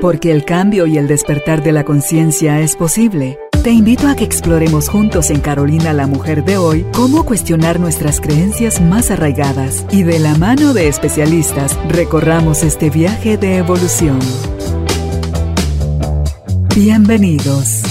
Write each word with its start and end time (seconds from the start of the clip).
Porque 0.00 0.32
el 0.32 0.46
cambio 0.46 0.86
y 0.86 0.96
el 0.96 1.06
despertar 1.06 1.62
de 1.62 1.72
la 1.72 1.84
conciencia 1.84 2.58
es 2.60 2.74
posible. 2.74 3.38
Te 3.62 3.70
invito 3.70 4.08
a 4.08 4.16
que 4.16 4.24
exploremos 4.24 4.88
juntos 4.88 5.28
en 5.28 5.40
Carolina 5.40 5.92
la 5.92 6.06
Mujer 6.06 6.42
de 6.42 6.56
hoy 6.56 6.86
cómo 6.94 7.26
cuestionar 7.26 7.78
nuestras 7.78 8.18
creencias 8.18 8.80
más 8.80 9.10
arraigadas 9.10 9.84
y 9.90 10.02
de 10.04 10.18
la 10.18 10.34
mano 10.36 10.72
de 10.72 10.88
especialistas 10.88 11.78
recorramos 11.86 12.62
este 12.62 12.88
viaje 12.88 13.36
de 13.36 13.58
evolución. 13.58 14.18
Bienvenidos. 16.74 17.82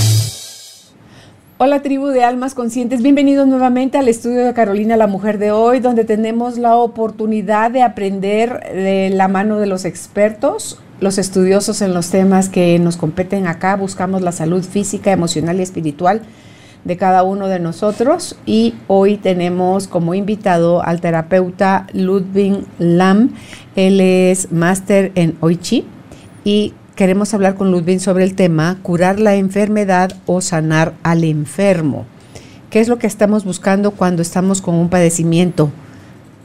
Hola 1.60 1.84
tribu 1.84 2.07
de 2.07 2.23
almas 2.23 2.55
conscientes, 2.55 3.04
bienvenidos 3.04 3.48
nuevamente 3.48 4.00
al 4.00 4.07
estudio 4.07 4.46
de 4.46 4.54
Carolina 4.55 4.98
la 4.98 5.05
Mujer 5.05 5.38
de 5.38 5.52
hoy, 5.52 5.80
donde 5.80 6.05
tenemos 6.05 6.57
la 6.57 6.76
oportunidad 6.76 7.70
de 7.70 7.84
aprender 7.84 8.62
de 8.73 9.12
la 9.14 9.28
mano 9.28 9.60
de 9.60 9.68
los 9.68 9.86
expertos 9.86 10.82
los 11.00 11.18
estudiosos 11.18 11.82
en 11.82 11.94
los 11.94 12.10
temas 12.10 12.50
que 12.50 12.78
nos 12.80 12.98
competen 12.98 13.48
acá, 13.48 13.76
buscamos 13.76 14.21
la 14.21 14.32
salud 14.32 14.64
física, 14.64 15.12
emocional 15.12 15.60
y 15.60 15.64
espiritual 15.64 16.21
de 16.84 16.98
cada 16.98 17.24
uno 17.24 17.48
de 17.48 17.60
nosotros 17.60 18.38
y 18.46 18.74
hoy 18.88 19.18
tenemos 19.18 19.88
como 19.88 20.14
invitado 20.14 20.82
al 20.84 21.02
terapeuta 21.02 21.88
Ludwig 21.93 22.66
Lam. 22.80 23.32
Él 23.76 24.00
es 24.02 24.52
máster 24.52 25.12
en 25.16 25.38
Oichi 25.42 25.86
y 26.43 26.74
queremos 26.96 27.34
hablar 27.34 27.56
con 27.56 27.71
Ludwig 27.71 28.00
sobre 28.00 28.24
el 28.24 28.36
tema 28.36 28.78
curar 28.82 29.20
la 29.20 29.36
enfermedad 29.36 30.12
o 30.26 30.42
sanar 30.42 30.93
al 31.04 31.24
enfermo. 31.24 32.06
¿Qué 32.70 32.80
es 32.80 32.88
lo 32.88 33.00
que 33.00 33.08
estamos 33.08 33.45
buscando 33.45 33.92
cuando 33.92 34.22
estamos 34.22 34.62
con 34.62 34.76
un 34.76 34.90
padecimiento? 34.90 35.72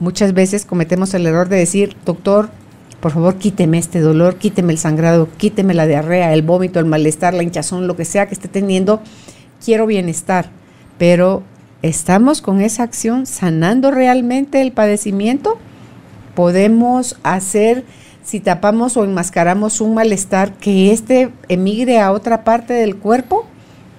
Muchas 0.01 0.33
veces 0.33 0.65
cometemos 0.65 1.15
el 1.15 1.27
error 1.27 1.49
de 1.49 1.57
decir, 1.57 1.97
doctor, 2.05 2.49
por 3.05 3.13
favor 3.13 3.37
quíteme 3.37 3.77
este 3.77 4.01
dolor, 4.01 4.37
quíteme 4.37 4.73
el 4.73 4.79
sangrado, 4.79 5.29
quíteme 5.37 5.75
la 5.75 5.87
diarrea, 5.87 6.33
el 6.33 6.41
vómito, 6.41 6.81
el 6.81 6.87
malestar, 6.87 7.35
la 7.35 7.43
hinchazón, 7.43 7.87
lo 7.87 7.97
que 7.97 8.07
sea 8.07 8.25
que 8.25 8.33
esté 8.33 8.49
teniendo, 8.49 9.03
quiero 9.63 9.87
bienestar, 9.87 10.49
pero 10.97 11.43
¿estamos 11.83 12.41
con 12.41 12.63
esa 12.63 12.83
acción 12.83 13.27
sanando 13.27 13.91
realmente 13.91 14.63
el 14.63 14.73
padecimiento? 14.73 15.59
Podemos 16.35 17.19
hacer, 17.25 17.85
si 18.23 18.41
tapamos 18.41 18.97
o 18.97 19.05
enmascaramos 19.05 19.83
un 19.83 19.93
malestar, 19.93 20.55
que 20.55 20.91
éste 20.91 21.31
emigre 21.51 22.01
a 22.01 22.11
otra 22.11 22.43
parte 22.43 22.73
del 22.73 22.97
cuerpo. 22.97 23.45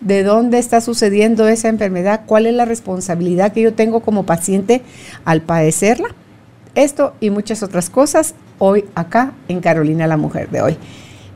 ¿De 0.01 0.23
dónde 0.23 0.57
está 0.57 0.81
sucediendo 0.81 1.47
esa 1.47 1.69
enfermedad? 1.69 2.21
¿Cuál 2.25 2.47
es 2.47 2.55
la 2.55 2.65
responsabilidad 2.65 3.53
que 3.53 3.61
yo 3.61 3.75
tengo 3.75 3.99
como 3.99 4.25
paciente 4.25 4.81
al 5.25 5.43
padecerla? 5.43 6.07
Esto 6.73 7.13
y 7.19 7.29
muchas 7.29 7.61
otras 7.61 7.91
cosas 7.91 8.33
hoy 8.57 8.85
acá 8.95 9.33
en 9.47 9.61
Carolina 9.61 10.07
la 10.07 10.17
Mujer 10.17 10.49
de 10.49 10.61
hoy. 10.61 10.77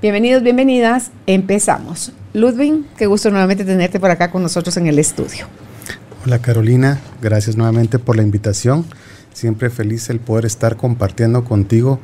Bienvenidos, 0.02 0.44
bienvenidas. 0.44 1.12
Empezamos. 1.28 2.14
Ludwig, 2.34 2.86
qué 2.98 3.06
gusto 3.06 3.30
nuevamente 3.32 3.66
tenerte 3.66 4.00
por 4.00 4.12
acá 4.12 4.32
con 4.32 4.44
nosotros 4.44 4.78
en 4.78 4.88
el 4.88 5.00
estudio. 5.00 5.48
Hola 6.26 6.40
Carolina, 6.40 7.00
gracias 7.22 7.56
nuevamente 7.56 8.00
por 8.00 8.16
la 8.16 8.24
invitación. 8.24 8.86
Siempre 9.34 9.70
feliz 9.70 10.10
el 10.10 10.20
poder 10.20 10.46
estar 10.46 10.76
compartiendo 10.76 11.44
contigo 11.44 12.00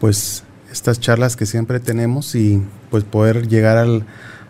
pues 0.00 0.44
estas 0.70 1.00
charlas 1.00 1.36
que 1.36 1.46
siempre 1.46 1.80
tenemos 1.80 2.34
y 2.34 2.62
pues 2.90 3.04
poder 3.04 3.48
llegar 3.48 3.86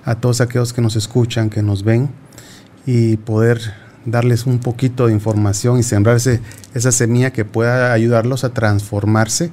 a 0.05 0.14
todos 0.17 0.41
aquellos 0.41 0.72
que 0.72 0.83
nos 0.83 0.97
escuchan, 0.97 1.50
que 1.50 1.62
nos 1.62 1.84
ven 1.84 2.11
y 2.84 3.17
poder 3.17 3.61
darles 4.06 4.47
un 4.47 4.59
poquito 4.59 5.06
de 5.06 5.12
información 5.12 5.78
y 5.78 5.83
sembrarse 5.83 6.41
esa 6.75 6.92
semilla 6.92 7.33
que 7.33 7.44
pueda 7.44 7.92
ayudarlos 7.92 8.44
a 8.44 8.55
transformarse 8.55 9.50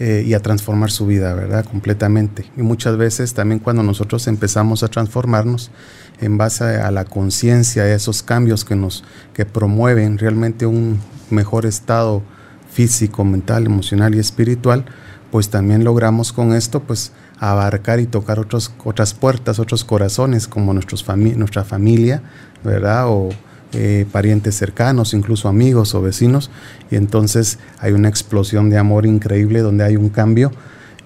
eh, 0.00 0.22
y 0.24 0.34
a 0.34 0.40
transformar 0.40 0.90
su 0.90 1.06
vida, 1.06 1.34
¿verdad? 1.34 1.64
Completamente. 1.64 2.50
Y 2.56 2.62
muchas 2.62 2.96
veces 2.96 3.34
también 3.34 3.58
cuando 3.58 3.82
nosotros 3.82 4.28
empezamos 4.28 4.82
a 4.82 4.88
transformarnos 4.88 5.72
en 6.20 6.38
base 6.38 6.64
a 6.64 6.90
la 6.90 7.04
conciencia, 7.04 7.82
a 7.82 7.92
esos 7.92 8.22
cambios 8.22 8.64
que 8.64 8.76
nos 8.76 9.02
que 9.34 9.44
promueven 9.44 10.18
realmente 10.18 10.66
un 10.66 11.00
mejor 11.30 11.66
estado 11.66 12.22
físico, 12.70 13.24
mental, 13.24 13.66
emocional 13.66 14.14
y 14.14 14.20
espiritual, 14.20 14.84
pues 15.32 15.50
también 15.50 15.82
logramos 15.84 16.32
con 16.32 16.52
esto 16.52 16.80
pues 16.80 17.12
abarcar 17.40 18.00
y 18.00 18.06
tocar 18.06 18.38
otros, 18.38 18.72
otras 18.84 19.14
puertas, 19.14 19.58
otros 19.58 19.84
corazones 19.84 20.46
como 20.46 20.72
nuestros 20.74 21.04
nuestra 21.08 21.64
familia, 21.64 22.22
¿verdad? 22.64 23.06
Eh, 23.74 24.06
parientes 24.10 24.54
cercanos, 24.54 25.12
incluso 25.12 25.46
amigos 25.46 25.94
o 25.94 26.00
vecinos, 26.00 26.50
y 26.90 26.96
entonces 26.96 27.58
hay 27.78 27.92
una 27.92 28.08
explosión 28.08 28.70
de 28.70 28.78
amor 28.78 29.04
increíble 29.04 29.60
donde 29.60 29.84
hay 29.84 29.94
un 29.94 30.08
cambio 30.08 30.52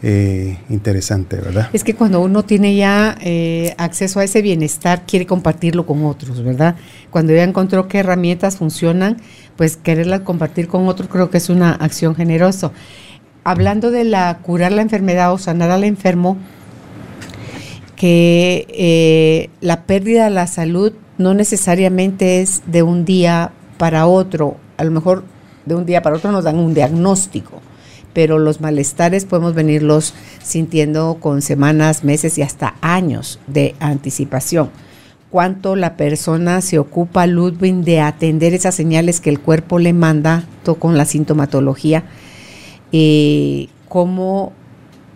eh, 0.01 0.59
interesante, 0.71 1.39
¿verdad? 1.39 1.71
Es 1.73 1.83
que 1.83 1.97
cuando 1.97 2.21
uno 2.21 2.45
tiene 2.45 2.77
ya 2.77 3.17
eh, 3.21 3.75
acceso 3.79 4.21
a 4.21 4.25
ese 4.25 4.43
bienestar, 4.43 5.03
quiere 5.09 5.27
compartirlo 5.27 5.87
con 5.87 6.05
otros, 6.05 6.45
¿verdad? 6.45 6.77
Cuando 7.11 7.35
ya 7.35 7.43
encontró 7.43 7.89
qué 7.89 7.99
herramientas 7.99 8.59
funcionan, 8.59 9.17
pues 9.57 9.77
quererlas 9.77 10.21
compartir 10.21 10.69
con 10.69 10.87
otros 10.87 11.09
creo 11.09 11.31
que 11.31 11.39
es 11.39 11.49
una 11.49 11.73
acción 11.73 12.15
generosa. 12.15 12.71
Hablando 13.43 13.91
de 13.91 14.05
la 14.05 14.39
curar 14.39 14.71
la 14.71 14.83
enfermedad 14.83 15.33
o 15.33 15.39
sanar 15.39 15.73
al 15.73 15.83
enfermo, 15.83 16.39
que 17.97 19.51
la 19.61 19.83
pérdida 19.85 20.25
de 20.25 20.31
la 20.31 20.47
salud 20.47 20.93
no 21.23 21.35
necesariamente 21.35 22.41
es 22.41 22.63
de 22.67 22.83
un 22.83 23.05
día 23.05 23.53
para 23.79 24.07
otro, 24.07 24.57
a 24.77 24.85
lo 24.85 24.91
mejor 24.91 25.25
de 25.65 25.75
un 25.75 25.87
día 25.87 26.03
para 26.03 26.17
otro 26.17 26.33
nos 26.33 26.45
dan 26.45 26.59
un 26.59 26.75
diagnóstico, 26.75 27.61
pero 28.13 28.39
los 28.39 28.61
malestares 28.61 29.25
podemos 29.25 29.55
venirlos 29.55 30.15
sintiendo 30.43 31.17
con 31.21 31.41
semanas, 31.43 32.05
meses 32.05 32.37
y 32.39 32.43
hasta 32.43 32.75
años 32.81 33.39
de 33.47 33.75
anticipación. 33.81 34.71
Cuánto 35.31 35.77
la 35.77 35.97
persona 35.97 36.61
se 36.61 36.79
ocupa, 36.79 37.27
Ludwig, 37.27 37.77
de 37.77 38.01
atender 38.01 38.53
esas 38.53 38.75
señales 38.75 39.21
que 39.21 39.31
el 39.31 39.41
cuerpo 39.41 39.79
le 39.79 39.95
manda 39.95 40.45
con 40.79 40.99
la 40.99 41.07
sintomatología, 41.07 42.05
eh, 42.93 43.69
cómo 43.89 44.53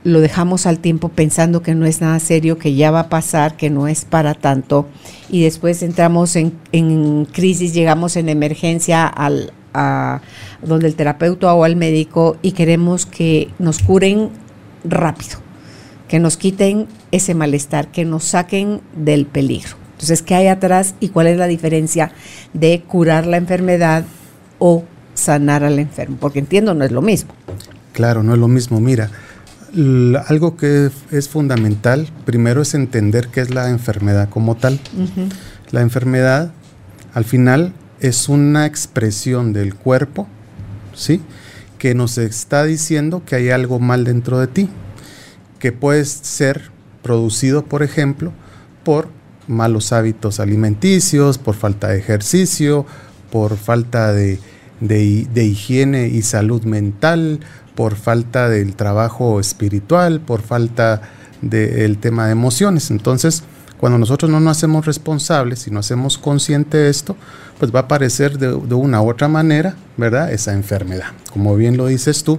lo 0.06 0.20
dejamos 0.20 0.66
al 0.66 0.78
tiempo 0.78 1.08
pensando 1.08 1.62
que 1.62 1.74
no 1.74 1.84
es 1.84 2.00
nada 2.00 2.20
serio, 2.20 2.58
que 2.58 2.76
ya 2.76 2.92
va 2.92 3.00
a 3.00 3.08
pasar, 3.08 3.56
que 3.56 3.70
no 3.70 3.88
es 3.88 4.04
para 4.04 4.34
tanto, 4.34 4.86
y 5.28 5.42
después 5.42 5.82
entramos 5.82 6.36
en, 6.36 7.24
crisis, 7.32 7.74
llegamos 7.74 8.14
en 8.14 8.28
emergencia 8.28 9.04
al, 9.04 9.52
a 9.74 10.20
donde 10.62 10.86
el 10.86 10.94
terapeuta 10.94 11.52
o 11.52 11.64
al 11.64 11.74
médico 11.74 12.36
y 12.40 12.52
queremos 12.52 13.04
que 13.04 13.48
nos 13.58 13.80
curen 13.80 14.30
rápido, 14.84 15.38
que 16.06 16.20
nos 16.20 16.36
quiten 16.36 16.86
ese 17.10 17.34
malestar, 17.34 17.88
que 17.88 18.04
nos 18.04 18.22
saquen 18.22 18.82
del 18.94 19.26
peligro. 19.26 19.74
Entonces, 19.94 20.22
¿qué 20.22 20.36
hay 20.36 20.46
atrás 20.46 20.94
y 21.00 21.08
cuál 21.08 21.26
es 21.26 21.36
la 21.36 21.48
diferencia 21.48 22.12
de 22.52 22.80
curar 22.86 23.26
la 23.26 23.38
enfermedad 23.38 24.04
o 24.60 24.84
sanar 25.14 25.64
al 25.64 25.80
enfermo? 25.80 26.16
Porque 26.20 26.38
entiendo, 26.38 26.74
no 26.74 26.84
es 26.84 26.92
lo 26.92 27.02
mismo. 27.02 27.32
Claro, 27.92 28.22
no 28.22 28.34
es 28.34 28.38
lo 28.38 28.46
mismo. 28.46 28.78
Mira, 28.78 29.10
algo 30.28 30.56
que 30.56 30.90
es 31.10 31.28
fundamental, 31.28 32.08
primero 32.24 32.62
es 32.62 32.74
entender 32.74 33.28
qué 33.28 33.40
es 33.40 33.50
la 33.50 33.68
enfermedad 33.68 34.28
como 34.28 34.56
tal. 34.56 34.80
La 35.70 35.82
enfermedad, 35.82 36.52
al 37.12 37.24
final, 37.24 37.72
es 38.00 38.28
una 38.28 38.66
expresión 38.66 39.52
del 39.52 39.74
cuerpo, 39.74 40.26
¿sí? 40.94 41.20
Que 41.78 41.94
nos 41.94 42.16
está 42.18 42.64
diciendo 42.64 43.22
que 43.26 43.36
hay 43.36 43.50
algo 43.50 43.78
mal 43.78 44.04
dentro 44.04 44.38
de 44.38 44.46
ti, 44.46 44.68
que 45.58 45.72
puede 45.72 46.04
ser 46.04 46.70
producido, 47.02 47.64
por 47.64 47.82
ejemplo, 47.82 48.32
por 48.82 49.08
malos 49.46 49.92
hábitos 49.92 50.40
alimenticios, 50.40 51.38
por 51.38 51.54
falta 51.54 51.88
de 51.88 51.98
ejercicio, 51.98 52.86
por 53.30 53.56
falta 53.56 54.12
de, 54.12 54.40
de 54.80 55.44
higiene 55.44 56.08
y 56.08 56.22
salud 56.22 56.64
mental, 56.64 57.40
por 57.76 57.94
falta 57.94 58.48
del 58.48 58.74
trabajo 58.74 59.38
espiritual, 59.38 60.20
por 60.20 60.42
falta 60.42 61.02
del 61.42 61.98
tema 61.98 62.26
de 62.26 62.32
emociones. 62.32 62.90
Entonces, 62.90 63.44
cuando 63.78 63.98
nosotros 63.98 64.30
no 64.30 64.40
nos 64.40 64.56
hacemos 64.56 64.86
responsables 64.86 65.66
y 65.68 65.70
no 65.70 65.80
hacemos 65.80 66.18
consciente 66.18 66.78
de 66.78 66.88
esto, 66.88 67.16
pues 67.58 67.72
va 67.72 67.80
a 67.80 67.82
aparecer 67.82 68.38
de, 68.38 68.54
una 68.74 69.02
u 69.02 69.10
otra 69.10 69.28
manera, 69.28 69.76
¿verdad? 69.96 70.32
Esa 70.32 70.52
enfermedad. 70.54 71.08
Como 71.30 71.54
bien 71.56 71.76
lo 71.76 71.86
dices 71.86 72.24
tú, 72.24 72.38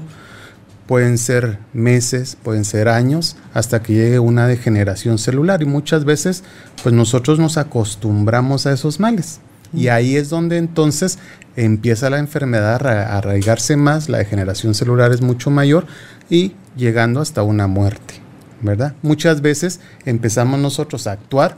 pueden 0.87 1.17
ser 1.17 1.59
meses, 1.73 2.37
pueden 2.41 2.65
ser 2.65 2.89
años, 2.89 3.35
hasta 3.53 3.83
que 3.83 3.93
llegue 3.93 4.19
una 4.19 4.47
degeneración 4.47 5.19
celular 5.19 5.61
y 5.61 5.65
muchas 5.65 6.05
veces 6.05 6.43
pues 6.81 6.95
nosotros 6.95 7.39
nos 7.39 7.57
acostumbramos 7.57 8.65
a 8.65 8.73
esos 8.73 8.99
males. 8.99 9.39
Y 9.73 9.89
ahí 9.89 10.15
es 10.15 10.29
donde 10.29 10.57
entonces 10.57 11.19
empieza 11.55 12.09
la 12.09 12.19
enfermedad 12.19 12.85
a 12.85 13.17
arraigarse 13.17 13.75
más, 13.77 14.09
la 14.09 14.19
degeneración 14.19 14.73
celular 14.73 15.11
es 15.11 15.21
mucho 15.21 15.49
mayor 15.49 15.87
y 16.29 16.53
llegando 16.75 17.19
hasta 17.19 17.43
una 17.43 17.67
muerte, 17.67 18.15
¿verdad? 18.61 18.93
Muchas 19.01 19.41
veces 19.41 19.79
empezamos 20.05 20.59
nosotros 20.59 21.07
a 21.07 21.13
actuar 21.13 21.57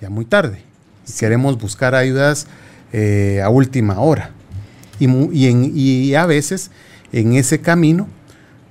ya 0.00 0.10
muy 0.10 0.24
tarde. 0.24 0.62
Queremos 1.18 1.58
buscar 1.58 1.94
ayudas 1.94 2.46
eh, 2.92 3.40
a 3.42 3.48
última 3.48 4.00
hora. 4.00 4.30
Y, 4.98 5.06
y, 5.06 6.14
a 6.14 6.24
veces 6.24 6.70
en 7.12 7.34
ese 7.34 7.60
camino 7.60 8.08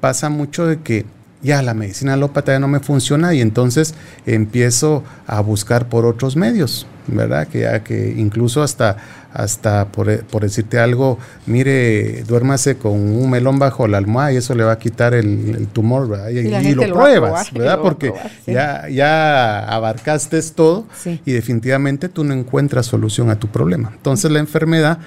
pasa 0.02 0.30
mucho 0.30 0.66
de 0.66 0.82
que 0.82 1.06
ya 1.44 1.62
la 1.62 1.76
medicina 1.76 2.14
alópata 2.14 2.54
ya 2.54 2.60
no 2.60 2.68
me 2.68 2.80
funciona 2.80 3.36
y 3.36 3.42
entonces 3.42 3.94
empiezo 4.26 5.04
a 5.28 5.42
buscar 5.42 5.88
por 5.88 6.08
otros 6.08 6.36
medios, 6.36 6.88
¿verdad? 7.08 7.48
Que 7.48 7.62
ya 7.62 7.84
que 7.84 8.14
incluso 8.18 8.64
hasta, 8.64 8.98
hasta 9.34 9.88
por, 9.88 10.08
decirte 10.42 10.80
algo, 10.80 11.18
mire, 11.46 12.24
duérmase 12.24 12.78
con 12.78 12.94
un 12.94 13.30
melón 13.30 13.60
bajo 13.60 13.88
la 13.88 13.98
almohada 13.98 14.34
y 14.34 14.38
eso 14.38 14.56
le 14.56 14.64
va 14.64 14.74
a 14.74 14.80
quitar 14.80 15.14
el, 15.14 15.68
tumor, 15.74 16.08
¿verdad? 16.08 16.30
Y, 16.30 16.74
lo, 16.74 16.94
pruebas, 16.94 17.52
¿verdad? 17.54 17.80
Porque 17.82 18.14
ya, 18.48 18.88
ya 18.90 19.60
abarcaste 19.60 20.42
todo 20.54 20.86
y 21.26 21.32
definitivamente 21.32 22.10
tú 22.10 22.24
no 22.24 22.34
encuentras 22.34 22.86
solución 22.86 23.30
a 23.30 23.40
tu 23.40 23.48
problema. 23.48 23.92
Entonces 23.96 24.32
la 24.32 24.40
enfermedad 24.40 25.00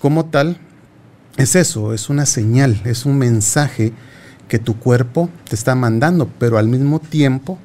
como 0.00 0.26
tal 0.26 0.58
es 1.36 1.54
eso, 1.54 1.92
es 1.92 2.08
una 2.08 2.26
señal, 2.26 2.80
es 2.84 3.04
un 3.04 3.18
mensaje 3.18 3.92
que 4.48 4.58
tu 4.58 4.78
cuerpo 4.78 5.28
te 5.48 5.54
está 5.54 5.74
mandando, 5.74 6.30
pero 6.38 6.58
al 6.58 6.68
mismo 6.68 7.00
tiempo 7.00 7.58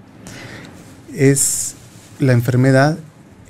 es 1.15 1.75
la 2.19 2.33
enfermedad 2.33 2.97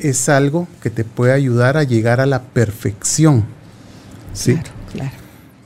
es 0.01 0.29
algo 0.29 0.67
que 0.81 0.89
te 0.89 1.03
puede 1.03 1.33
ayudar 1.33 1.77
a 1.77 1.83
llegar 1.83 2.19
a 2.19 2.25
la 2.25 2.41
perfección. 2.41 3.45
¿Sí? 4.33 4.53
Claro, 4.53 4.69
claro. 4.91 5.11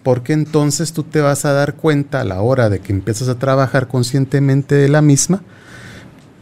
Porque 0.04 0.34
entonces 0.34 0.94
tú 0.94 1.04
te 1.04 1.22
vas 1.22 1.46
a 1.46 1.54
dar 1.54 1.76
cuenta 1.76 2.22
a 2.22 2.26
la 2.26 2.42
hora 2.42 2.70
de 2.70 2.80
que 2.80 2.94
empiezas 2.94 3.28
a 3.28 3.40
trabajar 3.40 3.88
conscientemente 3.88 4.76
de 4.76 4.90
la 4.90 5.02
misma, 5.02 5.42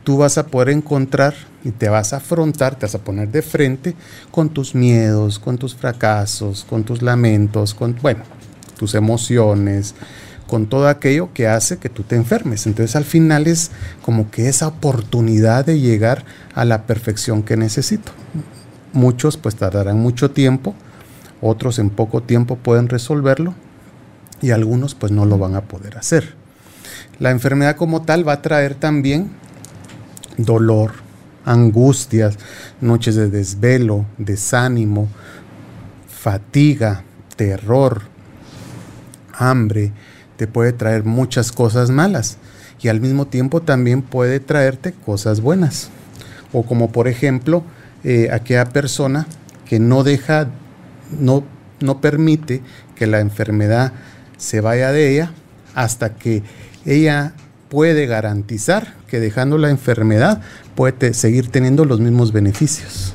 tú 0.03 0.17
vas 0.17 0.37
a 0.37 0.47
poder 0.47 0.69
encontrar 0.69 1.33
y 1.63 1.71
te 1.71 1.89
vas 1.89 2.13
a 2.13 2.17
afrontar, 2.17 2.75
te 2.75 2.85
vas 2.85 2.95
a 2.95 3.03
poner 3.03 3.29
de 3.29 3.41
frente 3.41 3.95
con 4.31 4.49
tus 4.49 4.75
miedos, 4.75 5.39
con 5.39 5.57
tus 5.57 5.75
fracasos, 5.75 6.65
con 6.69 6.83
tus 6.83 7.01
lamentos, 7.01 7.73
con, 7.73 7.97
bueno, 8.01 8.23
tus 8.77 8.95
emociones, 8.95 9.95
con 10.53 10.67
todo 10.67 10.87
aquello 10.87 11.33
que 11.33 11.47
hace 11.47 11.79
que 11.79 11.89
tú 11.89 12.03
te 12.03 12.15
enfermes. 12.15 12.67
Entonces 12.67 12.95
al 12.95 13.05
final 13.05 13.47
es 13.47 13.71
como 14.03 14.29
que 14.29 14.49
esa 14.49 14.67
oportunidad 14.67 15.65
de 15.65 15.79
llegar 15.79 16.25
a 16.53 16.63
la 16.63 16.83
perfección 16.83 17.41
que 17.41 17.57
necesito. 17.57 18.11
Muchos 18.91 19.35
pues 19.35 19.55
tardarán 19.55 19.97
mucho 19.97 20.29
tiempo, 20.29 20.75
otros 21.41 21.79
en 21.79 21.89
poco 21.89 22.21
tiempo 22.21 22.55
pueden 22.55 22.87
resolverlo 22.87 23.55
y 24.43 24.51
algunos 24.51 24.93
pues 24.93 25.11
no 25.11 25.25
lo 25.25 25.39
van 25.39 25.55
a 25.55 25.61
poder 25.61 25.97
hacer. 25.97 26.35
La 27.17 27.31
enfermedad 27.31 27.75
como 27.75 28.03
tal 28.03 28.27
va 28.27 28.33
a 28.33 28.41
traer 28.43 28.75
también 28.75 29.31
dolor, 30.37 30.91
angustias, 31.45 32.37
noches 32.79 33.15
de 33.15 33.31
desvelo, 33.31 34.05
desánimo, 34.19 35.07
fatiga, 36.07 37.03
terror, 37.37 38.03
hambre, 39.33 39.91
te 40.37 40.47
puede 40.47 40.73
traer 40.73 41.03
muchas 41.03 41.51
cosas 41.51 41.89
malas 41.89 42.37
y 42.81 42.89
al 42.89 42.99
mismo 42.99 43.27
tiempo 43.27 43.61
también 43.61 44.01
puede 44.01 44.39
traerte 44.39 44.91
cosas 44.91 45.41
buenas. 45.41 45.89
O 46.51 46.63
como 46.63 46.91
por 46.91 47.07
ejemplo, 47.07 47.63
eh, 48.03 48.29
aquella 48.31 48.65
persona 48.65 49.25
que 49.65 49.79
no 49.79 50.03
deja, 50.03 50.47
no, 51.19 51.43
no 51.79 52.01
permite 52.01 52.61
que 52.95 53.07
la 53.07 53.21
enfermedad 53.21 53.93
se 54.37 54.61
vaya 54.61 54.91
de 54.91 55.13
ella 55.13 55.31
hasta 55.73 56.15
que 56.15 56.43
ella 56.85 57.33
puede 57.69 58.05
garantizar 58.05 58.93
que 59.07 59.19
dejando 59.19 59.57
la 59.57 59.69
enfermedad 59.69 60.41
puede 60.75 61.13
seguir 61.13 61.49
teniendo 61.49 61.85
los 61.85 61.99
mismos 61.99 62.31
beneficios. 62.31 63.13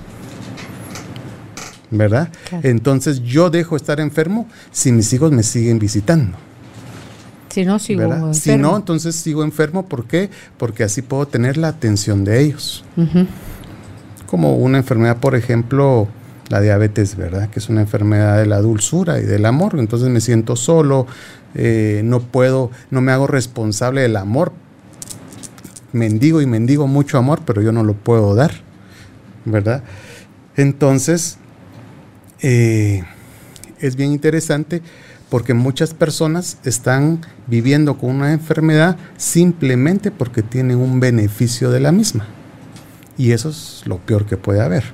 ¿Verdad? 1.91 2.29
Entonces 2.63 3.23
yo 3.23 3.51
dejo 3.51 3.77
estar 3.77 4.01
enfermo 4.01 4.47
si 4.73 4.93
mis 4.93 5.13
hijos 5.13 5.33
me 5.33 5.43
siguen 5.43 5.79
visitando. 5.79 6.37
Si 7.49 7.65
no, 7.65 7.79
sigo 7.79 8.03
enfermo. 8.03 8.35
Si 8.35 8.57
no, 8.57 8.77
entonces 8.77 9.17
sigo 9.17 9.43
enfermo. 9.43 9.87
¿Por 9.87 10.05
qué? 10.07 10.31
Porque 10.57 10.85
así 10.85 11.03
puedo 11.03 11.27
tener 11.27 11.57
la 11.57 11.69
atención 11.69 12.25
de 12.25 12.43
ellos. 12.43 12.85
Como 14.27 14.57
una 14.57 14.79
enfermedad, 14.79 15.17
por 15.19 15.35
ejemplo, 15.35 16.09
la 16.49 16.61
diabetes, 16.61 17.17
¿verdad? 17.17 17.49
Que 17.51 17.59
es 17.59 17.69
una 17.69 17.81
enfermedad 17.81 18.39
de 18.39 18.47
la 18.47 18.61
dulzura 18.61 19.19
y 19.21 19.25
del 19.25 19.47
amor. 19.47 19.77
Entonces 19.79 20.09
me 20.09 20.21
siento 20.21 20.57
solo, 20.57 21.07
eh, 21.55 22.03
no 22.05 22.21
puedo, 22.21 22.71
no 22.91 23.01
me 23.01 23.13
hago 23.13 23.27
responsable 23.27 24.03
del 24.03 24.17
amor. 24.17 24.53
Mendigo 25.93 26.43
y 26.43 26.47
mendigo 26.47 26.87
mucho 26.87 27.19
amor, 27.19 27.41
pero 27.47 27.63
yo 27.63 27.73
no 27.73 27.83
lo 27.83 27.95
puedo 27.95 28.35
dar, 28.35 28.53
¿verdad? 29.47 29.83
Entonces, 30.57 31.39
eh, 32.41 33.03
es 33.81 33.97
bien 33.97 34.13
interesante 34.13 34.83
porque 35.31 35.55
muchas 35.55 35.95
personas 35.95 36.59
están 36.65 37.21
viviendo 37.47 37.99
con 37.99 38.11
una 38.11 38.33
enfermedad 38.33 38.97
simplemente 39.17 40.11
porque 40.11 40.43
tienen 40.43 40.79
un 40.79 41.01
beneficio 41.01 41.71
de 41.71 41.81
la 41.81 41.93
misma. 41.93 42.27
Y 43.17 43.33
eso 43.33 43.51
es 43.51 43.83
lo 43.85 43.99
peor 43.99 44.27
que 44.27 44.37
puede 44.37 44.61
haber. 44.61 44.85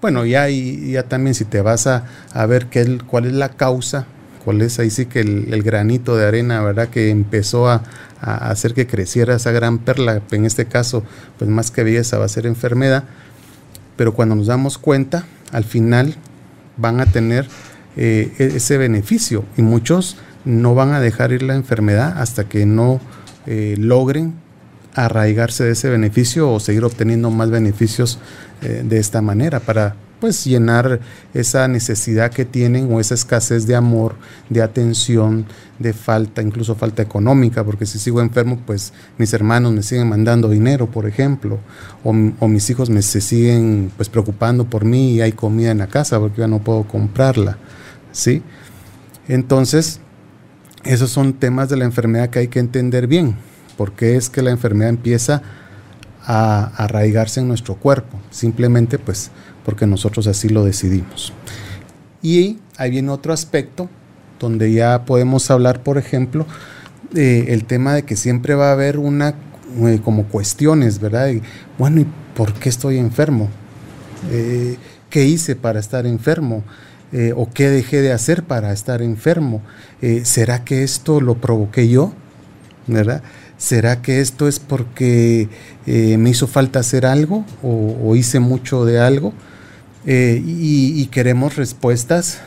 Bueno, 0.00 0.26
ya, 0.26 0.48
ya 0.48 1.04
también 1.04 1.34
si 1.34 1.44
te 1.44 1.62
vas 1.62 1.86
a, 1.86 2.04
ver 2.46 2.66
qué, 2.66 2.98
cuál 3.06 3.26
es 3.26 3.32
la 3.32 3.50
causa, 3.50 4.06
cuál 4.44 4.60
es 4.60 4.78
ahí 4.80 4.90
sí 4.90 5.06
que 5.06 5.20
el, 5.20 5.62
granito 5.62 6.16
de 6.16 6.26
arena, 6.26 6.60
¿verdad? 6.60 6.88
Que 6.88 7.10
empezó 7.10 7.70
a, 7.70 7.84
a, 8.20 8.50
hacer 8.50 8.74
que 8.74 8.88
creciera 8.88 9.36
esa 9.36 9.52
gran 9.52 9.78
perla, 9.78 10.20
en 10.32 10.44
este 10.44 10.66
caso, 10.66 11.04
pues 11.38 11.48
más 11.48 11.70
que 11.70 11.84
belleza 11.84 12.18
va 12.18 12.24
a 12.24 12.28
ser 12.28 12.46
enfermedad, 12.46 13.04
pero 13.96 14.12
cuando 14.12 14.34
nos 14.34 14.48
damos 14.48 14.76
cuenta, 14.76 15.24
al 15.52 15.62
final 15.62 16.16
van 16.76 17.00
a 17.00 17.06
tener 17.06 17.46
eh, 17.96 18.32
e-, 18.38 18.56
ese 18.56 18.78
beneficio 18.78 19.44
y 19.56 19.62
muchos 19.62 20.16
no 20.44 20.74
van 20.74 20.92
a 20.92 21.00
dejar 21.00 21.32
ir 21.32 21.42
la 21.42 21.54
enfermedad 21.54 22.20
hasta 22.20 22.48
que 22.48 22.66
no 22.66 23.00
eh, 23.46 23.76
logren 23.78 24.34
arraigarse 24.94 25.64
de 25.64 25.72
ese 25.72 25.88
beneficio 25.88 26.50
o 26.50 26.60
seguir 26.60 26.84
obteniendo 26.84 27.30
más 27.30 27.50
beneficios 27.50 28.18
eh, 28.60 28.82
de 28.84 28.98
esta 28.98 29.22
manera 29.22 29.60
para 29.60 29.94
pues 30.22 30.44
llenar 30.44 31.00
esa 31.34 31.66
necesidad 31.66 32.30
que 32.30 32.44
tienen 32.44 32.92
o 32.92 33.00
esa 33.00 33.14
escasez 33.14 33.66
de 33.66 33.74
amor, 33.74 34.14
de 34.50 34.62
atención, 34.62 35.46
de 35.80 35.92
falta, 35.92 36.40
incluso 36.40 36.76
falta 36.76 37.02
económica, 37.02 37.64
porque 37.64 37.86
si 37.86 37.98
sigo 37.98 38.20
enfermo, 38.20 38.60
pues 38.64 38.92
mis 39.18 39.32
hermanos 39.32 39.72
me 39.72 39.82
siguen 39.82 40.08
mandando 40.08 40.48
dinero, 40.48 40.86
por 40.86 41.08
ejemplo, 41.08 41.58
o, 42.04 42.12
mis 42.12 42.70
hijos 42.70 42.88
me 42.88 43.02
se 43.02 43.20
siguen 43.20 43.90
pues 43.96 44.08
preocupando 44.08 44.64
por 44.64 44.84
mí 44.84 45.14
y 45.14 45.22
hay 45.22 45.32
comida 45.32 45.72
en 45.72 45.78
la 45.78 45.88
casa 45.88 46.20
porque 46.20 46.42
ya 46.42 46.46
no 46.46 46.60
puedo 46.60 46.84
comprarla. 46.84 47.58
¿Sí? 48.12 48.42
Entonces, 49.28 50.00
esos 50.84 51.10
son 51.10 51.34
temas 51.34 51.68
de 51.68 51.76
la 51.76 51.84
enfermedad 51.84 52.30
que 52.30 52.40
hay 52.40 52.48
que 52.48 52.58
entender 52.58 53.06
bien, 53.06 53.36
porque 53.76 54.16
es 54.16 54.30
que 54.30 54.42
la 54.42 54.50
enfermedad 54.50 54.90
empieza 54.90 55.42
a 56.24 56.64
arraigarse 56.76 57.40
en 57.40 57.48
nuestro 57.48 57.74
cuerpo, 57.74 58.18
simplemente 58.30 58.98
pues 58.98 59.30
porque 59.64 59.86
nosotros 59.86 60.26
así 60.26 60.48
lo 60.48 60.64
decidimos. 60.64 61.32
Y 62.22 62.58
ahí 62.76 62.90
viene 62.90 63.10
otro 63.10 63.32
aspecto 63.32 63.88
donde 64.38 64.72
ya 64.72 65.04
podemos 65.04 65.50
hablar, 65.50 65.82
por 65.82 65.98
ejemplo, 65.98 66.46
el 67.14 67.64
tema 67.64 67.94
de 67.94 68.04
que 68.04 68.16
siempre 68.16 68.54
va 68.54 68.70
a 68.70 68.72
haber 68.72 68.98
una 68.98 69.34
eh, 69.86 70.00
como 70.04 70.24
cuestiones, 70.24 70.98
¿verdad? 70.98 71.30
bueno, 71.78 72.00
¿y 72.00 72.06
por 72.34 72.52
qué 72.54 72.68
estoy 72.68 72.98
enfermo? 72.98 73.48
Eh, 74.30 74.76
¿Qué 75.10 75.24
hice 75.24 75.56
para 75.56 75.80
estar 75.80 76.06
enfermo? 76.06 76.62
Eh, 77.12 77.34
o 77.36 77.50
qué 77.52 77.68
dejé 77.68 78.00
de 78.00 78.12
hacer 78.12 78.42
para 78.42 78.72
estar 78.72 79.02
enfermo. 79.02 79.60
Eh, 80.00 80.22
¿Será 80.24 80.64
que 80.64 80.82
esto 80.82 81.20
lo 81.20 81.34
provoqué 81.34 81.88
yo? 81.88 82.12
¿Verdad? 82.86 83.22
¿Será 83.58 84.00
que 84.00 84.20
esto 84.20 84.48
es 84.48 84.58
porque 84.58 85.48
eh, 85.86 86.16
me 86.16 86.30
hizo 86.30 86.46
falta 86.46 86.80
hacer 86.80 87.04
algo 87.06 87.44
o, 87.62 88.16
hice 88.16 88.40
mucho 88.40 88.84
de 88.84 88.98
algo? 88.98 89.32
Y, 90.04 91.06
queremos 91.12 91.56
respuestas. 91.56 92.40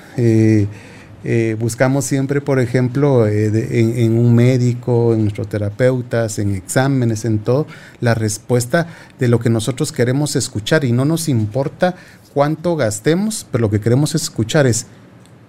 Buscamos 1.60 2.06
siempre, 2.06 2.40
por 2.40 2.60
ejemplo, 2.60 3.28
en, 3.28 3.98
en, 3.98 4.18
un 4.18 4.36
médico, 4.36 5.14
en 5.14 5.24
nuestros 5.24 5.50
terapeutas, 5.50 6.38
en 6.38 6.54
exámenes, 6.54 7.26
en 7.26 7.40
todo, 7.40 7.66
la 8.00 8.14
respuesta 8.14 8.88
de 9.18 9.28
lo 9.28 9.40
que 9.40 9.50
nosotros 9.50 9.92
queremos 9.92 10.36
escuchar 10.36 10.86
y 10.86 10.92
no 10.92 11.04
nos 11.04 11.28
importa 11.28 11.96
cuánto 12.36 12.76
gastemos, 12.76 13.48
pero 13.50 13.64
lo 13.64 13.72
que 13.72 13.80
queremos 13.80 14.14
escuchar 14.14 14.68
es, 14.68 14.88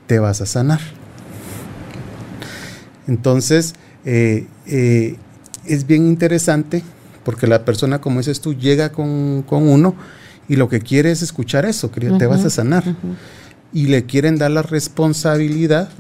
te 0.06 0.18
vas 0.18 0.40
a 0.40 0.46
sanar. 0.46 0.80
Entonces, 3.08 3.74
eh, 4.04 4.46
eh, 4.66 5.16
es 5.64 5.86
bien 5.86 6.06
interesante 6.06 6.82
porque 7.24 7.48
la 7.48 7.64
persona, 7.64 8.00
como 8.00 8.20
dices 8.20 8.40
tú, 8.40 8.54
llega 8.54 8.92
con, 8.92 9.44
uno 9.50 9.94
y 10.48 10.54
lo 10.54 10.68
que 10.68 10.80
quiere 10.80 11.10
es 11.10 11.22
escuchar 11.22 11.66
eso, 11.66 11.90
que 11.90 12.00
te 12.00 12.26
vas 12.26 12.44
a 12.44 12.50
sanar. 12.50 12.84
Y 13.76 13.88
le 13.88 14.06
quieren 14.06 14.38
dar 14.38 14.50
la 14.50 14.62
responsabilidad 14.62 15.90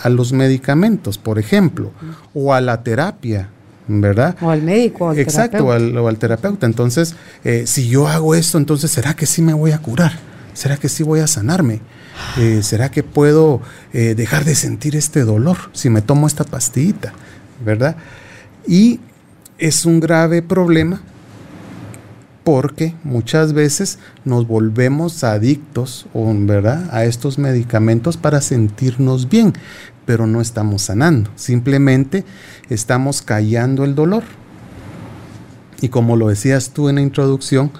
a 0.00 0.08
los 0.10 0.32
medicamentos, 0.34 1.16
por 1.16 1.38
ejemplo, 1.38 1.90
o 2.34 2.52
a 2.52 2.60
la 2.60 2.82
terapia, 2.82 3.48
¿verdad? 3.88 4.36
O 4.42 4.50
al 4.50 4.60
médico. 4.60 5.08
al 5.08 5.18
Exacto, 5.18 5.64
o 5.64 5.72
al, 5.72 6.18
terapeuta. 6.18 6.66
Entonces, 6.66 7.14
eh, 7.44 7.64
si 7.66 7.88
yo 7.88 8.08
hago 8.08 8.34
esto, 8.34 8.58
entonces, 8.58 8.90
¿será 8.90 9.14
que 9.14 9.24
sí 9.24 9.40
me 9.40 9.54
voy 9.54 9.72
a 9.72 9.78
curar? 9.78 10.12
¿Será 10.52 10.76
que 10.76 10.90
sí 10.90 11.02
voy 11.02 11.20
a 11.20 11.26
sanarme? 11.26 11.80
Eh, 12.38 12.60
¿Será 12.62 12.90
que 12.90 13.02
puedo 13.02 13.62
eh, 13.94 14.14
dejar 14.14 14.44
de 14.44 14.54
sentir 14.54 14.94
este 14.94 15.24
dolor 15.24 15.56
si 15.72 15.88
me 15.88 16.02
tomo 16.02 16.26
esta 16.26 16.44
pastillita? 16.44 17.14
¿Verdad? 17.64 17.96
Y 18.66 19.00
es 19.58 19.86
un 19.86 20.00
grave 20.00 20.42
problema 20.42 21.00
porque 22.44 22.94
muchas 23.02 23.54
veces 23.54 23.98
nos 24.24 24.46
volvemos 24.46 25.24
adictos 25.24 26.06
¿verdad? 26.14 26.88
a 26.92 27.04
estos 27.04 27.38
medicamentos 27.38 28.16
para 28.18 28.42
sentirnos 28.42 29.28
bien, 29.30 29.54
pero 30.04 30.26
no 30.26 30.40
estamos 30.40 30.82
sanando, 30.82 31.30
simplemente 31.34 32.24
estamos 32.68 33.22
callando 33.22 33.84
el 33.84 33.94
dolor. 33.94 34.24
Y 35.80 35.88
como 35.88 36.16
lo 36.16 36.28
decías 36.28 36.70
tú 36.70 36.88
en 36.88 36.96
la 36.96 37.00
introducción, 37.00 37.72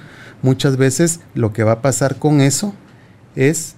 muchas 0.42 0.76
veces 0.76 1.20
lo 1.34 1.52
que 1.52 1.62
va 1.62 1.72
a 1.72 1.82
pasar 1.82 2.16
con 2.16 2.40
eso 2.40 2.74
es 3.36 3.74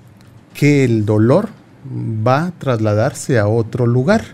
que 0.54 0.84
el 0.84 1.04
dolor 1.04 1.48
va 2.26 2.46
a 2.46 2.50
trasladarse 2.52 3.38
a 3.38 3.46
otro 3.46 3.86
lugar. 3.86 4.24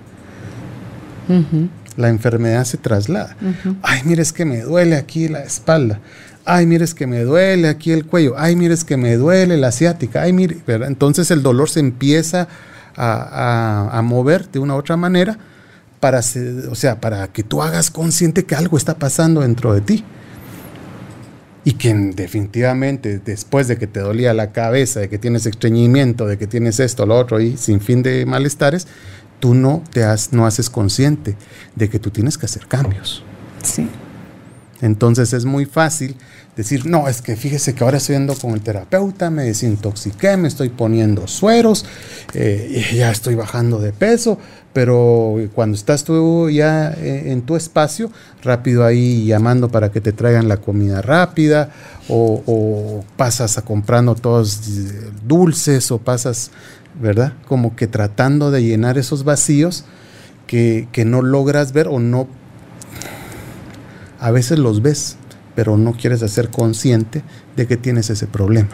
La 1.96 2.08
enfermedad 2.08 2.64
se 2.64 2.78
traslada. 2.78 3.36
Ay, 3.82 4.00
mire, 4.04 4.22
es 4.22 4.32
que 4.32 4.44
me 4.44 4.60
duele 4.60 4.96
aquí 4.96 5.28
la 5.28 5.42
espalda. 5.42 6.00
Ay, 6.44 6.66
mire, 6.66 6.84
es 6.84 6.94
que 6.94 7.06
me 7.06 7.20
duele 7.20 7.68
aquí 7.68 7.92
el 7.92 8.06
cuello. 8.06 8.34
Ay, 8.36 8.56
mire, 8.56 8.74
es 8.74 8.84
que 8.84 8.96
me 8.96 9.16
duele 9.16 9.56
la 9.56 9.68
asiática. 9.68 10.22
Ay, 10.22 10.32
mire, 10.32 10.58
Entonces 10.66 11.30
el 11.30 11.42
dolor 11.42 11.70
se 11.70 11.80
empieza 11.80 12.48
a, 12.96 14.00
mover 14.04 14.50
de 14.50 14.58
una 14.58 14.74
u 14.74 14.78
otra 14.78 14.96
manera 14.96 15.38
para, 16.00 16.20
o 16.70 16.74
sea, 16.74 17.00
para 17.00 17.28
que 17.28 17.42
tú 17.42 17.62
hagas 17.62 17.90
consciente 17.90 18.44
que 18.44 18.54
algo 18.54 18.76
está 18.76 18.98
pasando 18.98 19.42
dentro 19.42 19.72
de 19.72 19.80
ti. 19.80 20.04
Y 21.64 21.74
que 21.74 21.94
definitivamente 21.94 23.20
después 23.20 23.68
de 23.68 23.78
que 23.78 23.86
te 23.86 24.00
dolía 24.00 24.34
la 24.34 24.50
cabeza, 24.50 24.98
de 24.98 25.08
que 25.08 25.18
tienes 25.18 25.46
estreñimiento, 25.46 26.26
de 26.26 26.36
que 26.36 26.48
tienes 26.48 26.80
esto, 26.80 27.06
lo 27.06 27.16
otro 27.16 27.40
y 27.40 27.56
sin 27.56 27.80
fin 27.80 28.02
de 28.02 28.26
malestares, 28.26 28.88
tú 29.38 29.54
no 29.54 29.84
te 29.92 30.02
has, 30.02 30.32
no 30.32 30.44
haces 30.44 30.68
consciente 30.68 31.36
de 31.76 31.88
que 31.88 32.00
tú 32.00 32.10
tienes 32.10 32.36
que 32.36 32.46
hacer 32.46 32.66
cambios. 32.66 33.24
Sí. 33.62 33.88
Entonces 34.82 35.32
es 35.32 35.44
muy 35.44 35.64
fácil 35.64 36.16
decir, 36.56 36.86
no, 36.86 37.08
es 37.08 37.22
que 37.22 37.36
fíjese 37.36 37.72
que 37.72 37.84
ahora 37.84 37.96
estoy 37.98 38.16
yendo 38.16 38.34
con 38.34 38.50
el 38.50 38.60
terapeuta, 38.60 39.30
me 39.30 39.44
desintoxiqué, 39.44 40.36
me 40.36 40.48
estoy 40.48 40.68
poniendo 40.70 41.28
sueros, 41.28 41.86
eh, 42.34 42.84
ya 42.94 43.12
estoy 43.12 43.36
bajando 43.36 43.78
de 43.78 43.92
peso, 43.92 44.38
pero 44.72 45.36
cuando 45.54 45.76
estás 45.76 46.02
tú 46.02 46.50
ya 46.50 46.92
eh, 46.92 47.30
en 47.30 47.42
tu 47.42 47.54
espacio, 47.54 48.10
rápido 48.42 48.84
ahí 48.84 49.24
llamando 49.24 49.68
para 49.68 49.92
que 49.92 50.00
te 50.00 50.12
traigan 50.12 50.48
la 50.48 50.56
comida 50.56 51.00
rápida, 51.00 51.70
o, 52.08 53.04
pasas 53.16 53.58
a 53.58 53.62
comprando 53.62 54.16
todos 54.16 54.60
eh, 54.68 55.10
dulces, 55.24 55.92
o 55.92 55.98
pasas, 55.98 56.50
¿verdad? 57.00 57.34
Como 57.46 57.76
que 57.76 57.86
tratando 57.86 58.50
de 58.50 58.64
llenar 58.64 58.98
esos 58.98 59.22
vacíos 59.22 59.84
que, 60.48 60.88
que 60.90 61.04
no 61.04 61.22
logras 61.22 61.72
ver 61.72 61.86
o 61.86 62.00
no, 62.00 62.26
a 64.22 64.30
veces 64.30 64.60
los 64.60 64.82
ves, 64.82 65.16
pero 65.56 65.76
no 65.76 65.92
quieres 65.94 66.22
hacer 66.22 66.48
consciente 66.48 67.22
de 67.56 67.66
que 67.66 67.76
tienes 67.76 68.08
ese 68.08 68.28
problema. 68.28 68.70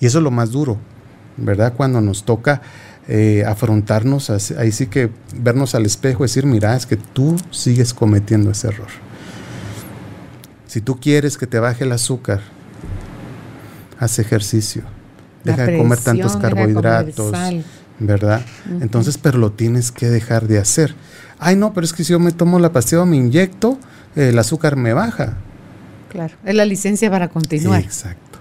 Y 0.00 0.06
eso 0.06 0.18
es 0.18 0.24
lo 0.24 0.32
más 0.32 0.50
duro, 0.50 0.78
¿verdad? 1.36 1.74
Cuando 1.76 2.00
nos 2.00 2.24
toca 2.24 2.60
eh, 3.06 3.44
afrontarnos, 3.46 4.30
ahí 4.58 4.72
sí 4.72 4.88
que 4.88 5.10
vernos 5.36 5.76
al 5.76 5.86
espejo 5.86 6.24
y 6.24 6.26
decir, 6.26 6.44
mira, 6.44 6.74
es 6.76 6.86
que 6.86 6.96
tú 6.96 7.36
sigues 7.52 7.94
cometiendo 7.94 8.50
ese 8.50 8.66
error. 8.66 8.88
Si 10.66 10.80
tú 10.80 10.98
quieres 10.98 11.38
que 11.38 11.46
te 11.46 11.60
baje 11.60 11.84
el 11.84 11.92
azúcar, 11.92 12.40
haz 14.00 14.18
ejercicio, 14.18 14.82
deja 15.44 15.66
de 15.66 15.78
comer 15.78 16.00
tantos 16.00 16.36
carbohidratos, 16.36 17.32
¿verdad? 18.00 18.42
Entonces, 18.80 19.18
pero 19.18 19.38
lo 19.38 19.52
tienes 19.52 19.92
que 19.92 20.10
dejar 20.10 20.48
de 20.48 20.58
hacer. 20.58 20.96
Ay, 21.38 21.54
no, 21.54 21.72
pero 21.72 21.84
es 21.84 21.92
que 21.92 22.02
si 22.02 22.12
yo 22.12 22.18
me 22.18 22.32
tomo 22.32 22.58
la 22.58 22.72
pastilla 22.72 23.02
o 23.02 23.06
me 23.06 23.16
inyecto, 23.16 23.78
el 24.18 24.38
azúcar 24.38 24.76
me 24.76 24.92
baja. 24.92 25.36
Claro, 26.08 26.34
es 26.44 26.54
la 26.54 26.64
licencia 26.64 27.10
para 27.10 27.28
continuar. 27.28 27.82
exacto. 27.82 28.38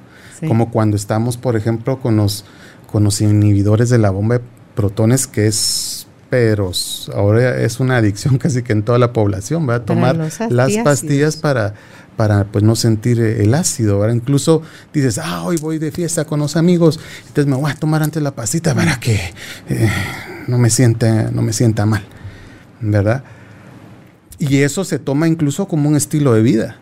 Como 0.47 0.71
cuando 0.71 0.95
estamos, 0.95 1.37
por 1.37 1.55
ejemplo, 1.55 1.99
con 1.99 2.15
los, 2.17 2.45
con 2.91 3.03
los 3.03 3.21
inhibidores 3.21 3.89
de 3.89 3.97
la 3.97 4.11
bomba 4.11 4.37
de 4.37 4.43
protones, 4.75 5.25
que 5.25 5.47
es, 5.47 6.07
pero 6.29 6.71
ahora 7.15 7.59
es 7.61 7.79
una 7.79 7.97
adicción 7.97 8.37
casi 8.39 8.61
que 8.61 8.73
en 8.73 8.83
toda 8.83 8.99
la 8.99 9.13
población, 9.13 9.67
va 9.67 9.75
a 9.75 9.85
tomar 9.85 10.15
las 10.49 10.77
pastillas 10.83 11.37
para, 11.37 11.73
para 12.15 12.45
pues 12.45 12.63
no 12.63 12.75
sentir 12.75 13.19
el 13.19 13.53
ácido, 13.55 13.99
¿verdad? 13.99 14.15
Incluso 14.15 14.61
dices, 14.93 15.17
ah, 15.17 15.43
hoy 15.43 15.57
voy 15.57 15.79
de 15.79 15.91
fiesta 15.91 16.25
con 16.25 16.39
los 16.39 16.55
amigos, 16.55 16.99
entonces 17.21 17.47
me 17.47 17.55
voy 17.55 17.71
a 17.71 17.75
tomar 17.75 18.03
antes 18.03 18.21
la 18.21 18.31
pastita 18.31 18.75
para 18.75 18.99
que 18.99 19.19
eh, 19.69 19.89
no 20.47 20.59
me 20.59 20.69
sienta, 20.69 21.31
no 21.31 21.41
me 21.41 21.53
sienta 21.53 21.85
mal, 21.87 22.03
¿verdad? 22.79 23.23
Y 24.39 24.57
eso 24.57 24.83
se 24.83 24.99
toma 24.99 25.27
incluso 25.27 25.67
como 25.67 25.89
un 25.89 25.95
estilo 25.95 26.33
de 26.33 26.41
vida. 26.41 26.77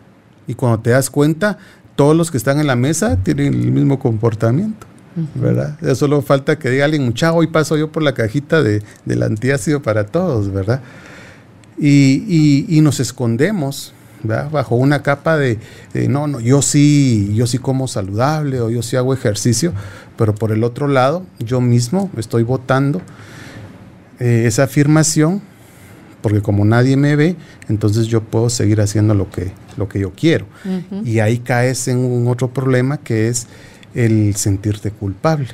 Y 0.46 0.54
cuando 0.54 0.80
te 0.80 0.90
das 0.90 1.10
cuenta, 1.10 1.58
todos 1.96 2.14
los 2.14 2.30
que 2.30 2.36
están 2.36 2.60
en 2.60 2.66
la 2.66 2.76
mesa 2.76 3.16
tienen 3.16 3.54
el 3.54 3.72
mismo 3.72 3.98
comportamiento. 3.98 4.86
¿verdad? 5.34 5.78
Solo 5.94 6.20
falta 6.20 6.58
que 6.58 6.68
diga 6.68 6.84
alguien, 6.84 7.04
mucha, 7.04 7.32
hoy 7.32 7.46
paso 7.46 7.76
yo 7.76 7.90
por 7.90 8.02
la 8.02 8.12
cajita 8.12 8.62
de, 8.62 8.82
del 9.06 9.22
antiácido 9.22 9.80
para 9.80 10.06
todos, 10.06 10.52
¿verdad? 10.52 10.82
Y, 11.78 12.66
y, 12.68 12.80
nos 12.82 13.00
escondemos, 13.00 13.94
¿verdad? 14.22 14.50
Bajo 14.50 14.76
una 14.76 15.02
capa 15.02 15.38
de, 15.38 15.58
no, 16.08 16.26
no, 16.26 16.40
yo 16.40 16.60
sí, 16.60 17.32
yo 17.34 17.46
sí 17.46 17.58
como 17.58 17.88
saludable 17.88 18.60
o 18.60 18.70
yo 18.70 18.82
sí 18.82 18.96
hago 18.96 19.14
ejercicio, 19.14 19.72
pero 20.18 20.34
por 20.34 20.52
el 20.52 20.64
otro 20.64 20.86
lado, 20.86 21.24
yo 21.38 21.60
mismo 21.60 22.10
estoy 22.16 22.42
votando 22.42 23.00
eh, 24.18 24.44
esa 24.46 24.64
afirmación 24.64 25.40
porque 26.26 26.42
como 26.42 26.64
nadie 26.64 26.96
me 26.96 27.14
ve, 27.14 27.36
entonces 27.68 28.08
yo 28.08 28.20
puedo 28.20 28.50
seguir 28.50 28.80
haciendo 28.80 29.14
lo 29.14 29.30
que, 29.30 29.52
lo 29.76 29.88
que 29.88 30.00
yo 30.00 30.10
quiero. 30.10 30.44
Y 31.04 31.20
ahí 31.20 31.38
caes 31.38 31.86
en 31.86 31.98
un 31.98 32.26
otro 32.26 32.52
problema 32.52 32.96
que 32.96 33.28
es 33.28 33.46
el 33.94 34.34
sentirte 34.34 34.90
culpable. 34.90 35.50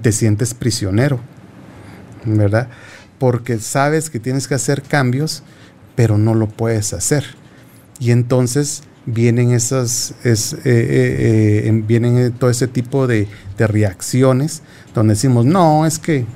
Te 0.00 0.12
sientes 0.12 0.54
prisionero, 0.54 1.18
¿verdad? 2.24 2.68
Porque 3.18 3.58
sabes 3.58 4.10
que 4.10 4.20
tienes 4.20 4.46
que 4.46 4.54
hacer 4.54 4.82
cambios, 4.82 5.42
pero 5.96 6.16
no 6.16 6.36
lo 6.36 6.46
puedes 6.46 6.92
hacer. 6.92 7.24
Y 7.98 8.12
entonces 8.12 8.84
vienen 9.06 9.50
esas, 9.50 10.14
es, 10.22 10.52
eh, 10.52 10.58
eh, 10.64 11.62
eh, 11.64 11.82
vienen 11.84 12.32
todo 12.34 12.48
ese 12.48 12.68
tipo 12.68 13.08
de, 13.08 13.26
de 13.58 13.66
reacciones 13.66 14.62
donde 14.94 15.14
decimos, 15.14 15.46
no, 15.46 15.84
es 15.84 15.98
que 15.98 16.26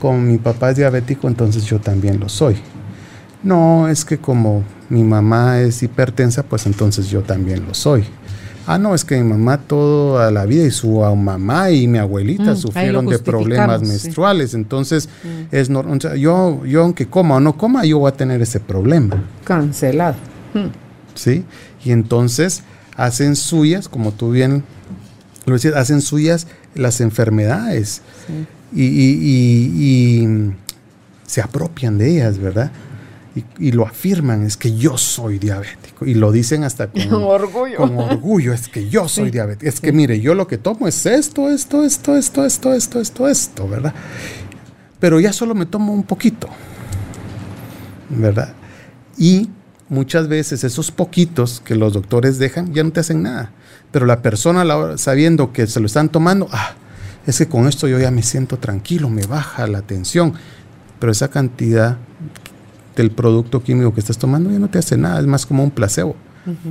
como 0.00 0.18
mi 0.18 0.38
papá 0.38 0.70
es 0.70 0.76
diabético, 0.76 1.28
entonces 1.28 1.64
yo 1.64 1.80
también 1.80 2.20
lo 2.20 2.28
soy. 2.28 2.56
No, 3.42 3.88
es 3.88 4.04
que 4.04 4.18
como 4.18 4.64
mi 4.88 5.02
mamá 5.02 5.60
es 5.60 5.82
hipertensa, 5.82 6.42
pues 6.42 6.66
entonces 6.66 7.08
yo 7.08 7.22
también 7.22 7.64
lo 7.66 7.74
soy. 7.74 8.04
Ah, 8.66 8.78
no, 8.78 8.94
es 8.96 9.04
que 9.04 9.16
mi 9.22 9.28
mamá 9.28 9.58
toda 9.58 10.32
la 10.32 10.44
vida 10.44 10.64
y 10.64 10.72
su 10.72 10.98
mamá 10.98 11.70
y 11.70 11.86
mi 11.86 11.98
abuelita 11.98 12.52
mm, 12.52 12.56
sufrieron 12.56 13.06
de 13.06 13.20
problemas 13.20 13.80
menstruales, 13.82 14.54
entonces 14.54 15.08
mm. 15.22 15.54
es 15.54 15.70
normal. 15.70 16.00
yo, 16.18 16.64
yo 16.64 16.82
aunque 16.82 17.06
coma 17.06 17.36
o 17.36 17.40
no 17.40 17.56
coma, 17.56 17.84
yo 17.84 18.00
voy 18.00 18.08
a 18.08 18.16
tener 18.16 18.42
ese 18.42 18.58
problema. 18.58 19.22
Cancelado. 19.44 20.16
Mm. 20.52 20.66
¿Sí? 21.14 21.44
Y 21.84 21.92
entonces 21.92 22.64
hacen 22.96 23.36
suyas, 23.36 23.88
como 23.88 24.10
tú 24.10 24.32
bien 24.32 24.64
lo 25.44 25.54
decías, 25.54 25.76
hacen 25.76 26.00
suyas 26.00 26.48
las 26.74 27.00
enfermedades. 27.00 28.02
Sí 28.26 28.46
y, 28.74 30.26
se 31.26 31.40
apropian 31.40 31.98
de 31.98 32.10
ellas, 32.10 32.38
¿verdad? 32.38 32.70
Y, 33.58 33.72
lo 33.72 33.86
afirman, 33.86 34.44
es 34.44 34.56
que 34.56 34.74
yo 34.76 34.96
soy 34.96 35.38
diabético. 35.38 36.06
Y 36.06 36.14
lo 36.14 36.32
dicen 36.32 36.64
hasta 36.64 36.86
con, 37.10 37.24
orgullo. 37.24 37.76
Con 37.76 37.98
orgullo, 37.98 38.52
es 38.52 38.68
que 38.68 38.88
yo 38.88 39.08
soy 39.08 39.30
diabético. 39.30 39.68
Es 39.68 39.80
que 39.80 39.92
mire, 39.92 40.20
yo 40.20 40.34
lo 40.34 40.46
que 40.46 40.56
tomo 40.56 40.88
es 40.88 41.04
esto, 41.04 41.50
esto, 41.50 41.84
esto, 41.84 42.16
esto, 42.16 42.46
esto, 42.46 42.72
esto, 42.72 43.00
esto, 43.00 43.28
esto, 43.28 43.68
¿verdad? 43.68 43.94
Pero 44.98 45.20
ya 45.20 45.32
solo 45.32 45.54
me 45.54 45.66
tomo 45.66 45.92
un 45.92 46.04
poquito, 46.04 46.48
¿verdad? 48.08 48.54
Y 49.18 49.50
muchas 49.88 50.28
veces 50.28 50.64
esos 50.64 50.90
poquitos 50.90 51.60
que 51.60 51.74
los 51.74 51.92
doctores 51.92 52.38
dejan 52.38 52.72
ya 52.72 52.82
no 52.82 52.92
te 52.92 53.00
hacen 53.00 53.22
nada. 53.22 53.52
Pero 53.90 54.06
la 54.06 54.22
persona, 54.22 54.96
sabiendo 54.96 55.52
que 55.52 55.66
se 55.66 55.80
lo 55.80 55.86
están 55.86 56.08
tomando, 56.08 56.48
ah, 56.52 56.74
es 57.26 57.38
que 57.38 57.48
con 57.48 57.66
esto 57.66 57.88
yo 57.88 57.98
ya 57.98 58.10
me 58.10 58.22
siento 58.22 58.58
tranquilo, 58.58 59.10
me 59.10 59.26
baja 59.26 59.66
la 59.66 59.82
tensión, 59.82 60.34
pero 61.00 61.10
esa 61.10 61.28
cantidad 61.28 61.98
del 62.94 63.10
producto 63.10 63.62
químico 63.62 63.92
que 63.92 64.00
estás 64.00 64.16
tomando 64.16 64.50
ya 64.50 64.58
no 64.58 64.68
te 64.68 64.78
hace 64.78 64.96
nada, 64.96 65.20
es 65.20 65.26
más 65.26 65.44
como 65.44 65.62
un 65.62 65.70
placebo. 65.70 66.16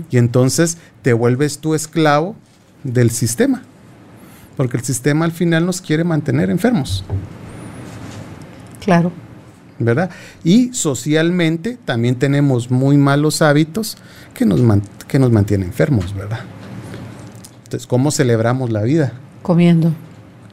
Y 0.10 0.18
entonces 0.18 0.78
te 1.02 1.12
vuelves 1.12 1.60
tu 1.60 1.76
esclavo 1.76 2.38
del 2.86 3.12
sistema, 3.12 3.64
porque 4.56 4.78
el 4.78 4.84
sistema 4.84 5.26
al 5.26 5.34
final 5.34 5.66
nos 5.66 5.82
quiere 5.82 6.06
mantener 6.06 6.50
enfermos. 6.50 7.04
Claro. 8.80 9.12
¿Verdad? 9.78 10.10
Y 10.46 10.72
socialmente 10.74 11.78
también 11.84 12.16
tenemos 12.16 12.72
muy 12.72 12.96
malos 12.96 13.42
hábitos 13.42 13.98
que 14.34 14.46
nos, 14.46 14.62
que 15.10 15.20
nos 15.20 15.32
mantienen 15.32 15.68
enfermos, 15.68 16.16
¿verdad? 16.16 16.40
Entonces, 17.66 17.86
¿cómo 17.86 18.12
celebramos 18.12 18.70
la 18.70 18.84
vida? 18.84 19.12
Comiendo 19.42 19.92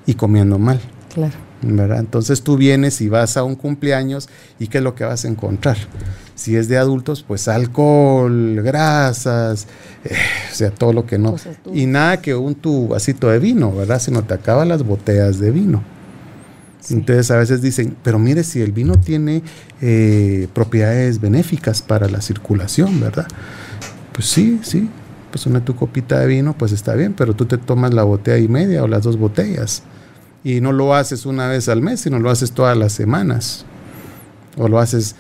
y 0.06 0.14
comiendo 0.14 0.59
mal. 0.59 0.80
Claro. 1.12 1.35
¿verdad? 1.62 2.00
Entonces 2.00 2.42
tú 2.42 2.56
vienes 2.56 3.00
y 3.00 3.09
vas 3.09 3.37
a 3.37 3.44
un 3.44 3.54
cumpleaños 3.54 4.28
y 4.59 4.66
¿qué 4.66 4.78
es 4.78 4.85
lo 4.85 4.94
que 4.94 5.04
vas 5.04 5.25
a 5.25 5.28
encontrar? 5.28 5.76
Si 6.35 6.56
es 6.56 6.68
de 6.68 6.76
adultos, 6.76 7.25
pues 7.26 7.47
alcohol, 7.49 8.61
grasas, 8.62 9.66
eh, 10.04 10.14
o 10.50 10.54
sea, 10.54 10.71
todo 10.71 10.92
lo 10.92 11.06
que 11.06 11.18
no. 11.18 11.37
Y 11.73 11.87
nada 11.87 12.21
que 12.21 12.35
un 12.35 12.54
tu 12.54 12.88
vasito 12.88 13.28
de 13.28 13.38
vino, 13.38 13.73
¿verdad? 13.73 14.00
Si 14.00 14.11
no 14.11 14.25
te 14.25 14.35
acaban 14.35 14.68
las 14.68 14.82
botellas 14.82 15.38
de 15.38 15.50
vino. 15.50 15.82
Entonces 16.90 17.30
a 17.30 17.37
veces 17.37 17.62
dicen, 17.62 17.97
pero 18.02 18.18
mire 18.18 18.42
si 18.42 18.61
el 18.61 18.73
vino 18.73 18.97
tiene 18.97 19.42
eh, 19.80 20.49
propiedades 20.52 21.21
benéficas 21.21 21.80
para 21.80 22.09
la 22.09 22.21
circulación, 22.21 23.00
¿verdad? 23.00 23.28
Pues 24.12 24.26
sí, 24.26 24.59
sí, 24.62 24.90
pues 25.33 25.47
una 25.47 25.65
tu 25.65 25.75
copita 25.75 26.21
de 26.21 26.27
vino, 26.27 26.53
pues 26.57 26.71
está 26.71 26.95
bien, 26.95 27.15
pero 27.15 27.35
tú 27.35 27.47
te 27.47 27.59
tomas 27.59 27.93
la 27.95 28.05
botella 28.05 28.39
y 28.39 28.47
media 28.47 28.85
o 28.85 28.87
las 28.87 29.03
dos 29.03 29.19
botellas. 29.19 29.83
Y 30.45 30.61
no 30.61 30.73
lo 30.73 30.95
haces 30.95 31.25
una 31.25 31.49
vez 31.49 31.69
al 31.69 31.81
mes, 31.81 32.01
sino 32.01 32.19
lo 32.19 32.31
haces 32.31 32.53
todas 32.53 32.77
las 32.77 32.93
semanas. 32.93 33.65
O 34.59 34.69
lo 34.69 34.79
haces 34.79 35.17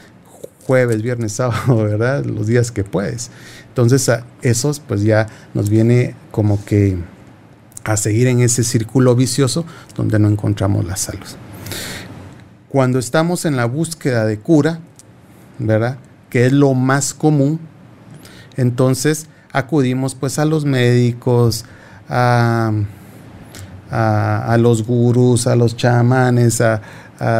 jueves, 0.66 1.02
viernes, 1.02 1.32
sábado, 1.36 1.76
¿verdad? 1.78 2.24
Los 2.26 2.46
días 2.46 2.70
que 2.70 2.84
puedes. 2.84 3.30
Entonces, 3.68 4.08
a 4.10 4.26
esos 4.42 4.80
pues 4.80 5.02
ya 5.02 5.26
nos 5.54 5.70
viene 5.70 6.14
como 6.30 6.62
que 6.64 6.98
a 7.84 7.96
seguir 7.96 8.26
en 8.26 8.40
ese 8.40 8.62
círculo 8.62 9.16
vicioso 9.16 9.64
donde 9.96 10.18
no 10.18 10.28
encontramos 10.28 10.84
la 10.84 10.96
salud. 10.96 11.26
Cuando 12.68 12.98
estamos 12.98 13.46
en 13.46 13.56
la 13.56 13.64
búsqueda 13.64 14.26
de 14.26 14.38
cura, 14.38 14.80
¿verdad? 15.58 15.98
Que 16.28 16.46
es 16.46 16.52
lo 16.52 16.74
más 16.74 17.14
común, 17.14 17.60
entonces 18.56 19.26
acudimos 19.52 20.14
pues 20.14 20.38
a 20.38 20.44
los 20.44 20.64
médicos, 20.64 21.64
a, 22.08 22.72
los 24.58 24.86
gurús, 24.86 25.46
a 25.46 25.56
los 25.56 25.76
chamanes, 25.76 26.60
a, 26.60 26.80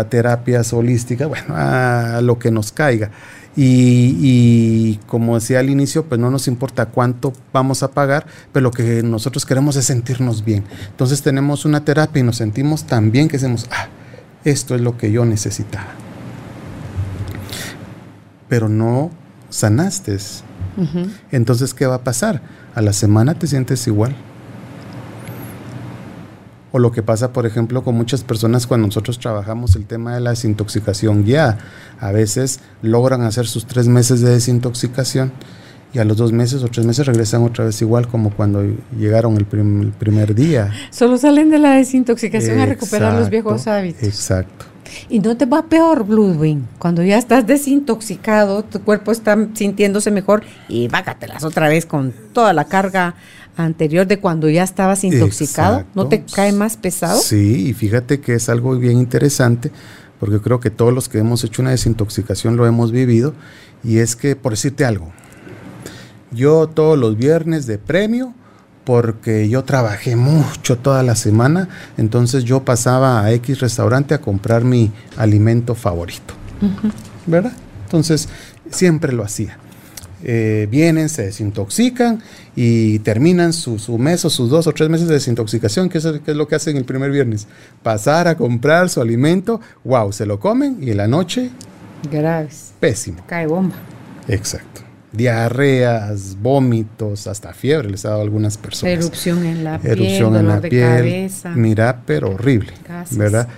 terapias 0.09 0.73
holísticas, 0.73 1.29
bueno, 1.29 1.55
a 1.57 2.21
lo 2.23 2.39
que 2.39 2.51
nos 2.51 2.71
caiga. 2.71 3.11
Y, 3.55 4.17
y, 4.21 5.01
como 5.07 5.35
decía 5.35 5.59
al 5.59 5.69
inicio, 5.69 6.05
pues 6.05 6.19
no 6.19 6.31
nos 6.31 6.49
importa 6.49 6.87
cuánto 6.87 7.35
vamos 7.53 7.83
a 7.83 7.91
pagar, 7.91 8.27
pero 8.51 8.63
lo 8.63 8.71
que 8.71 9.03
nosotros 9.03 9.45
queremos 9.45 9.77
es 9.77 9.85
sentirnos 9.85 10.43
bien. 10.45 10.65
Entonces 10.89 11.21
tenemos 11.21 11.67
una 11.67 11.85
terapia 11.85 12.21
y 12.21 12.23
nos 12.23 12.37
sentimos 12.37 12.85
tan 12.85 13.11
bien 13.11 13.29
que 13.29 13.37
decimos, 13.37 13.67
ah, 13.71 13.89
esto 14.45 14.75
es 14.75 14.81
lo 14.81 14.97
que 14.97 15.13
yo 15.13 15.25
necesitaba. 15.25 15.89
Pero 18.49 18.69
no 18.69 19.11
sanaste. 19.51 20.17
Entonces, 21.31 21.75
¿qué 21.75 21.87
va 21.87 21.97
a 21.97 22.05
pasar? 22.05 22.43
A 22.75 22.81
la 22.81 22.93
semana 22.93 23.35
te 23.35 23.47
sientes 23.47 23.87
igual. 23.87 24.15
O 26.73 26.79
lo 26.79 26.91
que 26.91 27.03
pasa, 27.03 27.33
por 27.33 27.45
ejemplo, 27.45 27.85
con 27.85 27.95
muchas 27.95 28.23
personas 28.25 28.67
cuando 28.67 28.87
nosotros 28.87 29.19
trabajamos 29.19 29.77
el 29.77 29.85
tema 29.85 30.15
de 30.15 30.21
la 30.21 30.31
desintoxicación 30.31 31.25
ya. 31.25 31.59
A 32.01 32.13
veces 32.13 32.61
logran 32.81 33.23
hacer 33.23 33.47
sus 33.47 33.67
tres 33.67 33.89
meses 33.89 34.23
de 34.23 34.31
desintoxicación 34.31 35.33
y 35.93 35.99
a 35.99 36.05
los 36.05 36.17
dos 36.17 36.33
meses 36.33 36.63
o 36.63 36.69
tres 36.69 36.87
meses 36.87 37.07
regresan 37.07 37.43
otra 37.43 37.67
vez 37.67 37.81
igual 37.83 38.09
como 38.09 38.31
cuando 38.31 38.65
llegaron 38.99 39.37
el, 39.37 39.45
primer 39.45 40.35
día. 40.35 40.73
Solo 40.91 41.19
salen 41.19 41.51
de 41.51 41.59
la 41.59 41.73
desintoxicación 41.73 42.59
a 42.61 42.67
recuperar 42.67 43.19
los 43.19 43.29
viejos 43.29 43.67
hábitos. 43.67 44.03
Exacto. 44.03 44.72
Y 45.09 45.21
no 45.21 45.37
te 45.37 45.47
va 45.47 45.67
peor, 45.67 46.05
Bloodwing. 46.05 46.67
Cuando 46.79 47.03
ya 47.03 47.19
estás 47.19 47.47
desintoxicado, 47.47 48.65
tu 48.65 48.81
cuerpo 48.83 49.13
está 49.13 49.37
sintiéndose 49.55 50.11
mejor 50.11 50.43
y 50.69 50.89
vágatelas 50.89 51.45
otra 51.45 51.69
vez 51.69 51.87
con 51.87 52.13
toda 52.33 52.53
la 52.53 52.65
carga 52.65 53.15
anterior 53.57 54.07
de 54.07 54.19
cuando 54.19 54.49
ya 54.49 54.63
estabas 54.63 55.05
intoxicado. 55.05 55.85
¿No 55.95 56.09
te 56.09 56.25
cae 56.25 56.53
más 56.53 56.77
pesado? 56.77 57.21
Sí, 57.21 57.69
y 57.69 57.75
fíjate 57.75 58.21
que 58.21 58.35
es 58.35 58.49
algo 58.49 58.77
bien 58.77 58.99
interesante 58.99 59.71
porque 60.23 60.41
creo 60.41 60.61
que 60.61 60.71
todos 60.71 60.93
los 60.93 61.09
que 61.09 61.19
hemos 61.19 61.43
hecho 61.43 61.63
una 61.63 61.73
desintoxicación 61.73 62.57
lo 62.57 62.67
hemos 62.67 62.93
vivido. 62.93 63.35
Y 63.83 63.99
es 63.99 64.15
que, 64.15 64.37
por 64.37 64.53
decirte 64.53 64.85
algo, 64.85 65.11
yo 66.31 66.69
todos 66.69 66.97
los 66.97 67.17
viernes 67.17 67.67
de 67.67 67.79
premio 67.79 68.33
porque 68.85 69.49
yo 69.49 69.65
trabajé 69.65 70.17
mucho 70.17 70.79
toda 70.79 71.03
la 71.03 71.15
semana, 71.15 71.69
entonces 71.97 72.45
yo 72.45 72.65
pasaba 72.65 73.23
a 73.23 73.33
X 73.33 73.61
restaurante 73.61 74.15
a 74.15 74.21
comprar 74.21 74.65
mi 74.65 74.91
alimento 75.17 75.75
favorito. 75.75 76.35
¿Verdad? 77.27 77.53
Entonces, 77.85 78.29
siempre 78.71 79.13
lo 79.13 79.23
hacía. 79.23 79.59
Eh, 80.25 80.69
vienen, 80.71 81.09
se 81.09 81.23
desintoxican 81.23 82.23
y 82.55 83.01
terminan 83.01 83.53
su, 83.53 83.77
mes 83.99 84.25
o 84.25 84.31
sus 84.31 84.51
dos 84.51 84.69
o 84.69 84.73
tres 84.73 84.89
meses 84.89 85.09
de 85.09 85.15
desintoxicación, 85.15 85.89
que 85.89 85.99
es, 85.99 86.05
es, 86.05 86.37
lo 86.37 86.47
que 86.47 86.55
hacen 86.55 86.77
el 86.77 86.85
primer 86.85 87.11
viernes. 87.11 87.49
Pasar 87.83 88.29
a 88.29 88.37
comprar 88.37 88.89
su 88.89 89.01
alimento, 89.01 89.61
wow, 89.85 90.13
se 90.13 90.27
lo 90.27 90.39
comen 90.39 90.79
y 90.81 90.91
en 90.91 90.97
la 90.99 91.09
noche... 91.09 91.51
Graves. 92.11 92.73
Pésimo. 92.81 93.23
Cae 93.27 93.47
bomba. 93.47 93.77
Exacto 94.29 94.82
diarreas, 95.13 96.37
vómitos, 96.41 97.27
hasta 97.27 97.53
fiebre 97.53 97.91
les 97.91 98.05
ha 98.05 98.11
dado 98.11 98.21
a 98.21 98.25
algunas 98.25 98.57
personas. 98.57 98.99
Erupción 98.99 99.45
en 99.45 99.65
la 99.65 99.81
Erupción 99.83 100.37
en 100.37 100.49
la 100.49 100.61
de 100.61 100.69
piel. 100.69 100.97
Cabeza. 100.97 101.51
Mira, 101.51 102.03
pero 102.07 102.31
horrible, 102.31 102.73
¿verdad? 103.13 103.49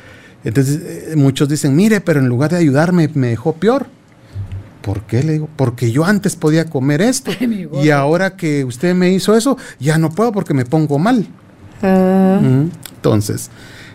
Entonces 0.43 0.81
eh, 0.83 1.17
muchos 1.17 1.49
dicen, 1.49 1.75
mire, 1.75 2.01
pero 2.01 2.21
en 2.21 2.29
lugar 2.29 2.51
de 2.51 2.59
ayudarme 2.59 3.09
me 3.14 3.29
dejó 3.29 3.55
peor. 3.55 3.87
¿Por 4.83 5.03
qué 5.03 5.23
le 5.23 5.35
digo? 5.35 5.49
Porque 5.57 5.90
yo 5.90 6.05
antes 6.05 6.37
podía 6.37 6.67
comer 6.67 7.01
esto 7.01 7.31
y 7.83 7.88
ahora 7.88 8.37
que 8.37 8.64
usted 8.64 8.95
me 8.95 9.11
hizo 9.11 9.35
eso, 9.35 9.57
ya 9.81 9.97
no 9.97 10.11
puedo 10.11 10.31
porque 10.33 10.53
me 10.53 10.67
pongo 10.67 10.99
mal. 10.99 11.27
Ah. 11.83 12.38
Entonces, 12.95 13.51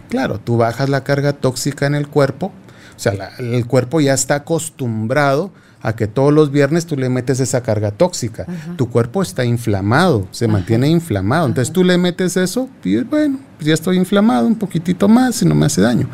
claro, 0.10 0.40
tú 0.40 0.58
bajas 0.58 0.90
la 0.90 1.04
carga 1.04 1.34
tóxica 1.34 1.86
en 1.86 1.94
el 1.94 2.08
cuerpo, 2.08 2.48
o 2.96 3.00
sea, 3.00 3.14
el 3.38 3.68
cuerpo 3.68 4.02
ya 4.02 4.16
está 4.16 4.36
acostumbrado 4.36 5.52
a 5.82 5.96
que 5.96 6.08
todos 6.08 6.34
los 6.34 6.52
viernes 6.52 6.86
tú 6.86 6.98
le 6.98 7.10
metes 7.10 7.40
esa 7.40 7.62
carga 7.62 7.92
tóxica. 7.92 8.46
Tu 8.76 8.90
cuerpo 8.90 9.22
está 9.22 9.46
inflamado, 9.46 10.28
se 10.32 10.48
mantiene 10.48 10.90
inflamado. 10.90 11.48
Entonces 11.48 11.74
tú 11.74 11.84
le 11.84 11.98
metes 11.98 12.36
eso 12.38 12.70
y 12.84 12.98
bueno, 12.98 13.40
pues 13.58 13.68
ya 13.68 13.74
estoy 13.74 13.98
inflamado 13.98 14.48
un 14.48 14.56
poquitito 14.56 15.08
más 15.08 15.42
y 15.42 15.46
no 15.46 15.56
me 15.56 15.66
hace 15.66 15.82
daño. 15.82 16.10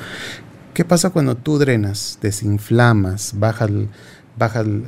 ¿Qué 0.74 0.86
pasa 0.86 1.10
cuando 1.10 1.36
tú 1.36 1.58
drenas, 1.58 2.20
desinflamas, 2.22 3.34
bajas, 3.40 3.72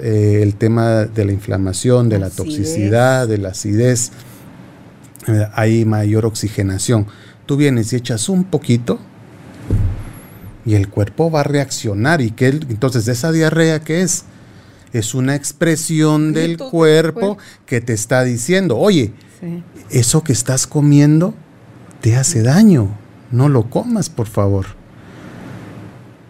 eh, 0.02 0.42
el 0.44 0.56
tema 0.56 1.06
de 1.06 1.26
la 1.26 1.32
inflamación, 1.32 2.10
de 2.10 2.20
la 2.20 2.30
toxicidad, 2.30 3.28
de 3.28 3.38
la 3.38 3.50
acidez? 3.50 4.12
Eh, 5.28 5.48
hay 5.54 5.86
mayor 5.86 6.26
oxigenación. 6.26 7.08
Tú 7.46 7.56
vienes 7.58 7.94
y 7.94 7.96
echas 7.96 8.30
un 8.30 8.44
poquito 8.44 9.00
y 10.66 10.76
el 10.76 10.90
cuerpo 10.90 11.32
va 11.32 11.40
a 11.40 11.44
reaccionar. 11.44 12.22
¿Y 12.22 12.32
qué, 12.32 12.48
entonces 12.48 13.08
esa 13.08 13.32
diarrea 13.32 13.80
qué 13.80 14.02
es? 14.02 14.26
Es 14.94 15.14
una 15.14 15.36
expresión 15.36 16.34
del 16.34 16.58
cuerpo, 16.58 17.38
que 17.66 17.82
te 17.82 17.94
está 17.94 18.24
diciendo, 18.24 18.78
oye, 18.78 19.14
eso 19.90 20.24
que 20.24 20.34
estás 20.34 20.68
comiendo 20.68 21.34
te 22.02 22.16
hace 22.16 22.44
daño, 22.44 22.90
no 23.32 23.50
lo 23.50 23.70
comas, 23.70 24.10
por 24.10 24.28
favor. 24.28 24.66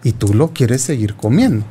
Y 0.04 0.14
tú 0.14 0.34
lo 0.34 0.54
quieres 0.54 0.82
seguir 0.82 1.16
comiendo. 1.16 1.66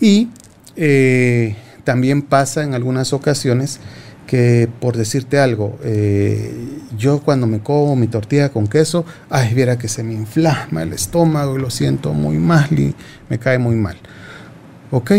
Y 0.00 0.28
eh, 0.76 1.56
también 1.84 2.22
pasa 2.22 2.62
en 2.62 2.74
algunas 2.74 3.12
ocasiones 3.12 3.80
que 4.26 4.68
por 4.80 4.96
decirte 4.96 5.38
algo, 5.38 5.78
eh, 5.82 6.52
yo 6.96 7.20
cuando 7.20 7.46
me 7.46 7.60
como 7.60 7.96
mi 7.96 8.06
tortilla 8.06 8.50
con 8.50 8.66
queso, 8.66 9.04
ay, 9.30 9.54
viera 9.54 9.78
que 9.78 9.88
se 9.88 10.02
me 10.02 10.14
inflama 10.14 10.82
el 10.82 10.92
estómago 10.92 11.58
y 11.58 11.60
lo 11.60 11.70
siento 11.70 12.12
muy 12.12 12.38
mal 12.38 12.68
y 12.78 12.94
me 13.28 13.38
cae 13.38 13.58
muy 13.58 13.76
mal. 13.76 13.96
Ok, 14.90 15.12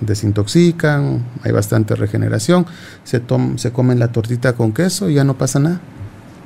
desintoxican, 0.00 1.24
hay 1.42 1.52
bastante 1.52 1.94
regeneración, 1.96 2.66
se, 3.04 3.22
se 3.56 3.72
comen 3.72 3.98
la 3.98 4.08
tortita 4.08 4.52
con 4.52 4.72
queso 4.72 5.08
y 5.08 5.14
ya 5.14 5.24
no 5.24 5.36
pasa 5.36 5.58
nada. 5.58 5.80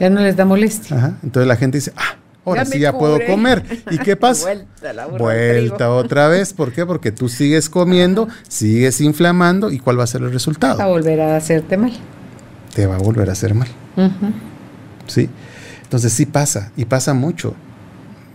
Ya 0.01 0.11
no 0.11 0.21
les 0.21 0.37
da 0.37 0.45
molestia. 0.45 1.17
Entonces 1.23 1.47
la 1.47 1.57
gente 1.57 1.79
dice, 1.79 1.93
ah, 1.97 2.17
Ahora 2.45 2.65
sí 2.65 2.79
ya 2.79 2.97
puedo 2.99 3.19
comer. 3.27 3.65
¿Y 3.91 3.99
qué 3.99 4.17
pasa? 4.17 4.47
Vuelta, 4.47 5.07
Vuelta 5.07 5.91
otra 5.91 6.29
vez. 6.29 6.53
¿Por 6.53 6.73
qué? 6.73 6.85
Porque 6.85 7.13
tú 7.13 7.29
sigues 7.29 7.69
comiendo, 7.69 8.29
sigues 8.49 9.01
inflamando. 9.01 9.71
¿Y 9.71 9.79
cuál 9.79 9.99
va 9.99 10.05
a 10.05 10.09
ser 10.09 10.23
el 10.23 10.33
resultado? 10.33 10.79
Va 10.79 10.85
a 10.85 10.89
volver 10.89 11.21
a 11.21 11.37
hacerte 11.37 11.77
mal. 11.77 11.93
Te 12.75 12.87
va 12.87 12.97
a 12.97 12.99
volver 12.99 13.29
a 13.29 13.33
hacer 13.33 13.55
mal. 13.55 13.69
Sí. 15.07 15.29
Entonces 15.83 16.13
sí 16.13 16.27
pasa. 16.27 16.73
Y 16.77 16.87
pasa 16.87 17.15
mucho. 17.15 17.55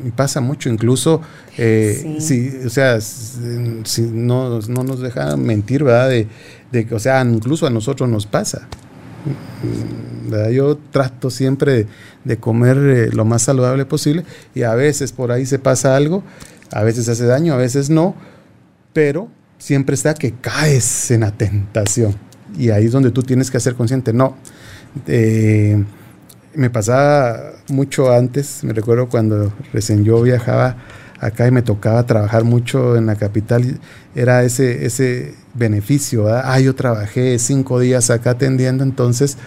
Y 0.05 0.11
pasa 0.11 0.39
mucho. 0.39 0.69
Incluso, 0.69 1.21
eh, 1.57 2.17
sí. 2.19 2.53
o 2.65 2.69
sea, 2.69 3.01
si 3.01 4.01
no, 4.01 4.59
no, 4.59 4.83
nos 4.83 5.01
deja 5.01 5.35
mentir, 5.35 5.83
¿verdad? 5.83 6.09
De, 6.09 6.27
de, 6.71 6.87
o 6.95 6.99
sea, 6.99 7.21
incluso 7.23 7.67
a 7.67 7.69
nosotros 7.69 8.07
nos 8.07 8.25
pasa. 8.25 8.67
Yo 10.51 10.77
trato 10.91 11.29
siempre 11.29 11.87
de, 12.23 12.37
comer 12.37 12.77
eh, 12.77 13.09
lo 13.13 13.23
más 13.25 13.43
saludable 13.43 13.85
posible 13.85 14.25
y 14.53 14.63
a 14.63 14.75
veces 14.75 15.11
por 15.13 15.31
ahí 15.31 15.45
se 15.45 15.57
pasa 15.57 15.95
algo, 15.95 16.23
a 16.71 16.83
veces 16.83 17.07
hace 17.07 17.25
daño, 17.25 17.53
a 17.53 17.57
veces 17.57 17.89
no, 17.89 18.15
pero 18.93 19.29
siempre 19.57 19.95
está 19.95 20.13
que 20.13 20.33
caes 20.33 21.11
en 21.11 21.21
la 21.21 21.31
tentación 21.31 22.15
y 22.57 22.69
ahí 22.71 22.85
es 22.85 22.91
donde 22.91 23.11
tú 23.11 23.23
tienes 23.23 23.51
que 23.51 23.59
ser 23.59 23.75
consciente. 23.75 24.13
No, 24.13 24.35
eh, 25.07 25.83
me 26.53 26.69
pasaba 26.69 27.53
mucho 27.69 28.11
antes, 28.11 28.63
me 28.63 28.73
recuerdo 28.73 29.09
cuando 29.09 29.53
recién 29.73 30.03
yo 30.03 30.21
viajaba 30.21 30.77
acá 31.19 31.47
y 31.47 31.51
me 31.51 31.61
tocaba 31.61 32.05
trabajar 32.05 32.43
mucho 32.43 32.95
en 32.95 33.05
la 33.05 33.15
capital, 33.15 33.79
era 34.15 34.43
ese, 34.43 34.85
ese 34.85 35.35
beneficio. 35.57 36.27
Ah, 36.29 36.59
yo 36.59 36.75
trabajé 36.75 37.39
cinco 37.39 37.79
días 37.79 38.09
acá 38.09 38.31
atendiendo, 38.31 38.83
entonces 38.83 39.37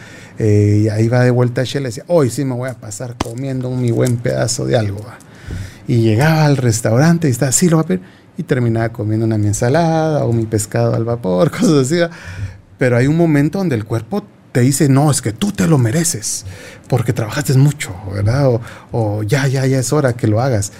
eh, 0.43 0.85
y 0.85 0.89
ahí 0.89 1.07
va 1.09 1.23
de 1.23 1.31
vuelta 1.31 1.61
a 1.61 1.65
Shell 1.65 1.83
y 1.83 1.87
decía, 1.87 2.05
hoy 2.07 2.31
sí 2.31 2.47
me 2.47 2.55
voy 2.55 2.71
a 2.71 2.75
pasar 2.75 3.15
comiendo 3.23 3.71
mi 3.73 3.91
buen 3.91 4.17
pedazo 4.17 4.65
de 4.65 4.75
algo. 4.75 5.05
Y 5.87 6.01
llegaba 6.01 6.47
al 6.47 6.57
restaurante 6.57 7.29
y 7.29 7.31
estaba, 7.31 7.53
sí, 7.53 7.69
lo 7.69 7.77
va 7.77 7.83
a 7.83 7.87
pedir. 7.87 8.01
Y 8.39 8.45
terminaba 8.45 8.89
comiendo 8.89 9.27
una 9.27 9.37
mi 9.37 9.49
ensalada 9.49 10.25
o 10.25 10.33
mi 10.33 10.47
pescado 10.47 10.95
al 10.95 11.05
vapor, 11.05 11.51
cosas 11.59 11.87
así. 11.87 11.97
Pero 12.79 12.97
hay 12.97 13.07
un 13.07 13.19
momento 13.19 13.59
donde 13.59 13.77
el 13.77 13.85
cuerpo 13.85 14.25
te 14.53 14.61
dice, 14.61 14.89
no, 14.89 15.11
es 15.11 15.21
que 15.21 15.33
tú 15.33 15.53
te 15.53 15.67
lo 15.67 15.77
mereces, 15.77 16.47
porque 16.89 17.13
trabajaste 17.13 17.53
mucho, 17.55 17.95
¿verdad? 18.11 18.61
O 18.93 19.23
ya, 19.23 19.47
ya, 19.47 19.67
ya 19.67 19.79
es 19.79 19.93
hora 19.93 20.15
que 20.15 20.27
lo 20.27 20.41
hagas. 20.41 20.73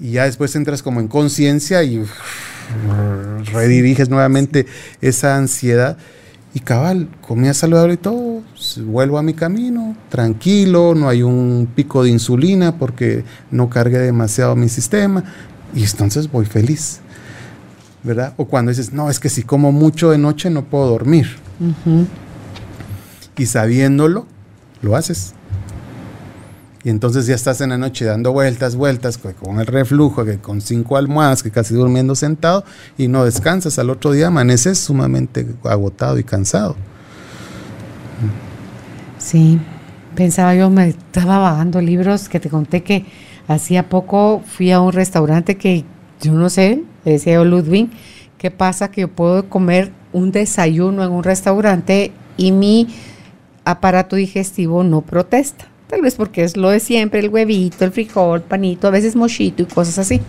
Y 0.00 0.10
ya 0.12 0.24
después 0.24 0.56
entras 0.56 0.82
como 0.82 0.98
en 0.98 1.06
conciencia 1.06 1.84
y 1.84 2.04
rediriges 3.52 4.08
nuevamente 4.08 4.66
esa 5.00 5.36
ansiedad 5.36 5.96
y 6.54 6.60
cabal, 6.60 7.08
comía 7.20 7.52
saludable 7.52 7.94
y 7.94 7.96
todo, 7.96 8.42
vuelvo 8.84 9.18
a 9.18 9.22
mi 9.22 9.34
camino, 9.34 9.96
tranquilo, 10.08 10.94
no 10.94 11.08
hay 11.08 11.22
un 11.24 11.68
pico 11.74 12.04
de 12.04 12.10
insulina 12.10 12.78
porque 12.78 13.24
no 13.50 13.68
cargue 13.68 13.98
demasiado 13.98 14.54
mi 14.54 14.68
sistema 14.68 15.24
y 15.74 15.82
entonces 15.82 16.30
voy 16.30 16.46
feliz. 16.46 17.00
¿Verdad? 18.04 18.34
O 18.36 18.44
cuando 18.44 18.70
dices, 18.70 18.92
no, 18.92 19.08
es 19.08 19.18
que 19.18 19.30
si 19.30 19.42
como 19.42 19.72
mucho 19.72 20.10
de 20.10 20.18
noche 20.18 20.50
no 20.50 20.66
puedo 20.66 20.86
dormir. 20.88 21.36
Y 23.36 23.46
sabiéndolo, 23.46 24.26
lo 24.82 24.94
haces. 24.94 25.32
Y 26.84 26.90
entonces 26.90 27.26
ya 27.26 27.34
estás 27.34 27.62
en 27.62 27.70
la 27.70 27.78
noche 27.78 28.04
dando 28.04 28.32
vueltas, 28.32 28.76
vueltas, 28.76 29.18
con 29.18 29.58
el 29.58 29.66
reflujo, 29.66 30.24
que 30.24 30.38
con 30.38 30.60
cinco 30.60 30.98
almohadas, 30.98 31.42
que 31.42 31.50
casi 31.50 31.74
durmiendo 31.74 32.14
sentado, 32.14 32.62
y 32.98 33.08
no 33.08 33.24
descansas. 33.24 33.78
Al 33.78 33.88
otro 33.88 34.12
día 34.12 34.26
amaneces 34.26 34.78
sumamente 34.78 35.46
agotado 35.64 36.18
y 36.18 36.24
cansado. 36.24 36.76
Sí, 39.18 39.58
pensaba 40.14 40.54
yo, 40.54 40.68
me 40.68 40.88
estaba 40.88 41.38
bajando 41.38 41.80
libros 41.80 42.28
que 42.28 42.38
te 42.38 42.50
conté 42.50 42.82
que 42.82 43.06
hacía 43.48 43.88
poco 43.88 44.42
fui 44.46 44.70
a 44.70 44.80
un 44.80 44.92
restaurante 44.92 45.56
que 45.56 45.84
yo 46.20 46.32
no 46.32 46.50
sé, 46.50 46.82
decía 47.04 47.34
yo 47.34 47.44
Ludwig, 47.46 47.88
¿qué 48.36 48.50
pasa? 48.50 48.90
Que 48.90 49.02
yo 49.02 49.08
puedo 49.08 49.48
comer 49.48 49.90
un 50.12 50.32
desayuno 50.32 51.02
en 51.02 51.12
un 51.12 51.24
restaurante 51.24 52.12
y 52.36 52.52
mi 52.52 52.88
aparato 53.64 54.16
digestivo 54.16 54.84
no 54.84 55.00
protesta. 55.00 55.66
Tal 55.94 56.02
vez 56.02 56.16
porque 56.16 56.42
es 56.42 56.56
lo 56.56 56.70
de 56.70 56.80
siempre, 56.80 57.20
el 57.20 57.28
huevito, 57.28 57.84
el 57.84 57.92
frijol, 57.92 58.42
panito, 58.42 58.88
a 58.88 58.90
veces 58.90 59.14
mochito 59.14 59.62
y 59.62 59.66
cosas 59.66 60.00
así. 60.00 60.20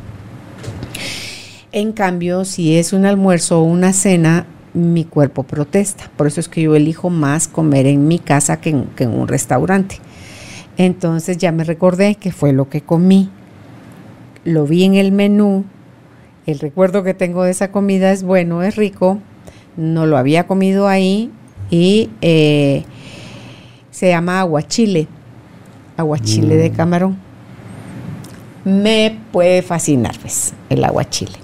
En 1.71 1.91
cambio, 1.91 2.45
si 2.45 2.77
es 2.77 2.93
un 2.93 3.03
almuerzo 3.03 3.61
o 3.61 3.63
una 3.63 3.91
cena, 3.91 4.45
mi 4.75 5.05
cuerpo 5.05 5.41
protesta. 5.41 6.11
Por 6.15 6.27
eso 6.27 6.39
es 6.39 6.49
que 6.49 6.61
yo 6.61 6.75
elijo 6.75 7.09
más 7.09 7.47
comer 7.47 7.87
en 7.87 8.07
mi 8.07 8.19
casa 8.19 8.61
que 8.61 8.69
en, 8.69 9.09
un 9.09 9.27
restaurante. 9.27 9.97
Entonces 10.77 11.39
ya 11.39 11.51
me 11.51 11.63
recordé 11.63 12.13
que 12.13 12.31
fue 12.31 12.53
lo 12.53 12.69
que 12.69 12.81
comí. 12.81 13.31
Lo 14.43 14.67
vi 14.67 14.83
en 14.83 14.93
el 14.93 15.11
menú. 15.11 15.65
El 16.45 16.59
recuerdo 16.59 17.01
que 17.01 17.15
tengo 17.15 17.43
de 17.43 17.49
esa 17.49 17.71
comida 17.71 18.11
es 18.11 18.21
bueno, 18.21 18.61
es 18.61 18.75
rico. 18.75 19.17
No 19.77 20.05
lo 20.05 20.17
había 20.17 20.45
comido 20.45 20.87
ahí 20.87 21.31
y 21.71 22.11
eh, 22.21 22.83
se 23.89 24.09
llama 24.09 24.41
aguachile 24.41 25.07
aguachile 25.97 26.55
de 26.55 26.69
mm. 26.69 26.73
camarón. 26.73 27.17
Me 28.63 29.19
puede 29.31 29.61
fascinar, 29.61 30.17
pues, 30.19 30.53
el 30.69 30.83
aguachile. 30.83 31.37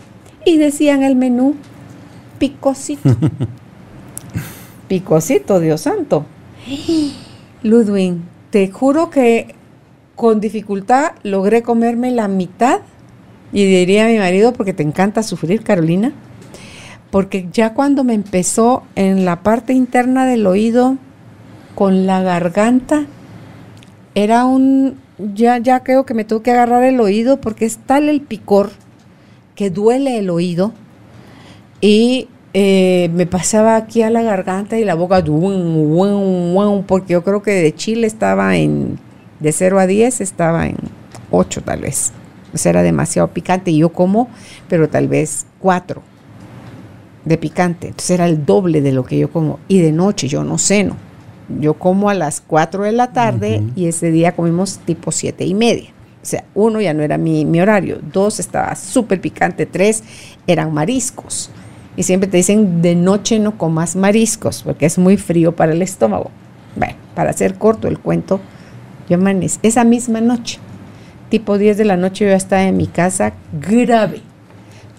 Y 0.45 0.57
decían 0.57 1.03
el 1.03 1.15
menú, 1.15 1.55
picosito. 2.39 3.15
picosito, 4.87 5.59
Dios 5.59 5.81
santo. 5.81 6.25
Ludwig, 7.63 8.15
te 8.49 8.69
juro 8.71 9.09
que 9.09 9.55
con 10.15 10.39
dificultad 10.39 11.11
logré 11.23 11.61
comerme 11.61 12.11
la 12.11 12.27
mitad. 12.27 12.81
Y 13.53 13.65
diría 13.65 14.05
a 14.05 14.07
mi 14.07 14.17
marido, 14.17 14.53
porque 14.53 14.73
te 14.73 14.81
encanta 14.81 15.23
sufrir, 15.23 15.61
Carolina, 15.61 16.13
porque 17.11 17.49
ya 17.51 17.73
cuando 17.73 18.03
me 18.03 18.13
empezó 18.13 18.83
en 18.95 19.25
la 19.25 19.43
parte 19.43 19.73
interna 19.73 20.25
del 20.25 20.47
oído, 20.47 20.97
con 21.75 22.05
la 22.05 22.21
garganta, 22.21 23.05
era 24.15 24.45
un, 24.45 24.97
ya, 25.33 25.57
ya 25.57 25.83
creo 25.83 26.05
que 26.05 26.13
me 26.13 26.25
tuve 26.25 26.43
que 26.43 26.51
agarrar 26.51 26.83
el 26.83 26.99
oído 26.99 27.39
porque 27.39 27.65
es 27.65 27.77
tal 27.77 28.09
el 28.09 28.21
picor 28.21 28.71
que 29.55 29.69
duele 29.69 30.17
el 30.17 30.29
oído 30.29 30.73
y 31.79 32.27
eh, 32.53 33.09
me 33.13 33.25
pasaba 33.25 33.75
aquí 33.75 34.01
a 34.01 34.09
la 34.09 34.21
garganta 34.21 34.77
y 34.77 34.83
la 34.83 34.95
boca, 34.95 35.23
porque 36.87 37.13
yo 37.13 37.23
creo 37.23 37.41
que 37.41 37.51
de 37.51 37.73
Chile 37.73 38.07
estaba 38.07 38.57
en, 38.57 38.99
de 39.39 39.51
0 39.51 39.79
a 39.79 39.87
10 39.87 40.21
estaba 40.21 40.67
en 40.67 40.77
8 41.31 41.61
tal 41.63 41.81
vez. 41.81 42.11
O 42.53 42.67
era 42.67 42.83
demasiado 42.83 43.29
picante 43.29 43.71
y 43.71 43.77
yo 43.77 43.93
como, 43.93 44.27
pero 44.67 44.89
tal 44.89 45.07
vez 45.07 45.45
4 45.59 46.01
de 47.23 47.37
picante. 47.37 47.87
Entonces 47.87 48.11
era 48.11 48.25
el 48.25 48.45
doble 48.45 48.81
de 48.81 48.91
lo 48.91 49.05
que 49.05 49.17
yo 49.17 49.31
como. 49.31 49.59
Y 49.69 49.79
de 49.79 49.93
noche 49.93 50.27
yo 50.27 50.43
no 50.43 50.57
ceno 50.57 50.97
yo 51.59 51.73
como 51.73 52.09
a 52.09 52.13
las 52.13 52.41
4 52.41 52.83
de 52.83 52.91
la 52.91 53.13
tarde 53.13 53.63
y 53.75 53.87
ese 53.87 54.11
día 54.11 54.33
comimos 54.33 54.79
tipo 54.79 55.11
7 55.11 55.45
y 55.45 55.53
media. 55.53 55.89
O 56.21 56.25
sea, 56.25 56.43
uno 56.53 56.79
ya 56.79 56.93
no 56.93 57.01
era 57.01 57.17
mi, 57.17 57.59
horario, 57.59 57.99
dos 58.13 58.39
estaba 58.39 58.75
súper 58.75 59.19
picante, 59.19 59.65
tres 59.65 60.03
eran 60.45 60.73
mariscos. 60.73 61.49
Y 61.97 62.03
siempre 62.03 62.29
te 62.29 62.37
dicen, 62.37 62.81
de 62.81 62.95
noche 62.95 63.39
no 63.39 63.57
comas 63.57 63.95
mariscos, 63.95 64.61
porque 64.63 64.85
es 64.85 64.97
muy 64.97 65.17
frío 65.17 65.55
para 65.55 65.73
el 65.73 65.81
estómago. 65.81 66.29
Bueno, 66.75 66.95
para 67.15 67.31
hacer 67.31 67.55
corto 67.55 67.87
el 67.87 67.99
cuento, 67.99 68.39
yo 69.09 69.17
amanecí 69.17 69.59
esa 69.63 69.83
misma 69.83 70.21
noche, 70.21 70.59
tipo 71.29 71.57
10 71.57 71.77
de 71.77 71.85
la 71.85 71.97
noche, 71.97 72.25
yo 72.25 72.31
estaba 72.31 72.63
en 72.63 72.77
mi 72.77 72.87
casa 72.87 73.33
grave, 73.59 74.21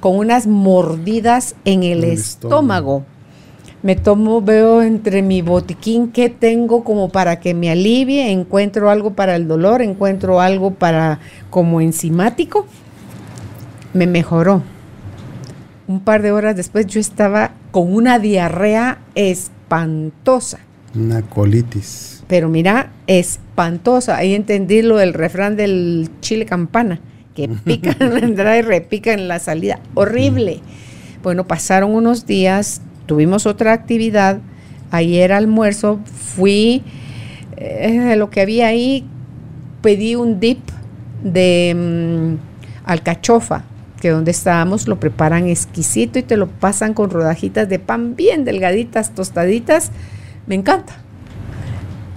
con 0.01 0.17
unas 0.17 0.47
mordidas 0.47 1.55
en 1.65 1.85
el, 1.85 2.05
estómago 2.05 3.07
me 3.83 3.97
tomo, 3.97 4.41
veo 4.41 4.83
entre 4.83 5.23
mi 5.23 5.43
botiquín 5.43 6.13
qué 6.13 6.29
tengo 6.29 6.85
como 6.85 7.09
para 7.09 7.41
que 7.41 7.53
me 7.53 7.71
alivie, 7.71 8.31
encuentro 8.31 8.91
algo 8.91 9.15
para 9.15 9.35
el 9.35 9.49
dolor, 9.49 9.83
encuentro 9.83 10.41
algo 10.41 10.73
para 10.73 11.19
como 11.51 11.81
enzimático, 11.81 12.67
me 13.93 14.07
mejoró. 14.07 14.63
Un 15.89 16.01
par 16.01 16.23
de 16.23 16.31
horas 16.31 16.57
después 16.57 16.87
yo 16.87 17.01
estaba 17.01 17.53
con 17.73 17.93
una 17.93 18.19
diarrea 18.19 18.99
espantosa. 19.15 20.61
Una 20.95 21.23
colitis. 21.23 22.23
Pero 22.29 22.49
mira, 22.49 22.93
espantosa. 23.07 24.17
Ahí 24.17 24.35
entendí 24.35 24.83
lo 24.83 24.97
del 24.97 25.13
refrán 25.13 25.57
del 25.57 26.09
chile 26.21 26.47
campana, 26.47 27.01
que 27.35 27.49
pica 27.65 27.97
en 28.01 28.15
la 28.15 28.21
entrada 28.21 28.57
y 28.59 28.63
repica 28.63 29.13
en 29.13 29.27
la 29.27 29.41
salida. 29.41 29.81
Horrible. 29.95 30.61
Bueno, 31.23 31.47
pasaron 31.47 31.95
unos 31.95 32.27
días, 32.27 32.81
tuvimos 33.13 33.45
otra 33.45 33.75
actividad. 33.75 34.39
Ayer 34.91 35.33
almuerzo 35.33 36.01
fui, 36.07 36.83
eh, 37.59 38.15
lo 38.17 38.31
que 38.31 38.41
había 38.41 38.69
ahí, 38.69 39.05
pedí 39.83 40.15
un 40.15 40.41
dip 40.41 40.61
de 41.23 41.75
mm, 41.77 42.89
alcachofa, 42.89 43.65
que 44.01 44.09
donde 44.09 44.31
estábamos 44.31 44.89
lo 44.89 44.99
preparan 44.99 45.47
exquisito 45.47 46.19
y 46.19 46.23
te 46.23 46.39
lo 46.39 46.47
pasan 46.47 46.95
con 46.95 47.11
rodajitas 47.11 47.69
de 47.69 47.79
pan 47.79 48.17
bien 48.17 48.47
delgaditas, 48.47 49.15
tostaditas. 49.15 49.91
Me 50.47 50.55
encanta. 50.55 50.95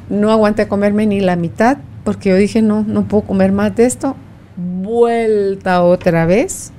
No 0.09 0.31
aguanté 0.31 0.69
comerme 0.69 1.05
ni 1.07 1.19
la 1.19 1.35
mitad 1.35 1.79
porque 2.05 2.29
yo 2.29 2.37
dije, 2.37 2.61
no, 2.61 2.85
no 2.87 3.03
puedo 3.03 3.23
comer 3.23 3.51
más 3.51 3.75
de 3.75 3.85
esto. 3.85 4.15
Vuelta 4.55 5.83
otra 5.83 6.25
vez 6.25 6.71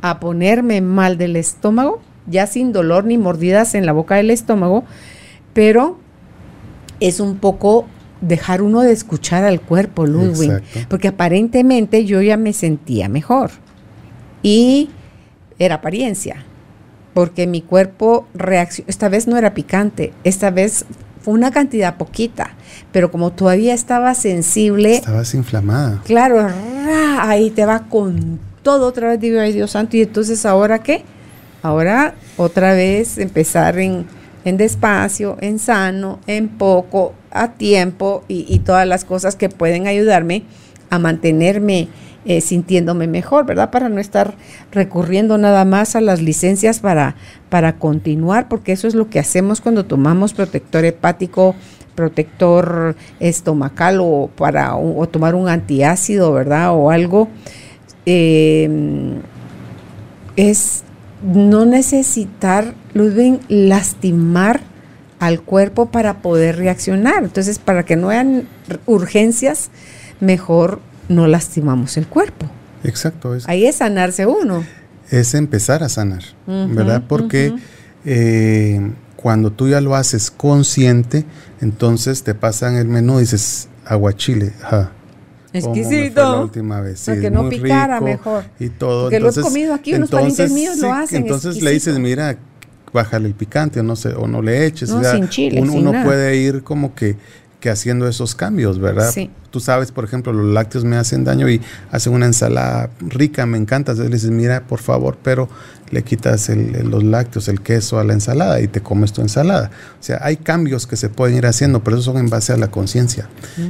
a 0.00 0.20
ponerme 0.20 0.80
mal 0.80 1.18
del 1.18 1.36
estómago 1.36 2.07
ya 2.28 2.46
sin 2.46 2.72
dolor 2.72 3.04
ni 3.04 3.18
mordidas 3.18 3.74
en 3.74 3.86
la 3.86 3.92
boca 3.92 4.16
del 4.16 4.30
estómago, 4.30 4.84
pero 5.52 5.98
es 7.00 7.20
un 7.20 7.36
poco 7.38 7.86
dejar 8.20 8.62
uno 8.62 8.80
de 8.80 8.92
escuchar 8.92 9.44
al 9.44 9.60
cuerpo, 9.60 10.06
Ludwig, 10.06 10.62
porque 10.88 11.08
aparentemente 11.08 12.04
yo 12.04 12.20
ya 12.20 12.36
me 12.36 12.52
sentía 12.52 13.08
mejor 13.08 13.50
y 14.42 14.90
era 15.58 15.76
apariencia, 15.76 16.44
porque 17.14 17.46
mi 17.46 17.62
cuerpo 17.62 18.26
reaccionó, 18.34 18.88
esta 18.88 19.08
vez 19.08 19.26
no 19.26 19.36
era 19.36 19.54
picante, 19.54 20.12
esta 20.24 20.50
vez 20.50 20.84
fue 21.20 21.34
una 21.34 21.50
cantidad 21.50 21.96
poquita, 21.96 22.52
pero 22.92 23.10
como 23.10 23.32
todavía 23.32 23.74
estaba 23.74 24.14
sensible. 24.14 24.94
Estabas 24.94 25.34
inflamada. 25.34 26.00
Claro, 26.04 26.48
ahí 27.20 27.50
te 27.50 27.66
va 27.66 27.84
con 27.88 28.38
todo 28.62 28.86
otra 28.86 29.08
vez, 29.08 29.20
digo, 29.20 29.40
ay 29.40 29.52
Dios 29.52 29.72
santo, 29.72 29.96
y 29.96 30.02
entonces 30.02 30.44
ahora 30.46 30.80
qué? 30.80 31.04
Ahora 31.62 32.14
otra 32.36 32.74
vez 32.74 33.18
empezar 33.18 33.78
en, 33.78 34.06
despacio, 34.44 35.36
en 35.40 35.58
sano, 35.58 36.20
en 36.26 36.48
poco, 36.48 37.14
a 37.30 37.52
tiempo 37.52 38.24
y, 38.28 38.58
todas 38.60 38.86
las 38.86 39.04
cosas 39.04 39.36
que 39.36 39.48
pueden 39.48 39.86
ayudarme 39.86 40.44
a 40.90 40.98
mantenerme 40.98 41.88
eh, 42.24 42.40
sintiéndome 42.40 43.06
mejor, 43.06 43.44
¿verdad? 43.44 43.70
Para 43.70 43.88
no 43.88 44.00
estar 44.00 44.34
recurriendo 44.72 45.36
nada 45.38 45.64
más 45.64 45.96
a 45.96 46.00
las 46.00 46.22
licencias 46.22 46.80
para, 46.80 47.16
para 47.48 47.78
continuar, 47.78 48.48
porque 48.48 48.72
eso 48.72 48.88
es 48.88 48.94
lo 48.94 49.10
que 49.10 49.18
hacemos 49.18 49.60
cuando 49.60 49.84
tomamos 49.84 50.32
protector 50.32 50.84
hepático, 50.84 51.54
protector 51.94 52.96
estomacal 53.18 53.98
o 54.00 54.30
para 54.36 54.76
o, 54.76 55.08
tomar 55.08 55.34
un 55.34 55.48
antiácido, 55.48 56.32
¿verdad? 56.32 56.72
O 56.72 56.90
algo. 56.90 57.28
Em, 58.06 59.20
es 60.36 60.84
no 61.22 61.64
necesitar, 61.64 62.74
Ludwig, 62.94 63.40
lastimar 63.48 64.60
al 65.18 65.42
cuerpo 65.42 65.86
para 65.86 66.22
poder 66.22 66.56
reaccionar. 66.56 67.24
Entonces, 67.24 67.58
para 67.58 67.84
que 67.84 67.96
no 67.96 68.10
hayan 68.10 68.48
urgencias, 68.86 69.70
mejor 70.20 70.80
no 71.08 71.26
lastimamos 71.26 71.96
el 71.96 72.06
cuerpo. 72.06 72.46
Exacto. 72.84 73.36
Ahí 73.46 73.66
es 73.66 73.76
sanarse 73.76 74.26
uno. 74.26 74.64
Es 75.10 75.34
empezar 75.34 75.82
a 75.82 75.88
sanar, 75.88 76.22
¿verdad? 76.46 77.02
Porque 77.08 77.54
eh, 78.04 78.92
cuando 79.16 79.50
tú 79.50 79.68
ya 79.68 79.80
lo 79.80 79.96
haces 79.96 80.30
consciente, 80.30 81.24
entonces 81.60 82.22
te 82.22 82.34
pasan 82.34 82.76
el 82.76 82.88
menú 82.88 83.16
y 83.16 83.20
dices 83.20 83.68
aguachile, 83.86 84.52
ajá. 84.62 84.92
Exquisito. 85.52 86.20
la 86.20 86.40
última 86.40 86.80
vez. 86.80 87.00
Sí, 87.00 87.12
que 87.20 87.30
no 87.30 87.48
picara 87.48 88.00
mejor. 88.00 88.44
Y 88.58 88.68
todo. 88.68 89.04
Porque 89.04 89.20
lo 89.20 89.30
he 89.30 89.40
comido 89.40 89.74
aquí, 89.74 89.94
unos 89.94 90.10
parientes 90.10 90.50
míos 90.52 90.78
lo 90.78 90.92
hacen. 90.92 91.22
Entonces 91.22 91.62
le 91.62 91.72
dices, 91.72 91.98
mira, 91.98 92.38
bájale 92.92 93.28
el 93.28 93.34
picante 93.34 93.80
o 93.80 93.82
no, 93.82 93.96
sé, 93.96 94.10
o 94.10 94.26
no 94.26 94.42
le 94.42 94.66
eches. 94.66 94.90
No, 94.90 95.02
sin 95.04 95.28
chile, 95.28 95.60
uno, 95.60 95.92
puede 96.04 96.36
ir 96.36 96.62
como 96.62 96.94
que, 96.94 97.16
que 97.60 97.70
haciendo 97.70 98.06
esos 98.06 98.34
cambios, 98.34 98.78
¿verdad? 98.78 99.10
Sí. 99.12 99.30
Tú 99.50 99.60
sabes, 99.60 99.90
por 99.92 100.04
ejemplo, 100.04 100.32
los 100.32 100.52
lácteos 100.52 100.84
me 100.84 100.96
hacen 100.96 101.24
daño 101.24 101.48
y 101.48 101.60
hacen 101.90 102.12
una 102.12 102.26
ensalada 102.26 102.90
rica, 103.00 103.46
me 103.46 103.56
encanta. 103.58 103.92
Entonces 103.92 104.10
le 104.10 104.16
dices, 104.16 104.30
mira, 104.30 104.64
por 104.66 104.80
favor, 104.80 105.16
pero 105.22 105.48
le 105.90 106.02
quitas 106.02 106.50
los 106.50 107.02
lácteos, 107.02 107.48
el 107.48 107.60
queso 107.62 107.98
a 107.98 108.04
la 108.04 108.12
ensalada 108.12 108.60
y 108.60 108.68
te 108.68 108.80
comes 108.80 109.12
tu 109.12 109.22
ensalada. 109.22 109.70
O 109.98 110.02
sea, 110.02 110.20
hay 110.22 110.36
cambios 110.36 110.86
que 110.86 110.96
se 110.96 111.08
pueden 111.08 111.36
ir 111.36 111.46
haciendo, 111.46 111.82
pero 111.82 111.96
eso 111.96 112.12
son 112.12 112.18
en 112.18 112.28
base 112.28 112.52
a 112.52 112.56
la 112.56 112.70
conciencia. 112.70 113.28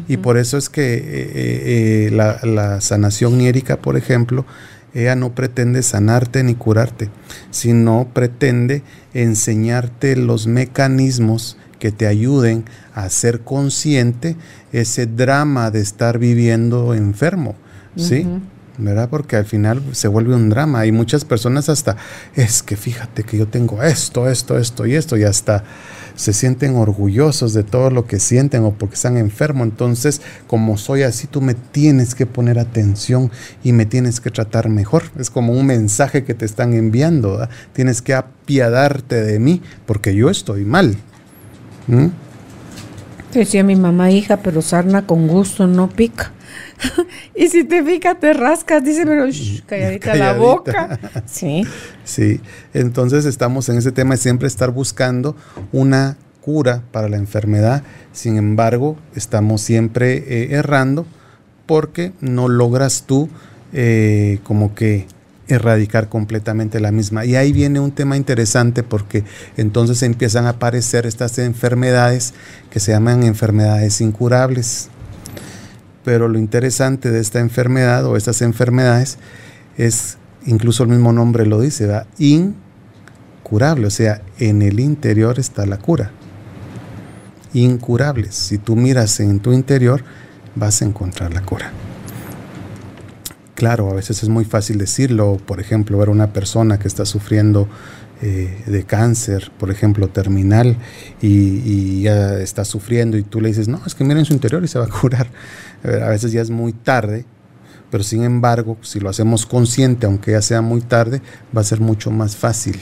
Y 0.09 0.19
por 0.19 0.37
eso 0.37 0.59
es 0.59 0.69
que 0.69 0.95
eh, 0.95 1.03
eh, 1.05 2.07
eh, 2.07 2.11
la, 2.13 2.41
la 2.43 2.81
sanación 2.81 3.39
niérica, 3.39 3.79
por 3.79 3.97
ejemplo, 3.97 4.45
ella 4.95 5.15
no 5.15 5.35
pretende 5.35 5.83
sanarte 5.83 6.43
ni 6.43 6.55
curarte, 6.55 7.11
sino 7.51 8.09
pretende 8.13 8.83
enseñarte 9.15 10.17
los 10.17 10.47
mecanismos 10.47 11.57
que 11.79 11.93
te 11.93 12.07
ayuden 12.07 12.65
a 12.95 13.09
ser 13.11 13.41
consciente 13.41 14.37
ese 14.73 15.07
drama 15.07 15.71
de 15.71 15.81
estar 15.81 16.19
viviendo 16.19 16.95
enfermo, 16.95 17.55
¿sí? 17.97 18.27
¿Verdad? 18.79 19.09
Porque 19.09 19.35
al 19.35 19.45
final 19.45 19.83
se 19.93 20.07
vuelve 20.07 20.37
un 20.37 20.51
drama 20.51 20.87
y 20.87 20.93
muchas 20.93 21.25
personas 21.25 21.69
hasta, 21.69 21.97
es 22.37 22.63
que 22.63 22.77
fíjate 22.77 23.25
que 23.25 23.37
yo 23.37 23.49
tengo 23.49 23.83
esto, 23.83 24.29
esto, 24.29 24.57
esto 24.57 24.87
y 24.87 24.95
esto 24.95 25.17
y 25.17 25.25
hasta 25.25 25.65
se 26.19 26.33
sienten 26.33 26.75
orgullosos 26.75 27.55
de 27.55 27.63
todo 27.63 27.91
lo 27.91 28.07
que 28.07 28.19
sienten 28.19 28.65
o 28.65 28.73
porque 28.73 28.97
están 28.97 29.17
enfermos. 29.17 29.69
Entonces, 29.69 30.21
como 30.49 30.77
soy 30.77 31.03
así, 31.03 31.29
tú 31.29 31.41
me 31.41 31.55
tienes 31.55 32.17
que 32.17 32.27
poner 32.27 32.59
atención 32.59 33.31
y 33.63 33.73
me 33.73 33.87
tienes 33.87 34.21
que 34.21 34.31
tratar 34.31 34.69
mejor. 34.69 35.05
Es 35.17 35.31
como 35.31 35.53
un 35.53 35.67
mensaje 35.67 36.25
que 36.25 36.35
te 36.35 36.45
están 36.45 36.75
enviando. 36.75 37.49
Tienes 37.73 38.03
que 38.03 38.15
apiadarte 38.15 39.23
de 39.23 39.39
mí 39.39 39.63
porque 39.87 40.15
yo 40.15 40.29
estoy 40.29 40.65
mal. 40.65 40.97
¿Mm? 41.89 42.07
Decía 43.33 43.63
mi 43.63 43.77
mamá, 43.77 44.11
hija, 44.11 44.39
pero 44.39 44.63
sarna 44.63 45.07
con 45.07 45.27
gusto 45.27 45.67
no 45.67 45.89
pica. 45.89 46.33
y 47.35 47.49
si 47.49 47.65
te 47.65 47.83
pica, 47.83 48.15
te 48.15 48.33
rascas, 48.33 48.85
dice, 48.85 49.05
pero 49.05 49.27
calladita, 49.67 50.15
la 50.15 50.33
boca. 50.35 50.99
Sí. 51.27 51.65
Sí, 52.05 52.41
entonces 52.73 53.25
estamos 53.25 53.69
en 53.69 53.79
ese 53.79 53.93
tema 53.93 54.15
de 54.15 54.21
siempre 54.21 54.49
estar 54.49 54.71
buscando 54.71 55.37
una 55.73 56.17
cura 56.41 56.83
para 56.93 57.09
la 57.09 57.17
enfermedad. 57.17 57.83
Sin 58.13 58.39
embargo, 58.39 58.97
estamos 59.15 59.61
siempre 59.61 60.17
eh, 60.27 60.49
errando 60.53 61.07
porque 61.67 62.13
no 62.21 62.49
logras 62.49 63.05
tú 63.07 63.29
eh, 63.75 64.39
como 64.45 64.75
que 64.75 65.07
erradicar 65.49 66.09
completamente 66.09 66.81
la 66.81 66.93
misma. 66.93 67.25
Y 67.25 67.37
ahí 67.37 67.53
viene 67.53 67.81
un 67.81 67.93
tema 67.93 68.17
interesante 68.17 68.83
porque 68.83 69.25
entonces 69.57 70.03
empiezan 70.03 70.47
a 70.47 70.51
aparecer 70.51 71.07
estas 71.07 71.39
enfermedades 71.39 72.35
que 72.71 72.81
se 72.81 72.93
llaman 72.93 73.23
enfermedades 73.23 74.01
incurables. 74.01 74.89
Pero 76.05 76.29
lo 76.29 76.39
interesante 76.39 77.11
de 77.11 77.21
esta 77.21 77.41
enfermedad 77.41 78.07
o 78.07 78.17
estas 78.17 78.43
enfermedades 78.43 79.19
es, 79.77 80.19
incluso 80.47 80.83
el 80.85 80.91
mismo 80.91 81.13
nombre 81.13 81.47
lo 81.47 81.61
dice, 81.61 81.87
¿va? 81.87 82.07
incurable, 82.19 83.87
o 83.87 83.91
sea, 83.91 84.23
en 84.39 84.63
el 84.63 84.81
interior 84.81 85.39
está 85.39 85.67
la 85.67 85.79
cura. 85.79 86.13
Incurables. 87.55 88.35
Si 88.35 88.59
tú 88.59 88.77
miras 88.77 89.21
en 89.21 89.41
tu 89.41 89.53
interior, 89.53 90.05
vas 90.55 90.83
a 90.83 90.85
encontrar 90.85 91.33
la 91.33 91.43
cura. 91.43 91.73
Claro, 93.59 93.91
a 93.91 93.95
veces 93.95 94.23
es 94.23 94.29
muy 94.29 94.45
fácil 94.45 94.79
decirlo, 94.79 95.37
por 95.45 95.59
ejemplo, 95.59 95.99
ver 95.99 96.11
a 96.11 96.13
una 96.13 96.33
persona 96.33 96.79
que 96.79 96.87
está 96.87 97.05
sufriendo 97.05 97.67
eh, 98.23 98.63
de 98.67 98.85
cáncer, 98.85 99.51
por 99.59 99.73
ejemplo, 99.73 100.07
terminal, 100.07 100.77
y, 101.21 102.03
ya 102.03 102.39
está 102.39 102.65
sufriendo 102.65 103.19
y 103.19 103.25
tú 103.25 103.41
le 103.41 103.49
dices, 103.49 103.67
no, 103.67 103.81
es 103.85 103.97
que 103.97 104.05
mira 104.05 104.21
en 104.21 104.27
su 104.27 104.33
interior 104.33 104.63
y 104.63 104.69
se 104.69 104.79
va 104.79 104.85
a 104.85 104.89
curar. 104.89 105.27
A 105.83 106.09
veces 106.09 106.31
ya 106.31 106.41
es 106.41 106.51
muy 106.51 106.73
tarde, 106.73 107.25
pero 107.91 108.05
sin 108.05 108.23
embargo, 108.23 108.79
si 108.83 109.01
lo 109.01 109.11
hacemos 109.11 109.45
consciente, 109.45 110.07
aunque 110.07 110.31
ya 110.31 110.43
sea 110.43 110.63
muy 110.63 110.81
tarde, 110.81 111.21
va 111.55 111.63
a 111.63 111.65
ser 111.65 111.81
mucho 111.81 112.13
más 112.13 112.37
fácil, 112.37 112.79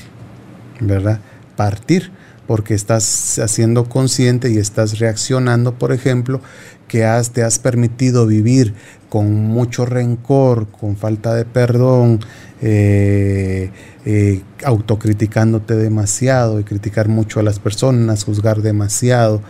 ¿verdad? 0.78 1.20
Partir, 1.56 2.12
porque 2.46 2.74
estás 2.74 3.38
haciendo 3.38 3.88
consciente 3.88 4.50
y 4.50 4.58
estás 4.58 4.98
reaccionando, 4.98 5.74
por 5.74 5.92
ejemplo, 5.92 6.40
que 6.88 7.04
has, 7.04 7.30
te 7.30 7.42
has 7.42 7.58
permitido 7.58 8.26
vivir 8.26 8.74
con 9.08 9.32
mucho 9.34 9.86
rencor, 9.86 10.68
con 10.68 10.96
falta 10.96 11.34
de 11.34 11.44
perdón, 11.44 12.20
eh, 12.62 13.70
eh, 14.04 14.42
autocriticándote 14.64 15.74
demasiado 15.74 16.60
y 16.60 16.64
criticar 16.64 17.08
mucho 17.08 17.40
a 17.40 17.42
las 17.42 17.58
personas, 17.58 18.24
juzgar 18.24 18.62
demasiado 18.62 19.42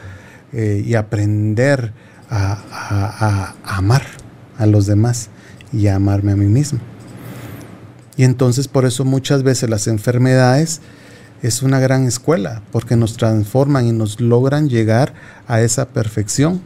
eh, 0.53 0.83
y 0.85 0.95
aprender 0.95 1.93
a, 2.31 3.55
amar 3.65 4.03
a 4.59 4.67
los 4.67 4.87
demás 4.87 5.29
y 5.73 5.87
a 5.87 5.97
amarme 5.97 6.33
a 6.33 6.37
mí 6.37 6.47
mismo. 6.47 6.81
Y 8.17 8.25
entonces 8.25 8.67
por 8.67 8.87
eso 8.87 9.05
muchas 9.05 9.43
veces 9.43 9.69
las 9.69 9.87
enfermedades 9.87 10.81
es 11.43 11.63
una 11.63 11.81
gran 11.81 12.07
escuela, 12.07 12.63
porque 12.73 12.97
nos 12.97 13.17
transforman 13.17 13.87
y 13.87 13.93
nos 13.93 14.21
logran 14.21 14.69
llegar 14.69 15.15
a 15.47 15.61
esa 15.61 15.89
perfección, 15.89 16.61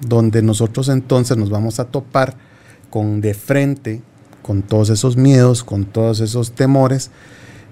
donde 0.00 0.42
nosotros 0.42 0.88
entonces 0.88 1.36
nos 1.36 1.50
vamos 1.50 1.80
a 1.80 1.86
topar 1.86 2.34
con 2.90 3.20
de 3.20 3.34
frente 3.34 4.02
con 4.46 4.62
todos 4.62 4.90
esos 4.90 5.16
miedos, 5.16 5.64
con 5.64 5.86
todos 5.86 6.20
esos 6.20 6.52
temores, 6.52 7.10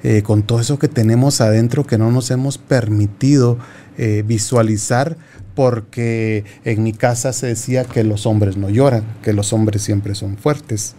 eh, 0.02 0.22
con 0.22 0.42
todo 0.42 0.58
eso 0.58 0.76
que 0.76 0.88
tenemos 0.88 1.40
adentro 1.40 1.86
que 1.86 1.98
no 1.98 2.10
nos 2.10 2.32
hemos 2.32 2.58
permitido 2.58 3.58
eh, 3.96 4.24
visualizar 4.26 5.16
porque 5.54 6.44
en 6.64 6.82
mi 6.82 6.92
casa 6.92 7.32
se 7.32 7.46
decía 7.46 7.84
que 7.84 8.02
los 8.02 8.26
hombres 8.26 8.56
no 8.56 8.70
lloran, 8.70 9.04
que 9.22 9.32
los 9.32 9.52
hombres 9.52 9.82
siempre 9.82 10.16
son 10.16 10.36
fuertes, 10.36 10.96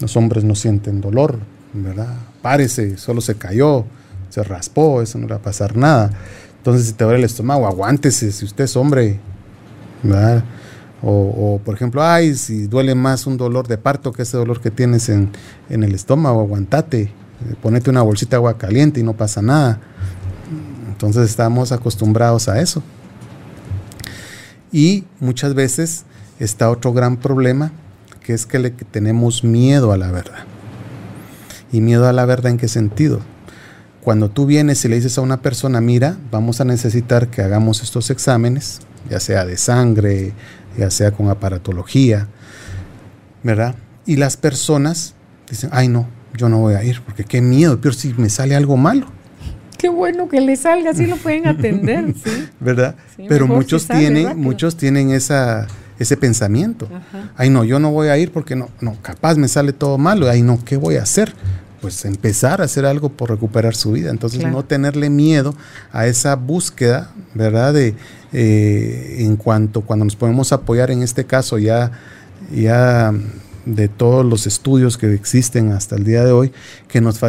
los 0.00 0.16
hombres 0.16 0.42
no 0.42 0.56
sienten 0.56 1.00
dolor, 1.00 1.38
¿verdad? 1.72 2.16
Párese, 2.46 2.96
solo 2.96 3.20
se 3.20 3.34
cayó, 3.34 3.84
se 4.28 4.40
raspó, 4.44 5.02
eso 5.02 5.18
no 5.18 5.26
le 5.26 5.32
va 5.32 5.40
a 5.40 5.42
pasar 5.42 5.76
nada. 5.76 6.12
Entonces 6.58 6.86
si 6.86 6.92
te 6.92 7.02
duele 7.02 7.18
el 7.18 7.24
estómago, 7.24 7.66
aguántese, 7.66 8.30
si 8.30 8.44
usted 8.44 8.62
es 8.62 8.76
hombre, 8.76 9.18
¿verdad? 10.04 10.44
O, 11.02 11.60
por 11.64 11.74
ejemplo, 11.74 12.04
ay, 12.04 12.36
si 12.36 12.68
duele 12.68 12.94
más 12.94 13.26
un 13.26 13.36
dolor 13.36 13.66
de 13.66 13.78
parto 13.78 14.12
que 14.12 14.22
ese 14.22 14.36
dolor 14.36 14.60
que 14.60 14.70
tienes 14.70 15.08
en, 15.08 15.32
el 15.68 15.92
estómago, 15.92 16.40
aguantate, 16.40 17.10
ponete 17.60 17.90
una 17.90 18.02
bolsita 18.02 18.30
de 18.30 18.36
agua 18.36 18.56
caliente 18.56 19.00
y 19.00 19.02
no 19.02 19.14
pasa 19.14 19.42
nada. 19.42 19.80
Entonces 20.88 21.28
estamos 21.28 21.72
acostumbrados 21.72 22.46
a 22.46 22.60
eso. 22.60 22.80
Y 24.70 25.02
muchas 25.18 25.52
veces 25.54 26.04
está 26.38 26.70
otro 26.70 26.92
gran 26.92 27.16
problema, 27.16 27.72
que 28.22 28.34
es 28.34 28.46
que 28.46 28.60
le 28.60 28.70
tenemos 28.70 29.42
miedo 29.42 29.90
a 29.90 29.96
la 29.96 30.12
verdad. 30.12 30.44
¿Y 31.72 31.80
miedo 31.80 32.08
a 32.08 32.12
la 32.12 32.24
verdad 32.24 32.52
en 32.52 32.58
qué 32.58 32.68
sentido? 32.68 33.20
Cuando 34.02 34.30
tú 34.30 34.46
vienes 34.46 34.84
y 34.84 34.88
le 34.88 34.96
dices 34.96 35.18
a 35.18 35.20
una 35.20 35.42
persona, 35.42 35.80
mira, 35.80 36.16
vamos 36.30 36.60
a 36.60 36.64
necesitar 36.64 37.28
que 37.28 37.42
hagamos 37.42 37.82
estos 37.82 38.10
exámenes, 38.10 38.80
ya 39.10 39.18
sea 39.18 39.44
de 39.44 39.56
sangre, 39.56 40.32
ya 40.78 40.90
sea 40.90 41.10
con 41.10 41.28
aparatología, 41.28 42.28
¿verdad? 43.42 43.74
Y 44.04 44.16
las 44.16 44.36
personas 44.36 45.14
dicen, 45.50 45.70
ay 45.72 45.88
no, 45.88 46.06
yo 46.36 46.48
no 46.48 46.58
voy 46.58 46.74
a 46.74 46.84
ir, 46.84 47.00
porque 47.02 47.24
qué 47.24 47.40
miedo, 47.40 47.80
peor 47.80 47.94
si 47.94 48.14
me 48.14 48.28
sale 48.28 48.54
algo 48.54 48.76
malo. 48.76 49.06
Qué 49.76 49.88
bueno 49.88 50.28
que 50.28 50.40
le 50.40 50.56
salga, 50.56 50.90
así 50.90 51.06
lo 51.06 51.16
pueden 51.16 51.46
atender, 51.46 52.14
¿sí? 52.24 52.48
¿Verdad? 52.60 52.94
Pero 53.28 53.46
muchos 53.46 53.86
tienen, 53.86 54.38
muchos 54.38 54.76
tienen 54.76 55.10
esa, 55.10 55.66
ese 55.98 56.16
pensamiento. 56.16 56.88
Ay, 57.36 57.50
no, 57.50 57.64
yo 57.64 57.78
no 57.78 57.90
voy 57.90 58.08
a 58.08 58.18
ir 58.18 58.32
porque 58.32 58.56
no, 58.56 58.68
no, 58.80 58.96
capaz 59.02 59.36
me 59.36 59.48
sale 59.48 59.72
todo 59.72 59.98
malo. 59.98 60.28
Ay, 60.28 60.42
no, 60.42 60.62
¿qué 60.64 60.76
voy 60.76 60.96
a 60.96 61.02
hacer? 61.02 61.34
Pues 61.80 62.04
empezar 62.04 62.60
a 62.60 62.64
hacer 62.64 62.86
algo 62.86 63.10
por 63.10 63.30
recuperar 63.30 63.74
su 63.74 63.92
vida. 63.92 64.10
Entonces, 64.10 64.44
no 64.46 64.64
tenerle 64.64 65.10
miedo 65.10 65.54
a 65.92 66.06
esa 66.06 66.36
búsqueda, 66.36 67.10
¿verdad? 67.34 67.74
De, 67.74 67.94
eh, 68.32 69.16
en 69.20 69.36
cuanto, 69.36 69.82
cuando 69.82 70.04
nos 70.04 70.16
podemos 70.16 70.52
apoyar 70.52 70.90
en 70.90 71.02
este 71.02 71.24
caso 71.24 71.58
ya, 71.58 71.92
ya 72.54 73.12
de 73.64 73.88
todos 73.88 74.24
los 74.24 74.46
estudios 74.46 74.96
que 74.96 75.12
existen 75.14 75.72
hasta 75.72 75.96
el 75.96 76.04
día 76.04 76.24
de 76.24 76.32
hoy, 76.32 76.52
que 76.88 77.00
nos, 77.00 77.20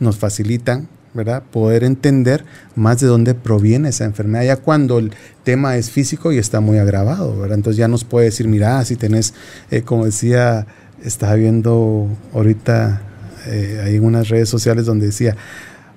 nos 0.00 0.16
facilitan 0.16 0.88
¿verdad? 1.14 1.42
Poder 1.50 1.84
entender 1.84 2.44
más 2.74 3.00
de 3.00 3.06
dónde 3.06 3.34
proviene 3.34 3.90
esa 3.90 4.04
enfermedad, 4.04 4.44
ya 4.44 4.56
cuando 4.56 4.98
el 4.98 5.12
tema 5.44 5.76
es 5.76 5.90
físico 5.90 6.32
y 6.32 6.38
está 6.38 6.60
muy 6.60 6.78
agravado, 6.78 7.38
¿verdad? 7.38 7.58
Entonces 7.58 7.78
ya 7.78 7.88
nos 7.88 8.04
puede 8.04 8.26
decir, 8.26 8.48
mira, 8.48 8.84
si 8.84 8.96
tenés, 8.96 9.34
eh, 9.70 9.82
como 9.82 10.04
decía, 10.04 10.66
estaba 11.04 11.34
viendo 11.34 12.08
ahorita 12.32 13.02
eh, 13.46 13.82
hay 13.84 13.98
unas 13.98 14.28
redes 14.28 14.48
sociales 14.48 14.86
donde 14.86 15.06
decía, 15.06 15.36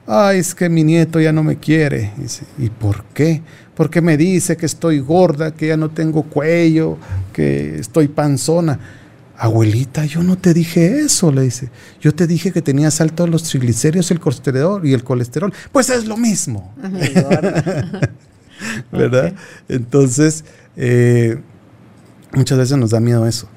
ay, 0.08 0.40
es 0.40 0.56
que 0.56 0.70
mi 0.70 0.84
nieto 0.84 1.20
ya 1.20 1.32
no 1.32 1.44
me 1.44 1.58
quiere. 1.58 2.12
Y, 2.58 2.66
¿Y 2.66 2.70
por 2.70 3.04
qué? 3.14 3.42
Porque 3.76 4.02
me 4.02 4.18
dice 4.18 4.58
que 4.58 4.66
estoy 4.66 5.00
gorda, 5.00 5.52
que 5.52 5.68
ya 5.68 5.78
no 5.78 5.90
tengo 5.90 6.24
cuello, 6.24 6.98
que 7.34 7.80
estoy 7.80 8.08
panzona 8.08 8.80
Abuelita, 9.38 10.06
yo 10.06 10.24
no 10.24 10.38
te 10.38 10.54
dije 10.54 11.00
eso, 11.00 11.32
le 11.32 11.42
dice. 11.42 11.70
Yo 12.00 12.16
te 12.16 12.28
dije 12.28 12.52
que 12.52 12.62
tenías 12.62 13.02
altos 13.02 13.30
los 13.30 13.44
triglicéridos, 13.44 14.12
el 14.12 14.20
colesterol 14.20 14.86
y 14.86 14.94
el 14.94 15.04
colesterol. 15.04 15.54
Pues 15.72 15.90
es 15.90 16.06
lo 16.06 16.18
mismo. 16.18 16.74
¿Verdad? 18.92 19.34
Entonces, 19.68 20.46
eh, 20.78 21.38
muchas 22.34 22.58
veces 22.58 22.78
nos 22.78 22.92
da 22.92 23.00
miedo 23.00 23.28
eso. 23.28 23.48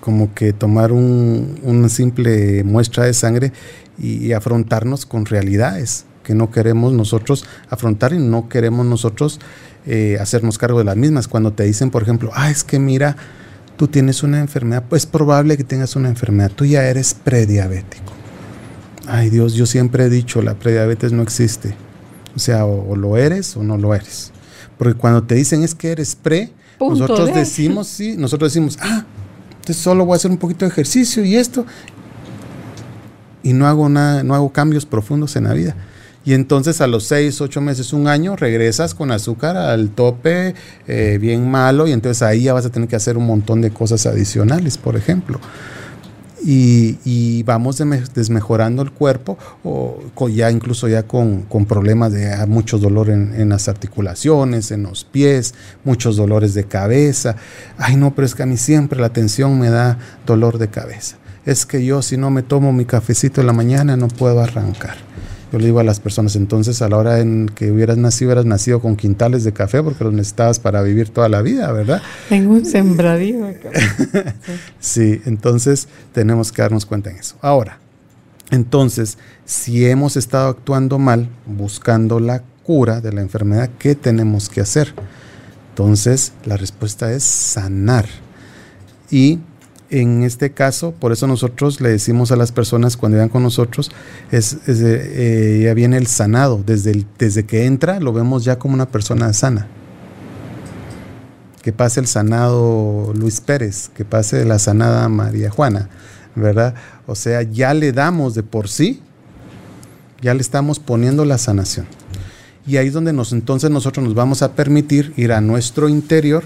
Como 0.00 0.32
que 0.34 0.52
tomar 0.52 0.92
una 0.92 1.88
simple 1.88 2.62
muestra 2.62 3.04
de 3.04 3.14
sangre 3.14 3.52
y, 3.98 4.32
afrontarnos 4.32 5.06
con 5.06 5.26
realidades 5.26 6.04
que 6.22 6.34
no 6.34 6.50
queremos 6.50 6.92
nosotros 6.92 7.46
afrontar 7.70 8.12
y 8.12 8.18
no 8.18 8.48
queremos 8.48 8.84
nosotros 8.84 9.40
eh, 9.86 10.18
hacernos 10.20 10.58
cargo 10.58 10.78
de 10.78 10.84
las 10.84 10.96
mismas. 10.96 11.28
Cuando 11.28 11.52
te 11.52 11.64
dicen, 11.64 11.90
por 11.90 12.02
ejemplo, 12.02 12.30
ah, 12.34 12.50
es 12.50 12.62
que 12.62 12.78
mira, 12.78 13.16
tú 13.76 13.88
tienes 13.88 14.22
una 14.22 14.40
enfermedad, 14.40 14.84
pues 14.88 15.02
es 15.02 15.06
probable 15.06 15.56
que 15.56 15.64
tengas 15.64 15.96
una 15.96 16.08
enfermedad, 16.08 16.50
tú 16.54 16.64
ya 16.64 16.84
eres 16.84 17.14
prediabético. 17.14 18.12
Ay 19.06 19.30
Dios, 19.30 19.54
yo 19.54 19.66
siempre 19.66 20.04
he 20.04 20.10
dicho, 20.10 20.42
la 20.42 20.54
prediabetes 20.54 21.12
no 21.12 21.22
existe. 21.22 21.74
O 22.34 22.38
sea, 22.38 22.66
o, 22.66 22.96
lo 22.96 23.16
eres 23.16 23.56
o 23.56 23.62
no 23.62 23.78
lo 23.78 23.94
eres. 23.94 24.32
Porque 24.76 24.94
cuando 24.94 25.22
te 25.22 25.34
dicen 25.34 25.62
es 25.62 25.74
que 25.74 25.92
eres 25.92 26.16
pre, 26.16 26.52
nosotros 26.80 27.32
decimos, 27.32 27.86
sí, 27.86 28.16
nosotros 28.16 28.52
decimos, 28.52 28.78
ah, 28.82 29.04
entonces 29.50 29.76
solo 29.76 30.04
voy 30.04 30.14
a 30.14 30.16
hacer 30.16 30.30
un 30.30 30.36
poquito 30.36 30.64
de 30.64 30.70
ejercicio 30.70 31.24
y 31.24 31.36
esto. 31.36 31.64
Y 33.42 33.52
no 33.52 33.66
hago 33.66 33.88
nada, 33.88 34.22
no 34.22 34.34
hago 34.34 34.52
cambios 34.52 34.84
profundos 34.84 35.36
en 35.36 35.44
la 35.44 35.52
vida 35.52 35.76
y 36.26 36.34
entonces 36.34 36.80
a 36.80 36.88
los 36.88 37.04
seis, 37.04 37.40
ocho 37.40 37.60
meses, 37.60 37.92
un 37.92 38.08
año, 38.08 38.34
regresas 38.34 38.96
con 38.96 39.12
azúcar 39.12 39.56
al 39.56 39.90
tope 39.90 40.56
eh, 40.88 41.18
bien 41.20 41.48
malo 41.48 41.86
y 41.86 41.92
entonces 41.92 42.20
ahí 42.22 42.42
ya 42.42 42.52
vas 42.52 42.66
a 42.66 42.70
tener 42.70 42.88
que 42.88 42.96
hacer 42.96 43.16
un 43.16 43.26
montón 43.26 43.60
de 43.60 43.70
cosas 43.70 44.06
adicionales, 44.06 44.76
por 44.76 44.96
ejemplo. 44.96 45.40
Y, 46.44 47.42
vamos 47.44 47.80
desmejorando 48.14 48.82
el 48.82 48.90
cuerpo, 48.92 49.38
o 49.64 50.28
ya 50.28 50.50
incluso 50.50 50.88
ya 50.88 51.04
con, 51.04 51.44
problemas 51.68 52.12
de 52.12 52.32
ah, 52.32 52.46
mucho 52.46 52.78
dolor 52.78 53.10
en, 53.10 53.32
en, 53.34 53.48
las 53.48 53.68
articulaciones, 53.68 54.70
en 54.72 54.82
los 54.82 55.04
pies, 55.04 55.54
muchos 55.84 56.16
dolores 56.16 56.54
de 56.54 56.64
cabeza. 56.64 57.36
Ay, 57.78 57.96
no, 57.96 58.14
pero 58.14 58.26
es 58.26 58.34
que 58.34 58.42
a 58.42 58.46
mí 58.46 58.56
siempre 58.56 59.00
la 59.00 59.12
tensión 59.12 59.58
me 59.58 59.70
da 59.70 59.98
dolor 60.26 60.58
de 60.58 60.68
cabeza. 60.68 61.16
Es 61.44 61.66
que 61.66 61.84
yo 61.84 62.02
si 62.02 62.16
no 62.16 62.30
me 62.30 62.42
tomo 62.42 62.72
mi 62.72 62.84
cafecito 62.84 63.40
en 63.40 63.46
la 63.46 63.52
mañana 63.52 63.96
no 63.96 64.08
puedo 64.08 64.40
arrancar. 64.40 64.96
Yo 65.56 65.60
le 65.60 65.68
digo 65.68 65.80
a 65.80 65.84
las 65.84 66.00
personas, 66.00 66.36
entonces 66.36 66.82
a 66.82 66.88
la 66.90 66.98
hora 66.98 67.20
en 67.20 67.48
que 67.48 67.72
hubieras 67.72 67.96
nacido, 67.96 68.28
hubieras 68.28 68.44
nacido 68.44 68.82
con 68.82 68.94
quintales 68.94 69.42
de 69.42 69.54
café 69.54 69.82
porque 69.82 70.04
los 70.04 70.12
necesitabas 70.12 70.58
para 70.58 70.82
vivir 70.82 71.08
toda 71.08 71.30
la 71.30 71.40
vida, 71.40 71.72
¿verdad? 71.72 72.02
Tengo 72.28 72.52
un 72.52 72.66
sembradío 72.66 73.46
acá. 73.46 73.70
sí, 74.80 75.22
entonces 75.24 75.88
tenemos 76.12 76.52
que 76.52 76.60
darnos 76.60 76.84
cuenta 76.84 77.08
en 77.08 77.16
eso. 77.16 77.36
Ahora, 77.40 77.78
entonces, 78.50 79.16
si 79.46 79.86
hemos 79.86 80.18
estado 80.18 80.50
actuando 80.50 80.98
mal, 80.98 81.30
buscando 81.46 82.20
la 82.20 82.42
cura 82.62 83.00
de 83.00 83.14
la 83.14 83.22
enfermedad, 83.22 83.70
¿qué 83.78 83.94
tenemos 83.94 84.50
que 84.50 84.60
hacer? 84.60 84.92
Entonces, 85.70 86.34
la 86.44 86.58
respuesta 86.58 87.10
es 87.14 87.24
sanar. 87.24 88.04
Y 89.10 89.38
en 89.90 90.22
este 90.22 90.50
caso, 90.50 90.92
por 90.92 91.12
eso 91.12 91.26
nosotros 91.26 91.80
le 91.80 91.90
decimos 91.90 92.32
a 92.32 92.36
las 92.36 92.52
personas 92.52 92.96
cuando 92.96 93.18
van 93.18 93.28
con 93.28 93.42
nosotros, 93.42 93.90
es, 94.30 94.56
eh, 94.66 95.62
ya 95.64 95.74
viene 95.74 95.96
el 95.96 96.06
sanado, 96.06 96.62
desde, 96.64 97.04
desde 97.18 97.44
que 97.44 97.66
entra 97.66 98.00
lo 98.00 98.12
vemos 98.12 98.44
ya 98.44 98.58
como 98.58 98.74
una 98.74 98.88
persona 98.88 99.32
sana. 99.32 99.68
Que 101.62 101.72
pase 101.72 102.00
el 102.00 102.06
sanado 102.06 103.12
Luis 103.14 103.40
Pérez, 103.40 103.90
que 103.94 104.04
pase 104.04 104.44
la 104.44 104.58
sanada 104.58 105.08
María 105.08 105.50
Juana, 105.50 105.88
¿verdad? 106.34 106.74
O 107.06 107.14
sea, 107.14 107.42
ya 107.42 107.74
le 107.74 107.92
damos 107.92 108.34
de 108.34 108.42
por 108.42 108.68
sí, 108.68 109.00
ya 110.22 110.34
le 110.34 110.40
estamos 110.40 110.78
poniendo 110.78 111.24
la 111.24 111.38
sanación. 111.38 111.86
Y 112.66 112.78
ahí 112.78 112.88
es 112.88 112.92
donde 112.92 113.10
entonces 113.10 113.70
nosotros 113.70 114.04
nos 114.04 114.14
vamos 114.14 114.42
a 114.42 114.52
permitir 114.52 115.12
ir 115.16 115.32
a 115.32 115.40
nuestro 115.40 115.88
interior, 115.88 116.42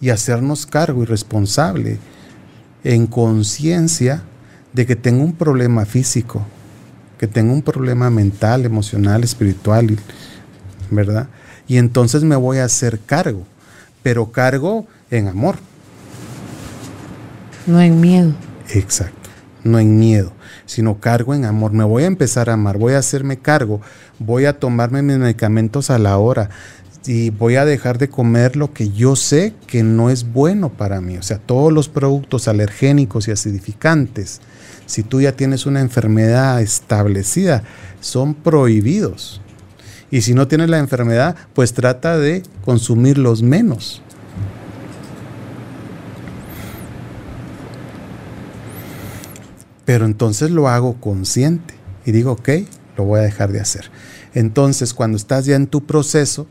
y 0.00 0.10
hacernos 0.10 0.66
cargo 0.66 1.02
y 1.02 1.06
responsable 1.06 1.98
en 2.84 3.06
conciencia 3.06 4.22
de 4.72 4.86
que 4.86 4.96
tengo 4.96 5.24
un 5.24 5.32
problema 5.32 5.86
físico, 5.86 6.42
que 7.18 7.26
tengo 7.26 7.52
un 7.52 7.62
problema 7.62 8.10
mental, 8.10 8.66
emocional, 8.66 9.24
espiritual, 9.24 9.96
¿verdad? 10.90 11.28
Y 11.66 11.78
entonces 11.78 12.24
me 12.24 12.36
voy 12.36 12.58
a 12.58 12.64
hacer 12.64 13.00
cargo, 13.00 13.44
pero 14.02 14.30
cargo 14.30 14.86
en 15.10 15.28
amor. 15.28 15.56
No 17.66 17.80
en 17.80 18.00
miedo. 18.00 18.34
Exacto, 18.68 19.30
no 19.62 19.78
en 19.78 19.98
miedo, 19.98 20.32
sino 20.66 21.00
cargo 21.00 21.34
en 21.34 21.44
amor. 21.44 21.72
Me 21.72 21.84
voy 21.84 22.02
a 22.02 22.08
empezar 22.08 22.50
a 22.50 22.54
amar, 22.54 22.76
voy 22.76 22.94
a 22.94 22.98
hacerme 22.98 23.38
cargo, 23.38 23.80
voy 24.18 24.44
a 24.44 24.58
tomarme 24.58 25.02
mis 25.02 25.16
medicamentos 25.16 25.88
a 25.88 25.98
la 25.98 26.18
hora, 26.18 26.50
y 27.06 27.30
voy 27.30 27.56
a 27.56 27.64
dejar 27.64 27.98
de 27.98 28.08
comer 28.08 28.56
lo 28.56 28.72
que 28.72 28.90
yo 28.90 29.16
sé 29.16 29.54
que 29.66 29.82
no 29.82 30.10
es 30.10 30.32
bueno 30.32 30.70
para 30.70 31.00
mí. 31.00 31.16
O 31.18 31.22
sea, 31.22 31.38
todos 31.38 31.72
los 31.72 31.88
productos 31.88 32.48
alergénicos 32.48 33.28
y 33.28 33.32
acidificantes, 33.32 34.40
si 34.86 35.02
tú 35.02 35.20
ya 35.20 35.32
tienes 35.32 35.66
una 35.66 35.80
enfermedad 35.80 36.60
establecida, 36.62 37.62
son 38.00 38.34
prohibidos. 38.34 39.40
Y 40.10 40.22
si 40.22 40.34
no 40.34 40.48
tienes 40.48 40.70
la 40.70 40.78
enfermedad, 40.78 41.36
pues 41.54 41.72
trata 41.74 42.18
de 42.18 42.42
consumirlos 42.64 43.42
menos. 43.42 44.02
Pero 49.84 50.06
entonces 50.06 50.50
lo 50.50 50.68
hago 50.68 51.00
consciente 51.00 51.74
y 52.06 52.12
digo, 52.12 52.32
ok, 52.32 52.48
lo 52.96 53.04
voy 53.04 53.20
a 53.20 53.24
dejar 53.24 53.52
de 53.52 53.60
hacer. 53.60 53.90
Entonces, 54.34 54.94
cuando 54.94 55.16
estás 55.16 55.46
ya 55.46 55.56
en 55.56 55.66
tu 55.66 55.84
proceso, 55.84 56.46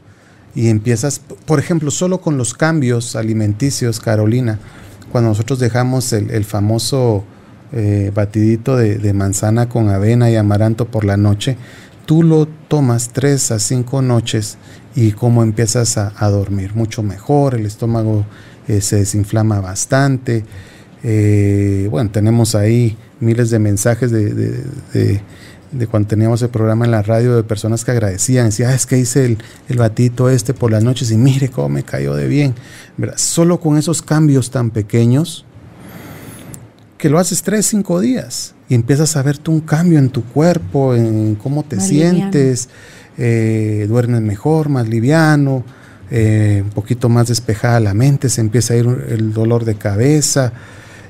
y 0.56 0.70
empiezas, 0.70 1.20
por 1.46 1.60
ejemplo, 1.60 1.92
solo 1.92 2.22
con 2.22 2.38
los 2.38 2.54
cambios 2.54 3.16
alimenticios, 3.16 4.00
Carolina, 4.00 4.60
cuando 5.12 5.30
nosotros 5.30 5.60
dejamos 5.60 6.13
el, 6.13 6.44
famoso 6.46 7.24
eh, 7.72 8.12
batidito 8.13 8.76
de, 8.78 9.13
manzana 9.13 9.70
con 9.70 9.89
avena 9.89 10.30
y 10.30 10.36
amaranto 10.36 10.86
por 10.86 11.06
la 11.06 11.18
noche, 11.18 11.58
tú 12.06 12.24
lo 12.24 12.48
tomas 12.68 13.10
tres 13.13 13.52
a 13.52 13.60
cinco 13.60 14.02
noches 14.02 14.58
y 14.96 15.12
cómo 15.12 15.44
empiezas 15.44 15.98
a, 15.98 16.30
dormir 16.30 16.76
mucho 16.76 17.04
mejor, 17.04 17.56
el 17.56 17.66
estómago 17.66 18.26
eh, 18.68 18.82
se 18.82 18.98
desinflama 18.98 19.60
bastante. 19.60 20.46
Eh, 21.04 21.88
bueno, 21.92 22.12
tenemos 22.12 22.56
ahí 22.56 22.98
miles 23.19 23.50
de 23.50 23.60
mensajes 23.60 24.12
de 24.12 25.21
cuando 25.90 26.08
teníamos 26.08 26.42
el 26.42 26.50
programa 26.50 26.86
en 26.86 26.92
la 26.92 27.02
radio 27.02 27.36
de 27.36 27.44
personas 27.44 27.84
que 27.84 27.92
agradecían, 27.92 28.46
decía, 28.46 28.69
ah, 28.69 28.76
es 28.76 28.86
que 28.86 28.98
hice 28.98 29.26
el, 29.26 29.38
el, 29.69 29.78
batito 29.78 30.30
este 30.30 30.54
por 30.54 30.71
las 30.71 30.84
noches 30.84 31.12
y 31.12 31.17
mire 31.17 31.50
cómo 31.50 31.69
me 31.69 31.84
cayó 31.84 32.15
de 32.15 32.28
bien. 32.28 32.56
Solo 33.15 33.60
con 33.60 33.78
esos 33.78 34.02
cambios 34.02 34.52
tan 34.52 34.69
pequeños, 34.69 35.46
que 36.98 37.10
lo 37.10 37.19
haces 37.19 37.44
tres, 37.44 37.65
cinco 37.65 38.00
días 38.00 38.56
y 38.69 38.76
empiezas 38.76 39.17
a 39.17 39.24
verte 39.24 39.52
un 39.52 39.60
cambio 39.60 40.00
en 40.00 40.10
tu 40.10 40.24
cuerpo, 40.24 40.96
en 40.96 41.36
cómo 41.36 41.63
te 41.63 41.82
sientes, 41.82 42.69
eh, 43.17 43.86
duermes 43.90 44.21
mejor, 44.21 44.69
más 44.69 44.88
liviano, 44.88 45.65
eh, 46.10 46.62
un 46.63 46.69
poquito 46.69 47.10
más 47.10 47.28
despejada 47.28 47.80
la 47.80 47.94
mente, 47.94 48.30
se 48.30 48.40
empieza 48.40 48.74
a 48.74 48.78
ir 48.78 48.88
el 49.10 49.34
dolor 49.34 49.65
de 49.65 49.76
cabeza. 49.76 50.54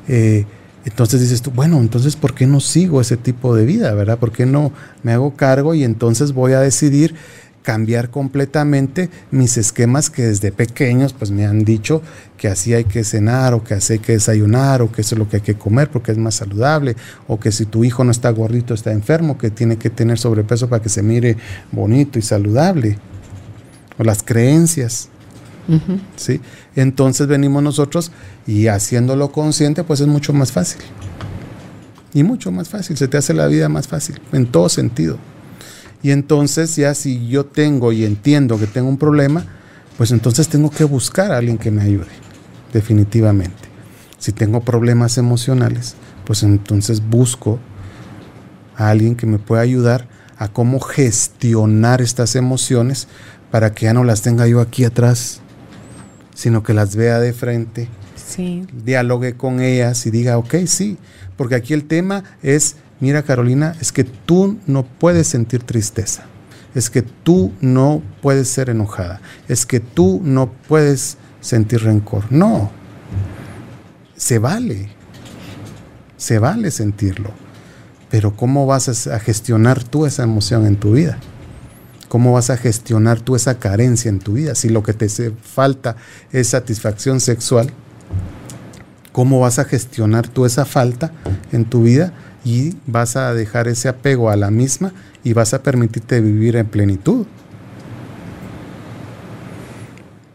Eh, 0.08 0.46
entonces 0.86 1.22
dices 1.22 1.42
tú, 1.42 1.52
bueno, 1.52 1.80
entonces 1.80 2.16
¿por 2.16 2.34
qué 2.34 2.46
no 2.46 2.60
sigo 2.60 3.02
ese 3.02 3.18
tipo 3.18 3.56
de 3.56 3.66
vida, 3.66 3.94
verdad? 3.94 4.18
¿Por 4.18 4.32
qué 4.32 4.46
no 4.46 4.72
me 5.02 5.14
hago 5.14 5.36
cargo 5.36 5.74
y 5.74 5.84
entonces 5.84 6.34
voy 6.34 6.54
a 6.54 6.60
decidir 6.60 7.16
cambiar 7.64 8.10
completamente 8.10 9.10
mis 9.32 9.58
esquemas 9.58 10.10
que 10.10 10.24
desde 10.24 10.52
pequeños 10.52 11.14
pues 11.14 11.32
me 11.32 11.46
han 11.46 11.64
dicho 11.64 12.02
que 12.38 12.50
así 12.50 12.74
hay 12.74 12.84
que 12.84 13.04
cenar 13.04 13.54
o 13.54 13.64
que 13.64 13.74
así 13.74 13.94
hay 13.94 14.00
que 14.00 14.14
desayunar 14.14 14.82
o 14.82 14.92
que 14.92 15.02
eso 15.02 15.16
es 15.16 15.20
lo 15.20 15.30
que 15.30 15.38
hay 15.38 15.42
que 15.42 15.56
comer 15.56 15.90
porque 15.90 16.12
es 16.12 16.18
más 16.18 16.36
saludable 16.36 16.96
o 17.28 17.40
que 17.40 17.52
si 17.52 17.66
tu 17.66 17.84
hijo 17.86 18.04
no 18.04 18.12
está 18.12 18.30
gordito 18.32 18.74
está 18.74 18.92
enfermo 18.92 19.38
que 19.38 19.50
tiene 19.50 19.78
que 19.78 19.90
tener 19.90 20.20
sobrepeso 20.20 20.70
para 20.70 20.84
que 20.84 20.90
se 20.90 21.02
mire 21.02 21.38
bonito 21.72 22.20
y 22.20 22.22
saludable 22.22 23.00
o 23.98 24.04
las 24.04 24.22
creencias 24.22 25.10
¿sí? 26.18 26.42
Entonces 26.82 27.28
venimos 27.28 27.64
nosotros 27.64 28.12
y 28.48 28.68
haciéndolo 28.68 29.32
consciente 29.32 29.84
pues 29.84 30.00
es 30.00 30.08
mucho 30.08 30.34
más 30.34 30.52
fácil. 30.52 30.82
Y 32.14 32.24
mucho 32.24 32.52
más 32.52 32.70
fácil 32.70 32.98
se 32.98 33.08
te 33.08 33.18
hace 33.18 33.34
la 33.34 33.48
vida 33.48 33.70
más 33.70 33.88
fácil 33.88 34.20
en 34.32 34.46
todo 34.46 34.70
sentido. 34.70 35.18
Y 36.04 36.12
entonces 36.12 36.76
ya 36.76 36.94
si 36.94 37.28
yo 37.28 37.46
tengo 37.46 37.92
y 37.92 38.06
entiendo 38.06 38.60
que 38.60 38.68
tengo 38.68 38.90
un 38.90 38.98
problema, 38.98 39.46
pues 39.98 40.12
entonces 40.12 40.48
tengo 40.50 40.70
que 40.70 40.84
buscar 40.84 41.32
a 41.32 41.38
alguien 41.38 41.58
que 41.58 41.72
me 41.72 41.82
ayude, 41.82 42.12
definitivamente. 42.74 43.70
Si 44.18 44.32
tengo 44.32 44.62
problemas 44.62 45.18
emocionales, 45.18 45.96
pues 46.26 46.44
entonces 46.44 47.02
busco 47.08 47.60
a 48.76 48.90
alguien 48.90 49.16
que 49.16 49.26
me 49.26 49.40
pueda 49.40 49.62
ayudar 49.62 50.08
a 50.38 50.48
cómo 50.48 50.80
gestionar 50.80 52.02
estas 52.02 52.36
emociones 52.36 53.08
para 53.52 53.74
que 53.74 53.86
ya 53.86 53.94
no 53.94 54.04
las 54.04 54.22
tenga 54.22 54.48
yo 54.48 54.62
aquí 54.62 54.84
atrás, 54.84 55.42
sino 56.34 56.64
que 56.64 56.74
las 56.74 56.96
vea 56.96 57.20
de 57.20 57.34
frente, 57.34 57.88
sí. 58.16 58.66
dialogue 58.86 59.36
con 59.36 59.60
ellas 59.62 60.06
y 60.06 60.12
diga, 60.12 60.38
ok, 60.38 60.56
sí, 60.66 60.98
porque 61.38 61.56
aquí 61.56 61.74
el 61.74 61.86
tema 61.86 62.24
es 62.42 62.76
mira 63.04 63.24
Carolina, 63.24 63.76
es 63.82 63.92
que 63.92 64.06
tú 64.06 64.58
no 64.66 64.84
puedes 64.84 65.28
sentir 65.28 65.64
tristeza, 65.64 66.24
es 66.74 66.90
que 66.90 67.02
tú 67.02 67.52
no 67.60 68.02
puedes 68.22 68.48
ser 68.48 68.70
enojada, 68.70 69.20
es 69.50 69.66
que 69.66 69.82
tú 69.82 70.22
no 70.24 70.50
puedes 70.70 71.18
sentir 71.42 71.84
rencor. 71.84 72.24
No, 72.32 72.72
se 74.16 74.40
vale, 74.40 74.88
se 76.16 76.40
vale 76.40 76.72
sentirlo, 76.72 77.32
pero 78.10 78.38
¿cómo 78.38 78.66
vas 78.66 79.08
a 79.08 79.20
gestionar 79.20 79.84
tú 79.84 80.06
esa 80.06 80.24
emoción 80.24 80.66
en 80.66 80.78
tu 80.78 80.94
vida? 80.94 81.18
¿Cómo 82.14 82.34
vas 82.34 82.52
a 82.52 82.58
gestionar 82.58 83.22
tú 83.22 83.36
esa 83.36 83.58
carencia 83.58 84.08
en 84.08 84.20
tu 84.20 84.34
vida? 84.34 84.54
Si 84.54 84.70
lo 84.70 84.84
que 84.84 84.94
te 84.94 85.10
falta 85.10 85.96
es 86.32 86.50
satisfacción 86.50 87.20
sexual, 87.20 87.72
¿cómo 89.12 89.40
vas 89.40 89.58
a 89.58 89.66
gestionar 89.66 90.28
tú 90.28 90.46
esa 90.46 90.64
falta 90.64 91.12
en 91.52 91.66
tu 91.66 91.82
vida 91.82 92.14
y 92.46 92.76
vas 92.86 93.16
a 93.16 93.34
dejar 93.34 93.68
ese 93.68 93.90
apego 93.90 94.30
a 94.30 94.36
la 94.36 94.52
misma 94.52 94.94
y 95.24 95.34
vas 95.34 95.56
a 95.56 95.64
permitirte 95.64 96.22
vivir 96.22 96.56
en 96.56 96.68
plenitud. 96.68 97.26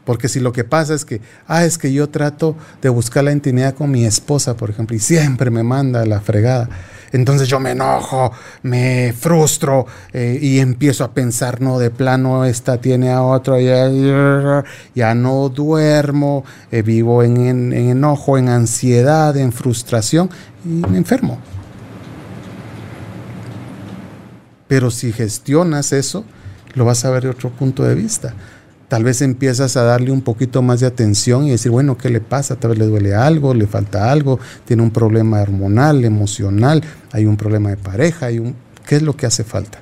Porque 0.04 0.28
si 0.28 0.40
lo 0.40 0.52
que 0.52 0.64
pasa 0.64 0.94
es 0.94 1.04
que, 1.04 1.20
ah, 1.46 1.64
es 1.64 1.78
que 1.78 1.92
yo 1.92 2.08
trato 2.08 2.56
de 2.82 2.88
buscar 2.88 3.22
la 3.22 3.30
intimidad 3.30 3.76
con 3.76 3.92
mi 3.92 4.04
esposa, 4.04 4.56
por 4.56 4.70
ejemplo, 4.70 4.96
y 4.96 4.98
siempre 4.98 5.52
me 5.52 5.62
manda 5.62 6.04
la 6.06 6.20
fregada, 6.20 6.68
entonces 7.12 7.48
yo 7.48 7.60
me 7.60 7.72
enojo, 7.72 8.32
me 8.62 9.12
frustro 9.12 9.86
eh, 10.12 10.38
y 10.40 10.58
empiezo 10.58 11.04
a 11.04 11.12
pensar, 11.12 11.60
no, 11.60 11.78
de 11.78 11.90
plano 11.90 12.44
esta 12.44 12.78
tiene 12.78 13.10
a 13.10 13.22
otro, 13.22 13.58
ya, 13.58 14.64
ya 14.94 15.14
no 15.14 15.48
duermo, 15.48 16.44
eh, 16.70 16.82
vivo 16.82 17.22
en, 17.22 17.72
en 17.72 17.72
enojo, 17.72 18.38
en 18.38 18.48
ansiedad, 18.48 19.36
en 19.36 19.52
frustración 19.52 20.30
y 20.64 20.68
me 20.68 20.98
enfermo. 20.98 21.38
Pero 24.66 24.90
si 24.90 25.12
gestionas 25.12 25.92
eso, 25.92 26.24
lo 26.74 26.84
vas 26.84 27.04
a 27.04 27.10
ver 27.10 27.22
de 27.22 27.30
otro 27.30 27.50
punto 27.50 27.82
de 27.82 27.94
vista. 27.94 28.34
Tal 28.88 29.04
vez 29.04 29.20
empiezas 29.20 29.76
a 29.76 29.82
darle 29.82 30.10
un 30.10 30.22
poquito 30.22 30.62
más 30.62 30.80
de 30.80 30.86
atención 30.86 31.46
y 31.46 31.50
decir, 31.50 31.70
bueno, 31.70 31.98
¿qué 31.98 32.08
le 32.08 32.22
pasa? 32.22 32.56
Tal 32.56 32.70
vez 32.70 32.78
le 32.78 32.86
duele 32.86 33.14
algo, 33.14 33.52
le 33.52 33.66
falta 33.66 34.10
algo, 34.10 34.40
tiene 34.64 34.82
un 34.82 34.90
problema 34.90 35.42
hormonal, 35.42 36.06
emocional, 36.06 36.82
hay 37.12 37.26
un 37.26 37.36
problema 37.36 37.68
de 37.68 37.76
pareja, 37.76 38.26
hay 38.26 38.38
un... 38.38 38.54
¿qué 38.86 38.96
es 38.96 39.02
lo 39.02 39.14
que 39.14 39.26
hace 39.26 39.44
falta? 39.44 39.78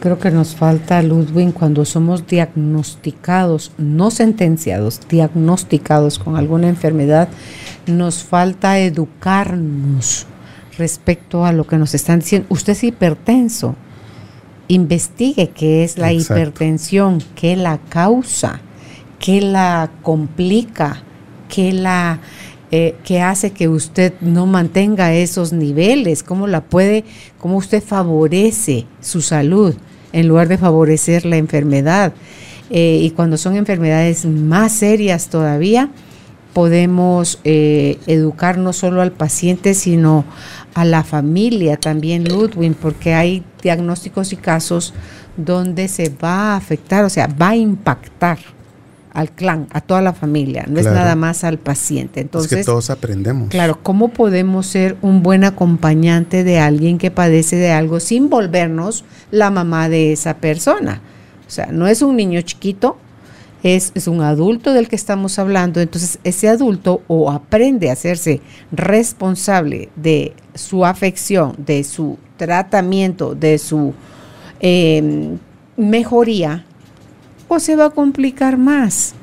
Creo 0.00 0.18
que 0.18 0.30
nos 0.30 0.54
falta, 0.54 1.02
Ludwig, 1.02 1.52
cuando 1.52 1.84
somos 1.84 2.26
diagnosticados, 2.26 3.72
no 3.76 4.10
sentenciados, 4.10 5.00
diagnosticados 5.08 6.18
con 6.18 6.36
alguna 6.36 6.68
enfermedad, 6.68 7.28
nos 7.86 8.24
falta 8.24 8.78
educarnos 8.78 10.26
respecto 10.78 11.44
a 11.44 11.52
lo 11.52 11.66
que 11.66 11.76
nos 11.76 11.94
están 11.94 12.20
diciendo. 12.20 12.46
Usted 12.50 12.72
es 12.72 12.84
hipertenso. 12.84 13.74
Investigue 14.68 15.50
qué 15.50 15.84
es 15.84 15.98
la 15.98 16.12
hipertensión, 16.12 17.22
qué 17.34 17.56
la 17.56 17.78
causa, 17.78 18.60
qué 19.18 19.40
la 19.40 19.90
complica, 20.02 21.02
qué 21.48 21.72
la 21.72 22.20
eh, 22.72 22.96
hace 23.22 23.52
que 23.52 23.68
usted 23.68 24.14
no 24.20 24.46
mantenga 24.46 25.14
esos 25.14 25.52
niveles, 25.52 26.22
cómo 26.22 26.46
la 26.46 26.62
puede, 26.64 27.04
cómo 27.38 27.56
usted 27.58 27.82
favorece 27.82 28.86
su 29.00 29.22
salud 29.22 29.74
en 30.12 30.28
lugar 30.28 30.48
de 30.48 30.58
favorecer 30.58 31.24
la 31.24 31.36
enfermedad. 31.36 32.12
Eh, 32.70 32.98
y 33.02 33.10
cuando 33.10 33.36
son 33.36 33.56
enfermedades 33.56 34.26
más 34.26 34.72
serias 34.72 35.28
todavía, 35.28 35.90
podemos 36.56 37.38
eh, 37.44 37.98
educar 38.06 38.56
no 38.56 38.72
solo 38.72 39.02
al 39.02 39.12
paciente, 39.12 39.74
sino 39.74 40.24
a 40.72 40.86
la 40.86 41.04
familia 41.04 41.76
también, 41.76 42.24
Ludwig, 42.24 42.74
porque 42.76 43.12
hay 43.12 43.44
diagnósticos 43.62 44.32
y 44.32 44.36
casos 44.36 44.94
donde 45.36 45.86
se 45.88 46.08
va 46.08 46.54
a 46.54 46.56
afectar, 46.56 47.04
o 47.04 47.10
sea, 47.10 47.26
va 47.26 47.50
a 47.50 47.56
impactar 47.56 48.38
al 49.12 49.32
clan, 49.32 49.66
a 49.70 49.82
toda 49.82 50.00
la 50.00 50.14
familia, 50.14 50.64
no 50.66 50.80
es 50.80 50.86
nada 50.86 51.14
más 51.14 51.44
al 51.44 51.58
paciente. 51.58 52.22
Entonces, 52.22 52.52
es 52.52 52.58
que 52.60 52.64
todos 52.64 52.88
aprendemos. 52.88 53.50
Claro, 53.50 53.78
¿cómo 53.82 54.08
podemos 54.08 54.66
ser 54.66 54.96
un 55.02 55.22
buen 55.22 55.44
acompañante 55.44 56.42
de 56.42 56.58
alguien 56.58 56.96
que 56.96 57.10
padece 57.10 57.56
de 57.56 57.72
algo 57.72 58.00
sin 58.00 58.30
volvernos 58.30 59.04
la 59.30 59.50
mamá 59.50 59.90
de 59.90 60.10
esa 60.14 60.38
persona? 60.38 61.02
O 61.46 61.50
sea, 61.50 61.66
no 61.66 61.86
es 61.86 62.00
un 62.00 62.16
niño 62.16 62.40
chiquito, 62.40 62.96
es, 63.62 63.92
un 64.06 64.22
adulto 64.22 64.72
del 64.72 64.88
que 64.88 64.96
estamos 64.96 65.38
hablando, 65.38 65.80
entonces 65.80 66.18
ese 66.24 66.48
adulto 66.48 67.02
o 67.08 67.30
aprende 67.30 67.90
a 67.90 67.94
hacerse 67.94 68.40
responsable 68.70 69.88
de 69.96 70.34
su 70.54 70.84
afección, 70.84 71.54
de 71.58 71.82
su 71.84 72.18
tratamiento, 72.36 73.34
de 73.34 73.58
su 73.58 73.94
em, 74.60 75.38
mejoría, 75.76 76.64
o 77.48 77.58
se 77.58 77.76
va 77.76 77.86
a 77.86 77.90
complicar 77.90 78.56
más. 78.56 79.14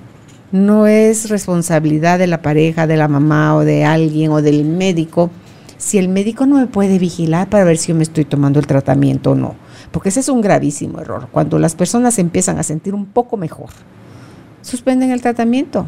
No 0.51 0.87
es 0.87 1.29
responsabilidad 1.29 2.19
de 2.19 2.27
la 2.27 2.41
pareja, 2.41 2.85
de 2.85 2.97
la 2.97 3.07
mamá 3.07 3.55
o 3.55 3.61
de 3.61 3.85
alguien 3.85 4.31
o 4.31 4.41
del 4.41 4.65
médico. 4.65 5.31
Si 5.77 5.97
el 5.97 6.09
médico 6.09 6.45
no 6.45 6.57
me 6.57 6.67
puede 6.67 6.99
vigilar 6.99 7.49
para 7.49 7.63
ver 7.63 7.77
si 7.77 7.89
yo 7.89 7.95
me 7.95 8.03
estoy 8.03 8.23
tomando 8.23 8.59
el 8.59 8.67
tratamiento 8.67 9.31
o 9.31 9.35
no. 9.35 9.55
Porque 9.91 10.09
ese 10.09 10.19
es 10.19 10.29
un 10.29 10.41
gravísimo 10.41 10.99
error. 10.99 11.27
Cuando 11.31 11.59
las 11.59 11.75
personas 11.75 12.19
empiezan 12.19 12.59
a 12.59 12.63
sentir 12.63 12.93
un 12.93 13.05
poco 13.05 13.35
mejor, 13.35 13.69
suspenden 14.63 15.11
el 15.11 15.21
tratamiento. 15.21 15.85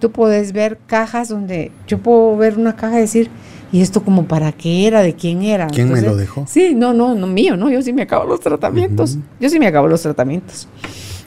Tú 0.00 0.10
puedes 0.10 0.52
ver 0.52 0.78
cajas 0.86 1.30
donde 1.30 1.70
yo 1.86 1.98
puedo 1.98 2.36
ver 2.36 2.58
una 2.58 2.76
caja 2.76 2.98
y 2.98 3.02
decir, 3.02 3.30
¿y 3.72 3.80
esto 3.80 4.02
como 4.02 4.26
para 4.26 4.52
qué 4.52 4.86
era? 4.86 5.02
¿De 5.02 5.14
quién 5.14 5.42
era? 5.42 5.68
¿Quién 5.68 5.90
me 5.90 6.02
lo 6.02 6.14
dejó? 6.14 6.44
Sí, 6.46 6.74
no, 6.74 6.92
no, 6.92 7.14
no 7.14 7.26
mío, 7.26 7.56
no, 7.56 7.70
yo 7.70 7.80
sí 7.80 7.92
me 7.92 8.02
acabo 8.02 8.24
los 8.24 8.40
tratamientos. 8.40 9.18
Yo 9.40 9.48
sí 9.48 9.58
me 9.58 9.66
acabo 9.66 9.88
los 9.88 10.02
tratamientos. 10.02 10.68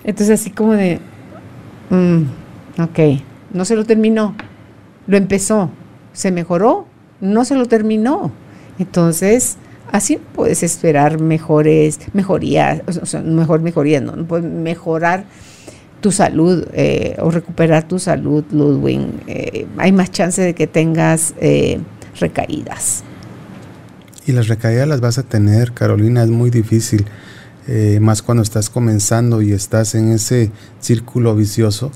Entonces 0.04 0.40
así 0.40 0.52
como 0.52 0.74
de, 0.74 1.00
mm, 1.90 2.22
ok, 2.82 3.22
no 3.54 3.66
se 3.66 3.76
lo 3.76 3.86
terminó, 3.86 4.36
lo 5.08 5.18
empezó, 5.18 5.72
se 6.14 6.32
mejoró, 6.32 6.86
no 7.20 7.46
se 7.46 7.56
lo 7.56 7.66
terminó. 7.66 8.32
Entonces, 8.78 9.58
así 9.92 10.20
puedes 10.36 10.62
esperar 10.62 11.20
mejores, 11.20 12.00
mejorías, 12.14 12.82
o 13.02 13.06
sea, 13.06 13.22
mejor 13.22 13.62
mejoría, 13.62 14.02
no, 14.02 14.16
no 14.16 14.26
puedes 14.26 14.46
mejorar 14.46 15.26
tu 16.02 16.12
salud 16.12 16.66
eh, 16.74 17.16
o 17.20 17.32
recuperar 17.32 17.88
tu 17.88 18.00
salud, 18.00 18.44
Ludwig, 18.52 19.02
eh, 19.28 19.68
hay 19.78 19.92
más 19.92 20.12
chance 20.12 20.42
de 20.42 20.54
que 20.54 20.68
tengas 20.68 21.34
eh, 21.40 21.80
recaídas. 22.20 23.04
Y 24.26 24.32
las 24.32 24.48
recaídas 24.48 24.88
las 24.88 25.02
vas 25.02 25.18
a 25.18 25.24
tener, 25.24 25.72
Carolina, 25.72 26.24
es 26.24 26.30
muy 26.30 26.50
difícil, 26.50 27.06
más 28.00 28.22
cuando 28.22 28.44
estás 28.44 28.70
comenzando 28.70 29.42
y 29.42 29.52
estás 29.52 29.94
en 29.94 30.14
ese 30.14 30.52
círculo 30.80 31.36
vicioso 31.36 31.92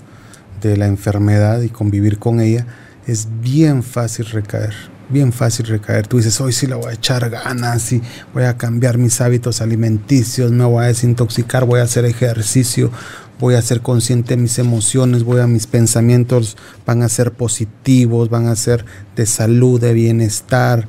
de 0.62 0.76
la 0.76 0.88
enfermedad 0.88 1.62
y 1.62 1.70
convivir 1.70 2.20
con 2.20 2.42
ella, 2.42 2.66
es 3.08 3.28
bien 3.42 3.82
fácil 3.82 4.26
recaer, 4.26 4.74
bien 5.12 5.32
fácil 5.32 5.68
recaer. 5.68 6.08
Tú 6.08 6.18
dices, 6.18 6.40
hoy 6.42 6.54
sí 6.54 6.68
le 6.68 6.76
voy 6.76 6.92
a 6.92 6.94
echar 6.94 7.30
ganas 7.30 7.92
y 7.92 8.02
voy 8.34 8.44
a 8.44 8.58
cambiar 8.58 8.98
mis 8.98 9.22
hábitos 9.22 9.62
alimenticios, 9.62 10.52
me 10.52 10.66
voy 10.66 10.86
a 10.86 10.88
desintoxicar, 10.88 11.66
voy 11.66 11.80
a 11.80 11.84
hacer 11.84 12.06
ejercicio, 12.06 12.92
voy 13.40 13.56
a 13.56 13.62
ser 13.62 13.82
consciente 13.82 14.36
de 14.36 14.42
mis 14.42 14.60
emociones, 14.60 15.24
voy 15.24 15.42
a 15.42 15.48
mis 15.48 15.68
pensamientos 15.68 16.58
van 16.86 17.04
a 17.04 17.10
ser 17.10 17.32
positivos, 17.32 18.30
van 18.30 18.48
a 18.48 18.56
ser 18.56 18.86
de 19.16 19.26
salud, 19.26 19.80
de 19.82 19.94
bienestar, 19.94 20.88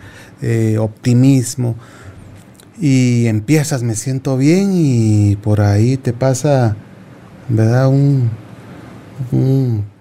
optimismo. 0.78 1.76
y 2.80 3.26
empiezas, 3.26 3.82
me 3.82 3.94
siento 3.94 4.36
bien 4.36 4.72
y 4.74 5.36
por 5.36 5.60
ahí 5.60 5.96
te 5.96 6.12
pasa, 6.12 6.76
¿verdad? 7.48 7.88
Un 7.88 8.30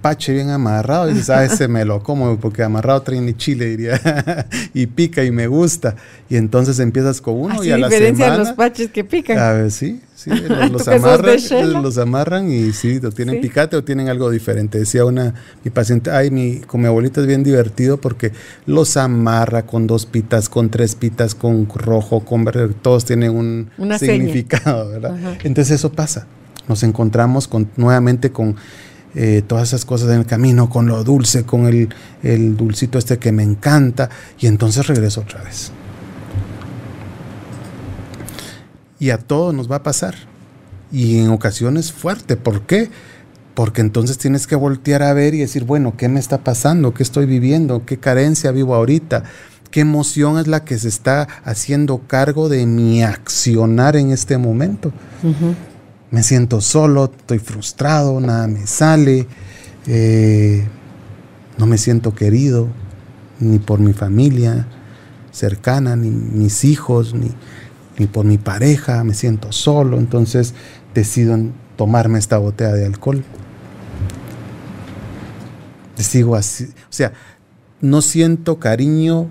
pache 0.02 0.34
bien 0.34 0.50
amarrado 0.50 1.10
y 1.10 1.14
dices, 1.14 1.30
ah, 1.30 1.46
ese 1.46 1.68
me 1.68 1.86
lo 1.86 2.02
como 2.02 2.38
porque 2.38 2.64
amarrado 2.64 3.02
trae 3.02 3.36
chile, 3.38 3.66
diría, 3.66 4.00
y 4.74 4.88
pica 4.88 5.24
y 5.24 5.32
me 5.32 5.48
gusta. 5.48 5.96
Y 6.30 6.38
entonces 6.38 6.80
empiezas 6.80 7.22
con 7.22 7.36
uno 7.36 7.64
y 7.64 7.72
a 7.72 7.78
la 7.78 7.90
semana... 7.90 8.38
los 8.38 8.52
paches 8.54 8.92
que 8.92 9.04
pican. 9.04 9.38
A 9.38 9.52
ver, 9.52 9.72
sí, 9.72 10.02
sí, 10.16 10.30
los, 10.72 10.88
amarran, 10.88 11.38
los 11.82 11.98
amarran 11.98 12.52
y 12.52 12.72
sí, 12.72 13.00
lo 13.00 13.12
tienen 13.12 13.42
picate 13.42 13.78
o 13.78 13.84
tienen 13.84 14.10
algo 14.10 14.30
diferente. 14.30 14.80
Decía 14.80 15.06
una, 15.06 15.34
mi 15.64 15.72
paciente, 15.72 16.12
ay, 16.12 16.32
mi, 16.32 16.60
con 16.62 16.82
mi 16.82 16.88
abuelita 16.88 17.22
es 17.22 17.28
bien 17.28 17.44
divertido 17.44 18.00
porque 18.00 18.32
los 18.66 18.98
amarra 18.98 19.66
con 19.66 19.88
dos 19.88 20.06
pitas, 20.06 20.50
con 20.50 20.70
tres 20.70 20.96
pitas, 20.96 21.36
con 21.36 21.68
rojo, 21.70 22.22
con 22.22 22.44
verde, 22.44 22.74
todos 22.82 23.06
tienen 23.06 23.32
un 23.32 23.70
significado, 24.00 24.90
¿verdad? 24.90 25.38
Entonces 25.44 25.76
eso 25.76 25.92
pasa. 25.92 26.28
Nos 26.68 26.84
encontramos 26.84 27.48
con, 27.48 27.70
nuevamente 27.76 28.32
con 28.32 28.56
eh, 29.16 29.44
todas 29.46 29.70
esas 29.70 29.86
cosas 29.86 30.10
en 30.10 30.20
el 30.20 30.26
camino, 30.26 30.70
con 30.70 30.88
lo 30.88 31.04
dulce, 31.04 31.44
con 31.44 31.66
el, 31.66 31.90
el 32.24 32.58
dulcito 32.58 32.98
este 32.98 33.20
que 33.20 33.32
me 33.32 33.44
encanta, 33.44 34.10
y 34.40 34.48
entonces 34.48 34.88
regreso 34.88 35.22
otra 35.22 35.44
vez. 35.44 35.72
Y 39.00 39.10
a 39.10 39.18
todos 39.18 39.54
nos 39.54 39.70
va 39.70 39.78
a 39.78 39.84
pasar. 39.84 40.16
Y 40.92 41.20
en 41.20 41.30
ocasiones 41.30 41.92
fuerte. 41.92 42.36
¿Por 42.38 42.62
qué? 42.62 42.92
Porque 43.56 43.82
entonces 43.82 44.18
tienes 44.18 44.46
que 44.46 44.56
voltear 44.56 45.02
a 45.04 45.14
ver 45.14 45.34
y 45.34 45.40
decir, 45.40 45.64
bueno, 45.64 45.96
¿qué 45.98 46.08
me 46.08 46.20
está 46.20 46.44
pasando? 46.44 46.94
¿Qué 46.94 47.02
estoy 47.02 47.26
viviendo? 47.26 47.84
¿Qué 47.86 47.98
carencia 47.98 48.52
vivo 48.52 48.76
ahorita? 48.76 49.24
¿Qué 49.72 49.80
emoción 49.80 50.38
es 50.38 50.48
la 50.48 50.64
que 50.66 50.78
se 50.78 50.90
está 50.90 51.28
haciendo 51.44 52.02
cargo 52.06 52.50
de 52.50 52.66
mi 52.66 53.04
accionar 53.04 53.96
en 53.96 54.12
este 54.12 54.38
momento? 54.38 54.92
Me 56.12 56.24
siento 56.24 56.60
solo, 56.60 57.06
estoy 57.06 57.40
frustrado, 57.40 58.20
nada 58.20 58.48
me 58.48 58.68
sale, 58.68 59.28
eh, 59.88 60.68
no 61.58 61.66
me 61.66 61.78
siento 61.78 62.14
querido, 62.14 62.68
ni 63.40 63.60
por 63.60 63.80
mi 63.80 63.94
familia 63.94 64.68
cercana, 65.32 65.96
ni 65.96 66.10
mis 66.10 66.66
hijos, 66.66 67.14
ni, 67.14 67.32
por 68.08 68.26
mi 68.26 68.38
pareja, 68.38 69.04
me 69.04 69.14
siento 69.14 69.52
solo, 69.52 69.98
entonces 69.98 70.54
decido 70.94 71.38
tomarme 71.78 72.20
esta 72.20 72.38
botella 72.38 72.74
de 72.74 72.86
alcohol. 72.86 73.24
Sigo 75.96 76.36
así, 76.36 76.66
o 76.66 76.94
sea, 76.94 77.14
no 77.80 78.02
siento 78.02 78.60
cariño 78.60 79.30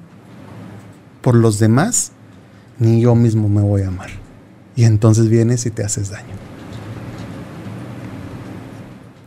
por 1.20 1.34
los 1.34 1.58
demás, 1.58 2.12
ni 2.78 3.00
yo 3.00 3.16
mismo 3.16 3.48
me 3.48 3.60
voy 3.60 3.82
a 3.82 3.88
amar. 3.88 4.10
Y 4.76 4.84
entonces 4.84 5.28
vienes 5.28 5.66
y 5.66 5.70
te 5.70 5.84
haces 5.84 6.10
daño. 6.10 6.49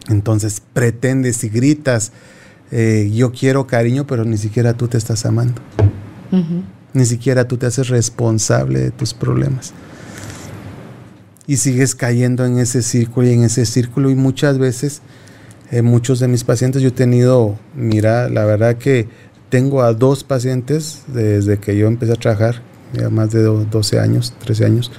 Entonces 0.10 0.62
pretendes 0.74 1.44
y 1.44 1.50
gritas, 1.50 2.12
eh, 2.72 3.12
yo 3.14 3.32
quiero 3.32 3.68
cariño, 3.68 4.06
pero 4.08 4.26
ni 4.26 4.38
siquiera 4.38 4.74
tú 4.74 4.88
te 4.88 4.98
estás 4.98 5.26
amando. 5.26 5.62
Ni 6.94 7.06
siquiera 7.06 7.48
tú 7.48 7.58
te 7.58 7.68
haces 7.68 7.90
responsable 7.90 8.80
de 8.80 8.92
tus 8.92 9.14
problemas. 9.14 9.74
Y 11.46 11.58
sigues 11.58 11.94
cayendo 11.94 12.46
en 12.46 12.58
ese 12.58 12.82
círculo 12.82 13.28
y 13.28 13.34
en 13.34 13.44
ese 13.44 13.66
círculo 13.66 14.10
y 14.10 14.16
muchas 14.16 14.58
veces, 14.58 15.02
eh, 15.72 15.82
muchos 15.82 16.20
de 16.20 16.28
mis 16.28 16.44
pacientes, 16.44 16.82
yo 16.82 16.90
he 16.90 16.92
tenido, 16.92 17.58
mira, 17.76 18.30
la 18.30 18.46
verdad 18.46 18.78
que 18.78 19.08
tengo 19.50 19.84
a 19.84 19.94
dos 19.94 20.24
pacientes 20.24 21.04
desde 21.08 21.60
que 21.60 21.78
yo 21.78 21.88
empecé 21.88 22.14
a 22.14 22.16
trabajar, 22.16 22.62
ya 22.94 23.10
más 23.10 23.32
de 23.32 23.44
12 23.44 24.00
años, 24.00 24.34
13 24.44 24.66
años, 24.66 24.92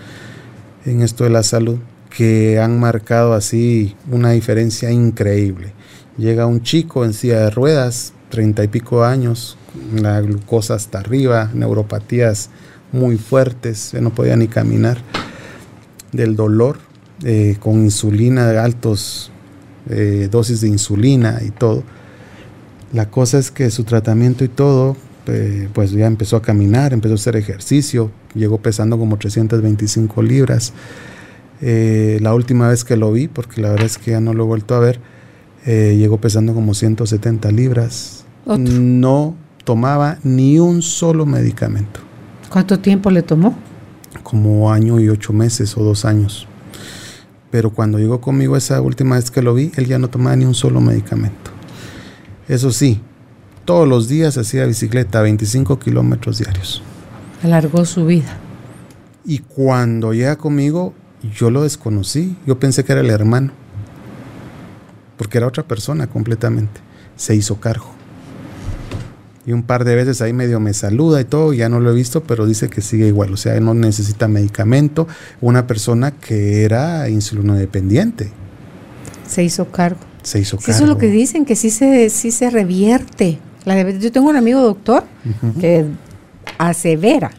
en 0.84 1.02
esto 1.02 1.24
de 1.24 1.30
la 1.30 1.42
salud 1.42 1.78
que 2.16 2.60
han 2.60 2.78
marcado 2.78 3.34
así 3.34 3.96
una 4.10 4.30
diferencia 4.30 4.90
increíble. 4.90 5.72
Llega 6.16 6.46
un 6.46 6.62
chico 6.62 7.04
en 7.04 7.12
silla 7.12 7.40
de 7.40 7.50
ruedas, 7.50 8.12
treinta 8.28 8.62
y 8.62 8.68
pico 8.68 9.04
años, 9.04 9.58
la 9.92 10.20
glucosa 10.20 10.74
hasta 10.74 11.00
arriba, 11.00 11.50
neuropatías 11.52 12.50
muy 12.92 13.16
fuertes, 13.16 13.94
no 14.00 14.10
podía 14.10 14.36
ni 14.36 14.46
caminar, 14.46 14.98
del 16.12 16.36
dolor, 16.36 16.78
eh, 17.24 17.56
con 17.58 17.82
insulina, 17.82 18.62
altos 18.62 19.32
eh, 19.90 20.28
dosis 20.30 20.60
de 20.60 20.68
insulina 20.68 21.40
y 21.44 21.50
todo. 21.50 21.82
La 22.92 23.10
cosa 23.10 23.38
es 23.38 23.50
que 23.50 23.70
su 23.70 23.82
tratamiento 23.82 24.44
y 24.44 24.48
todo, 24.48 24.96
eh, 25.26 25.68
pues 25.72 25.90
ya 25.90 26.06
empezó 26.06 26.36
a 26.36 26.42
caminar, 26.42 26.92
empezó 26.92 27.14
a 27.14 27.16
hacer 27.16 27.34
ejercicio, 27.34 28.12
llegó 28.34 28.58
pesando 28.58 28.98
como 28.98 29.16
325 29.16 30.22
libras. 30.22 30.72
Eh, 31.60 32.18
la 32.20 32.34
última 32.34 32.68
vez 32.68 32.84
que 32.84 32.96
lo 32.96 33.12
vi, 33.12 33.28
porque 33.28 33.60
la 33.60 33.70
verdad 33.70 33.86
es 33.86 33.98
que 33.98 34.12
ya 34.12 34.20
no 34.20 34.34
lo 34.34 34.44
he 34.44 34.46
vuelto 34.46 34.74
a 34.74 34.80
ver, 34.80 35.00
eh, 35.66 35.96
llegó 35.98 36.18
pesando 36.18 36.54
como 36.54 36.74
170 36.74 37.50
libras. 37.50 38.24
No 38.46 39.34
tomaba 39.64 40.18
ni 40.22 40.58
un 40.58 40.82
solo 40.82 41.24
medicamento. 41.24 42.00
¿Cuánto 42.50 42.78
tiempo 42.78 43.10
le 43.10 43.22
tomó? 43.22 43.56
Como 44.22 44.70
año 44.70 45.00
y 45.00 45.08
ocho 45.08 45.32
meses 45.32 45.76
o 45.76 45.82
dos 45.82 46.04
años. 46.04 46.46
Pero 47.50 47.70
cuando 47.70 47.98
llegó 47.98 48.20
conmigo 48.20 48.56
esa 48.56 48.80
última 48.80 49.16
vez 49.16 49.30
que 49.30 49.40
lo 49.40 49.54
vi, 49.54 49.72
él 49.76 49.86
ya 49.86 49.98
no 49.98 50.10
tomaba 50.10 50.36
ni 50.36 50.44
un 50.44 50.54
solo 50.54 50.80
medicamento. 50.80 51.50
Eso 52.48 52.70
sí, 52.70 53.00
todos 53.64 53.88
los 53.88 54.08
días 54.08 54.36
hacía 54.36 54.66
bicicleta, 54.66 55.22
25 55.22 55.78
kilómetros 55.78 56.38
diarios. 56.38 56.82
Alargó 57.42 57.84
su 57.84 58.04
vida. 58.04 58.36
Y 59.24 59.38
cuando 59.38 60.12
llega 60.12 60.36
conmigo, 60.36 60.92
yo 61.32 61.50
lo 61.50 61.62
desconocí, 61.62 62.36
yo 62.46 62.58
pensé 62.58 62.84
que 62.84 62.92
era 62.92 63.00
el 63.00 63.10
hermano, 63.10 63.52
porque 65.16 65.38
era 65.38 65.46
otra 65.46 65.62
persona 65.62 66.06
completamente. 66.06 66.80
Se 67.16 67.34
hizo 67.34 67.60
cargo. 67.60 67.94
Y 69.46 69.52
un 69.52 69.62
par 69.62 69.84
de 69.84 69.94
veces 69.94 70.22
ahí 70.22 70.32
medio 70.32 70.58
me 70.58 70.72
saluda 70.72 71.20
y 71.20 71.24
todo, 71.24 71.52
ya 71.52 71.68
no 71.68 71.78
lo 71.78 71.90
he 71.90 71.94
visto, 71.94 72.22
pero 72.22 72.46
dice 72.46 72.68
que 72.68 72.80
sigue 72.80 73.06
igual, 73.08 73.32
o 73.32 73.36
sea, 73.36 73.58
no 73.60 73.74
necesita 73.74 74.26
medicamento. 74.26 75.06
Una 75.40 75.66
persona 75.66 76.12
que 76.12 76.64
era 76.64 77.08
insulinodependiente. 77.10 78.32
Se 79.28 79.42
hizo 79.44 79.70
cargo. 79.70 80.00
Se 80.22 80.40
hizo 80.40 80.56
cargo. 80.56 80.72
Eso 80.72 80.84
es 80.84 80.88
lo 80.88 80.96
que 80.96 81.08
dicen, 81.08 81.44
que 81.44 81.56
sí 81.56 81.68
se, 81.70 82.08
sí 82.08 82.30
se 82.30 82.48
revierte. 82.48 83.38
La 83.64 83.90
yo 83.90 84.12
tengo 84.12 84.28
un 84.28 84.36
amigo 84.36 84.60
doctor 84.60 85.04
que 85.60 85.86
asevera 86.58 87.30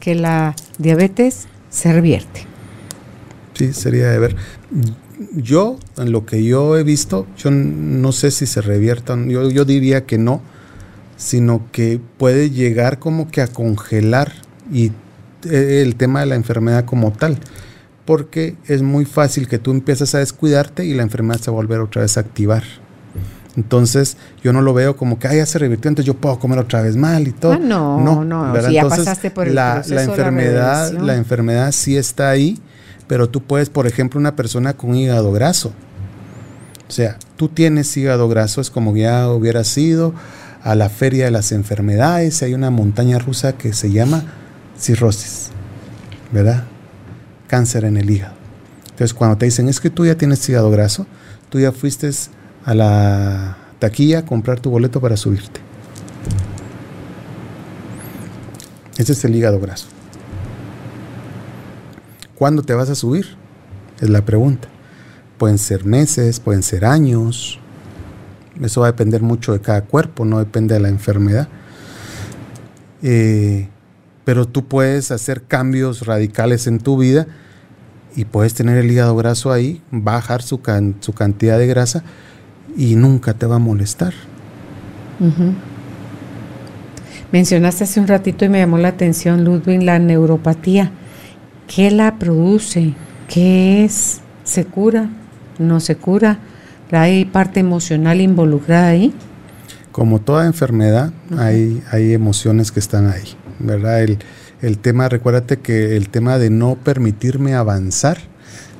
que 0.00 0.14
la 0.14 0.54
diabetes 0.78 1.46
se 1.70 1.92
revierte. 1.92 2.47
Sí, 3.58 3.72
sería 3.72 4.08
de 4.10 4.18
ver. 4.20 4.36
Yo, 5.34 5.78
en 5.96 6.12
lo 6.12 6.24
que 6.24 6.44
yo 6.44 6.78
he 6.78 6.84
visto, 6.84 7.26
yo 7.36 7.50
no 7.50 8.12
sé 8.12 8.30
si 8.30 8.46
se 8.46 8.60
reviertan, 8.60 9.28
yo, 9.28 9.50
yo 9.50 9.64
diría 9.64 10.06
que 10.06 10.16
no, 10.16 10.40
sino 11.16 11.62
que 11.72 12.00
puede 12.18 12.50
llegar 12.50 13.00
como 13.00 13.28
que 13.28 13.42
a 13.42 13.48
congelar 13.48 14.32
y 14.72 14.92
eh, 15.44 15.82
el 15.84 15.96
tema 15.96 16.20
de 16.20 16.26
la 16.26 16.36
enfermedad 16.36 16.84
como 16.84 17.10
tal, 17.10 17.36
porque 18.04 18.54
es 18.66 18.82
muy 18.82 19.04
fácil 19.04 19.48
que 19.48 19.58
tú 19.58 19.72
empieces 19.72 20.14
a 20.14 20.18
descuidarte 20.18 20.84
y 20.84 20.94
la 20.94 21.02
enfermedad 21.02 21.40
se 21.40 21.50
va 21.50 21.56
a 21.56 21.60
volver 21.60 21.80
otra 21.80 22.02
vez 22.02 22.16
a 22.16 22.20
activar. 22.20 22.62
Entonces, 23.56 24.16
yo 24.40 24.52
no 24.52 24.62
lo 24.62 24.72
veo 24.72 24.96
como 24.96 25.18
que, 25.18 25.26
ah, 25.26 25.34
ya 25.34 25.46
se 25.46 25.58
revirtió, 25.58 25.88
entonces 25.88 26.06
yo 26.06 26.14
puedo 26.14 26.38
comer 26.38 26.60
otra 26.60 26.80
vez 26.80 26.94
mal 26.94 27.26
y 27.26 27.32
todo. 27.32 27.54
Ah, 27.54 27.58
no, 27.58 28.00
no, 28.00 28.24
no, 28.24 28.62
si 28.62 28.74
ya 28.74 28.88
pasaste 28.88 29.32
por 29.32 29.48
el 29.48 29.56
la, 29.56 29.82
la 29.88 30.04
enfermedad, 30.04 30.92
la 30.92 31.16
enfermedad 31.16 31.72
sí 31.72 31.96
está 31.96 32.30
ahí, 32.30 32.60
pero 33.08 33.28
tú 33.28 33.42
puedes, 33.42 33.70
por 33.70 33.86
ejemplo, 33.86 34.20
una 34.20 34.36
persona 34.36 34.74
con 34.74 34.94
hígado 34.94 35.32
graso. 35.32 35.72
O 36.88 36.92
sea, 36.92 37.18
tú 37.36 37.48
tienes 37.48 37.96
hígado 37.96 38.28
graso, 38.28 38.60
es 38.60 38.70
como 38.70 38.96
ya 38.96 39.28
hubiera 39.28 39.64
sido 39.64 40.14
a 40.62 40.74
la 40.74 40.88
feria 40.88 41.24
de 41.24 41.30
las 41.30 41.52
enfermedades, 41.52 42.42
hay 42.42 42.54
una 42.54 42.70
montaña 42.70 43.18
rusa 43.18 43.54
que 43.54 43.72
se 43.72 43.90
llama 43.90 44.24
cirrosis, 44.78 45.50
¿verdad? 46.32 46.64
Cáncer 47.46 47.84
en 47.84 47.96
el 47.96 48.10
hígado. 48.10 48.34
Entonces, 48.90 49.14
cuando 49.14 49.38
te 49.38 49.46
dicen, 49.46 49.68
es 49.68 49.80
que 49.80 49.90
tú 49.90 50.06
ya 50.06 50.16
tienes 50.16 50.46
hígado 50.48 50.70
graso, 50.70 51.06
tú 51.50 51.60
ya 51.60 51.72
fuiste 51.72 52.10
a 52.64 52.74
la 52.74 53.56
taquilla 53.78 54.20
a 54.20 54.24
comprar 54.24 54.60
tu 54.60 54.70
boleto 54.70 55.00
para 55.00 55.16
subirte. 55.16 55.60
Ese 58.96 59.12
es 59.12 59.24
el 59.24 59.34
hígado 59.34 59.60
graso. 59.60 59.86
¿Cuándo 62.38 62.62
te 62.62 62.72
vas 62.72 62.88
a 62.88 62.94
subir? 62.94 63.26
Es 64.00 64.08
la 64.08 64.24
pregunta. 64.24 64.68
Pueden 65.38 65.58
ser 65.58 65.84
meses, 65.84 66.38
pueden 66.38 66.62
ser 66.62 66.84
años. 66.84 67.58
Eso 68.62 68.82
va 68.82 68.86
a 68.86 68.92
depender 68.92 69.22
mucho 69.22 69.52
de 69.52 69.60
cada 69.60 69.82
cuerpo, 69.82 70.24
no 70.24 70.38
depende 70.38 70.74
de 70.74 70.80
la 70.80 70.88
enfermedad. 70.88 71.48
Eh, 73.02 73.68
pero 74.24 74.46
tú 74.46 74.68
puedes 74.68 75.10
hacer 75.10 75.42
cambios 75.42 76.06
radicales 76.06 76.68
en 76.68 76.78
tu 76.78 76.96
vida 76.96 77.26
y 78.14 78.24
puedes 78.24 78.54
tener 78.54 78.78
el 78.78 78.88
hígado 78.88 79.16
graso 79.16 79.50
ahí, 79.50 79.82
bajar 79.90 80.42
su, 80.42 80.60
su 81.00 81.12
cantidad 81.14 81.58
de 81.58 81.66
grasa 81.66 82.04
y 82.76 82.94
nunca 82.94 83.34
te 83.34 83.46
va 83.46 83.56
a 83.56 83.60
molestar. 83.60 84.14
Mencionaste 87.32 87.82
hace 87.82 87.98
un 87.98 88.06
ratito 88.06 88.44
y 88.44 88.48
me 88.48 88.58
llamó 88.58 88.78
la 88.78 88.88
atención, 88.88 89.44
Ludwig, 89.44 89.82
la 89.82 89.98
neuropatía. 89.98 90.92
¿Qué 91.68 91.90
la 91.90 92.18
produce? 92.18 92.94
¿Qué 93.28 93.84
es? 93.84 94.20
¿Se 94.42 94.64
cura? 94.64 95.10
¿No 95.58 95.80
se 95.80 95.96
cura? 95.96 96.38
¿Hay 96.90 97.26
parte 97.26 97.60
emocional 97.60 98.20
involucrada 98.20 98.88
ahí? 98.88 99.12
Como 99.92 100.20
toda 100.20 100.46
enfermedad, 100.46 101.12
hay, 101.36 101.82
hay 101.90 102.14
emociones 102.14 102.72
que 102.72 102.80
están 102.80 103.06
ahí, 103.08 103.34
¿verdad? 103.58 104.02
El, 104.02 104.18
el 104.62 104.78
tema, 104.78 105.08
recuérdate 105.08 105.58
que 105.58 105.96
el 105.96 106.08
tema 106.08 106.38
de 106.38 106.50
no 106.50 106.76
permitirme 106.76 107.54
avanzar, 107.54 108.18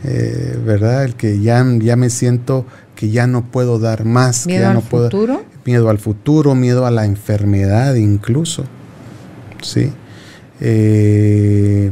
eh, 0.04 0.58
¿verdad? 0.64 1.04
El 1.04 1.14
que 1.16 1.40
ya, 1.40 1.64
ya 1.80 1.96
me 1.96 2.08
siento 2.08 2.64
que 2.94 3.10
ya 3.10 3.26
no 3.26 3.44
puedo 3.44 3.78
dar 3.78 4.04
más, 4.04 4.46
¿Miedo 4.46 4.58
que 4.58 4.62
ya 4.62 4.68
al 4.70 4.74
no 4.76 4.80
puedo. 4.80 5.10
futuro? 5.10 5.44
Miedo 5.66 5.90
al 5.90 5.98
futuro, 5.98 6.54
miedo 6.54 6.86
a 6.86 6.90
la 6.90 7.04
enfermedad 7.04 7.94
incluso. 7.96 8.64
¿Sí? 9.60 9.92
Eh, 10.60 11.90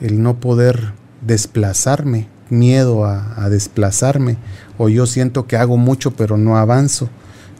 el 0.00 0.22
no 0.22 0.40
poder 0.40 0.92
desplazarme, 1.26 2.28
miedo 2.50 3.04
a, 3.04 3.44
a, 3.44 3.50
desplazarme, 3.50 4.36
o 4.78 4.88
yo 4.88 5.06
siento 5.06 5.46
que 5.46 5.56
hago 5.56 5.76
mucho 5.76 6.12
pero 6.12 6.36
no 6.36 6.56
avanzo. 6.56 7.08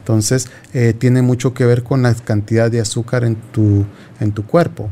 Entonces, 0.09 0.49
eh, 0.73 0.93
tiene 0.97 1.21
mucho 1.21 1.53
que 1.53 1.65
ver 1.65 1.83
con 1.83 2.01
la 2.01 2.15
cantidad 2.15 2.71
de 2.71 2.79
azúcar 2.79 3.23
en 3.23 3.35
tu, 3.35 3.85
en 4.19 4.31
tu 4.31 4.43
cuerpo. 4.43 4.89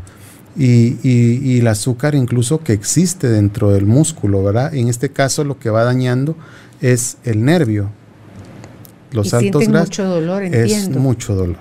Y, 0.56 0.98
y, 1.02 1.40
y, 1.44 1.60
el 1.60 1.68
azúcar 1.68 2.14
incluso 2.14 2.60
que 2.60 2.74
existe 2.74 3.28
dentro 3.28 3.72
del 3.72 3.86
músculo, 3.86 4.44
¿verdad? 4.44 4.74
En 4.74 4.90
este 4.90 5.10
caso 5.10 5.44
lo 5.44 5.58
que 5.60 5.70
va 5.70 5.84
dañando 5.84 6.36
es 6.82 7.18
el 7.24 7.44
nervio. 7.44 7.90
Los 9.12 9.34
y 9.34 9.36
altos 9.36 9.68
grados 9.68 9.90
mucho 9.90 10.06
dolor, 10.06 10.44
es 10.44 10.90
mucho 10.90 11.36
dolor. 11.36 11.58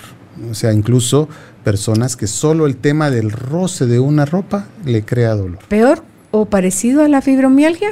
O 0.51 0.55
sea, 0.55 0.73
incluso 0.73 1.29
personas 1.67 2.15
que 2.15 2.29
solo 2.29 2.67
el 2.67 2.77
tema 2.77 3.11
del 3.11 3.33
roce 3.33 3.87
de 3.87 3.99
una 3.99 4.25
ropa 4.25 4.69
le 4.85 5.05
crea 5.05 5.35
dolor. 5.35 5.59
¿Peor 5.67 6.05
o 6.31 6.45
parecido 6.45 7.03
a 7.03 7.09
la 7.09 7.21
fibromialgia? 7.21 7.89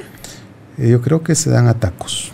Eh, 0.79 0.91
yo 0.91 1.01
creo 1.01 1.25
que 1.25 1.35
se 1.35 1.51
dan 1.51 1.67
atacos. 1.67 2.31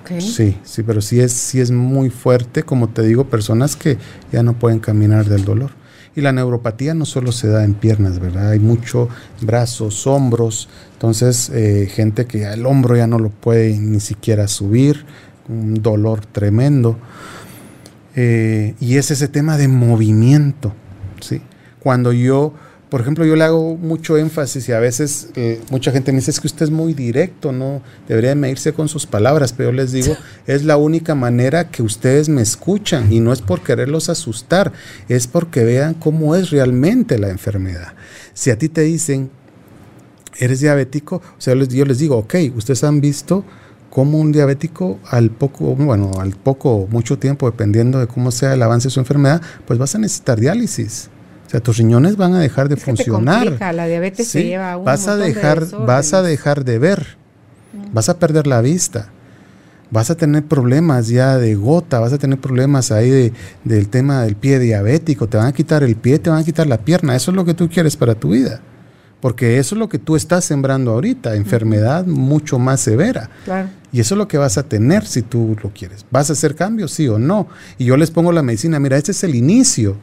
Okay. 0.00 0.22
Sí, 0.22 0.56
sí, 0.64 0.82
pero 0.82 1.02
sí 1.02 1.20
es, 1.20 1.32
sí 1.32 1.60
es 1.60 1.70
muy 1.70 2.08
fuerte, 2.08 2.62
como 2.62 2.88
te 2.88 3.02
digo, 3.02 3.24
personas 3.24 3.76
que 3.76 3.98
ya 4.32 4.42
no 4.42 4.54
pueden 4.54 4.78
caminar 4.78 5.26
del 5.26 5.44
dolor. 5.44 5.72
Y 6.16 6.22
la 6.22 6.32
neuropatía 6.32 6.94
no 6.94 7.04
solo 7.04 7.32
se 7.32 7.48
da 7.48 7.64
en 7.64 7.74
piernas, 7.74 8.18
¿verdad? 8.18 8.48
Hay 8.48 8.58
mucho 8.58 9.10
brazos, 9.42 10.06
hombros, 10.06 10.70
entonces 10.94 11.50
eh, 11.50 11.86
gente 11.94 12.24
que 12.24 12.44
el 12.50 12.64
hombro 12.64 12.96
ya 12.96 13.06
no 13.06 13.18
lo 13.18 13.28
puede 13.28 13.76
ni 13.76 14.00
siquiera 14.00 14.48
subir, 14.48 15.04
un 15.50 15.82
dolor 15.82 16.24
tremendo. 16.24 16.96
Eh, 18.16 18.74
y 18.80 18.96
es 18.96 19.10
ese 19.10 19.28
tema 19.28 19.56
de 19.56 19.68
movimiento, 19.68 20.74
¿sí? 21.20 21.40
Cuando 21.78 22.12
yo, 22.12 22.52
por 22.88 23.00
ejemplo, 23.00 23.24
yo 23.24 23.36
le 23.36 23.44
hago 23.44 23.76
mucho 23.76 24.16
énfasis 24.16 24.68
y 24.68 24.72
a 24.72 24.80
veces 24.80 25.28
eh, 25.36 25.60
mucha 25.70 25.92
gente 25.92 26.10
me 26.10 26.18
dice, 26.18 26.30
es 26.30 26.40
que 26.40 26.46
usted 26.48 26.64
es 26.64 26.70
muy 26.70 26.94
directo, 26.94 27.52
no 27.52 27.82
debería 28.08 28.34
medirse 28.34 28.72
con 28.72 28.88
sus 28.88 29.06
palabras, 29.06 29.52
pero 29.52 29.70
yo 29.70 29.76
les 29.76 29.92
digo, 29.92 30.16
es 30.46 30.64
la 30.64 30.76
única 30.76 31.14
manera 31.14 31.70
que 31.70 31.82
ustedes 31.82 32.28
me 32.28 32.42
escuchan 32.42 33.12
y 33.12 33.20
no 33.20 33.32
es 33.32 33.40
por 33.40 33.62
quererlos 33.62 34.08
asustar, 34.08 34.72
es 35.08 35.26
porque 35.26 35.64
vean 35.64 35.94
cómo 35.94 36.34
es 36.34 36.50
realmente 36.50 37.18
la 37.18 37.28
enfermedad. 37.28 37.94
Si 38.34 38.50
a 38.50 38.58
ti 38.58 38.68
te 38.68 38.82
dicen, 38.82 39.30
eres 40.38 40.60
diabético, 40.60 41.16
o 41.16 41.40
sea, 41.40 41.54
yo 41.54 41.60
les, 41.60 41.68
yo 41.68 41.84
les 41.84 41.98
digo, 41.98 42.16
ok, 42.16 42.34
ustedes 42.56 42.84
han 42.84 43.00
visto 43.00 43.44
cómo 43.90 44.18
un 44.18 44.32
diabético 44.32 44.98
al 45.10 45.30
poco, 45.30 45.74
bueno, 45.74 46.12
al 46.20 46.32
poco, 46.32 46.86
mucho 46.90 47.18
tiempo, 47.18 47.50
dependiendo 47.50 47.98
de 47.98 48.06
cómo 48.06 48.30
sea 48.30 48.54
el 48.54 48.62
avance 48.62 48.88
de 48.88 48.90
su 48.90 49.00
enfermedad, 49.00 49.40
pues 49.66 49.78
vas 49.78 49.94
a 49.94 49.98
necesitar 49.98 50.38
diálisis. 50.38 51.10
O 51.46 51.50
sea, 51.50 51.60
tus 51.60 51.78
riñones 51.78 52.16
van 52.16 52.34
a 52.34 52.40
dejar 52.40 52.68
de 52.68 52.74
es 52.74 52.82
funcionar. 52.82 53.38
Que 53.38 53.44
te 53.44 53.50
complica, 53.50 53.72
la 53.72 53.86
diabetes 53.86 54.26
sí, 54.26 54.32
se 54.32 54.44
lleva 54.44 54.72
a 54.72 54.76
un 54.76 54.84
vas 54.84 55.08
a 55.08 55.16
dejar, 55.16 55.66
de 55.66 55.76
vas 55.78 56.12
a 56.12 56.22
dejar 56.22 56.64
de 56.64 56.78
ver, 56.78 57.16
mm. 57.72 57.94
vas 57.94 58.08
a 58.10 58.18
perder 58.18 58.46
la 58.46 58.60
vista, 58.60 59.10
vas 59.90 60.10
a 60.10 60.16
tener 60.16 60.44
problemas 60.44 61.08
ya 61.08 61.38
de 61.38 61.54
gota, 61.54 62.00
vas 62.00 62.12
a 62.12 62.18
tener 62.18 62.38
problemas 62.38 62.92
ahí 62.92 63.08
de, 63.08 63.32
del 63.64 63.88
tema 63.88 64.22
del 64.22 64.36
pie 64.36 64.58
diabético, 64.58 65.26
te 65.26 65.38
van 65.38 65.46
a 65.46 65.52
quitar 65.52 65.82
el 65.82 65.96
pie, 65.96 66.18
te 66.18 66.28
van 66.28 66.40
a 66.40 66.44
quitar 66.44 66.66
la 66.66 66.78
pierna, 66.78 67.16
eso 67.16 67.30
es 67.30 67.34
lo 67.34 67.46
que 67.46 67.54
tú 67.54 67.70
quieres 67.70 67.96
para 67.96 68.14
tu 68.14 68.30
vida. 68.30 68.60
Porque 69.20 69.58
eso 69.58 69.74
es 69.74 69.78
lo 69.80 69.88
que 69.88 69.98
tú 69.98 70.14
estás 70.14 70.44
sembrando 70.44 70.92
ahorita, 70.92 71.34
enfermedad 71.34 72.06
mucho 72.06 72.58
más 72.58 72.80
severa. 72.80 73.28
Claro. 73.44 73.68
Y 73.92 74.00
eso 74.00 74.14
es 74.14 74.18
lo 74.18 74.28
que 74.28 74.38
vas 74.38 74.58
a 74.58 74.62
tener 74.62 75.04
si 75.06 75.22
tú 75.22 75.56
lo 75.62 75.70
quieres. 75.70 76.04
¿Vas 76.10 76.30
a 76.30 76.34
hacer 76.34 76.54
cambios, 76.54 76.92
sí 76.92 77.08
o 77.08 77.18
no? 77.18 77.48
Y 77.78 77.86
yo 77.86 77.96
les 77.96 78.10
pongo 78.10 78.30
la 78.30 78.42
medicina, 78.42 78.78
mira, 78.78 78.96
este 78.96 79.12
es 79.12 79.24
el 79.24 79.34
inicio. 79.34 79.96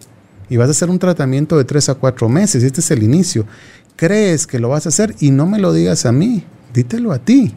Y 0.49 0.57
vas 0.57 0.67
a 0.67 0.71
hacer 0.71 0.89
un 0.89 0.99
tratamiento 0.99 1.57
de 1.57 1.63
tres 1.63 1.87
a 1.87 1.95
cuatro 1.95 2.27
meses, 2.27 2.63
este 2.63 2.81
es 2.81 2.91
el 2.91 3.03
inicio. 3.03 3.45
Crees 3.95 4.45
que 4.47 4.59
lo 4.59 4.69
vas 4.69 4.85
a 4.85 4.89
hacer 4.89 5.15
y 5.19 5.31
no 5.31 5.45
me 5.45 5.59
lo 5.59 5.71
digas 5.71 6.05
a 6.05 6.11
mí, 6.11 6.43
dítelo 6.73 7.13
a 7.13 7.19
ti. 7.19 7.53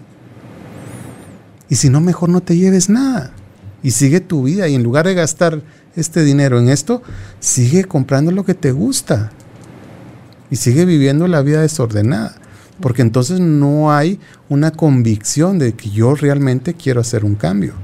Y 1.68 1.74
si 1.74 1.90
no, 1.90 2.00
mejor 2.00 2.28
no 2.28 2.40
te 2.40 2.56
lleves 2.56 2.88
nada. 2.88 3.32
Y 3.82 3.90
sigue 3.90 4.20
tu 4.20 4.44
vida 4.44 4.68
y 4.68 4.74
en 4.74 4.82
lugar 4.82 5.06
de 5.06 5.14
gastar 5.14 5.60
este 5.96 6.22
dinero 6.22 6.58
en 6.58 6.68
esto, 6.68 7.02
sigue 7.40 7.84
comprando 7.84 8.30
lo 8.30 8.44
que 8.44 8.54
te 8.54 8.70
gusta 8.72 9.32
y 10.50 10.56
sigue 10.56 10.84
viviendo 10.84 11.26
la 11.28 11.42
vida 11.42 11.62
desordenada, 11.62 12.34
porque 12.80 13.02
entonces 13.02 13.40
no 13.40 13.92
hay 13.92 14.20
una 14.48 14.70
convicción 14.70 15.58
de 15.58 15.74
que 15.74 15.90
yo 15.90 16.14
realmente 16.14 16.74
quiero 16.74 17.00
hacer 17.00 17.24
un 17.24 17.34
cambio. 17.34 17.74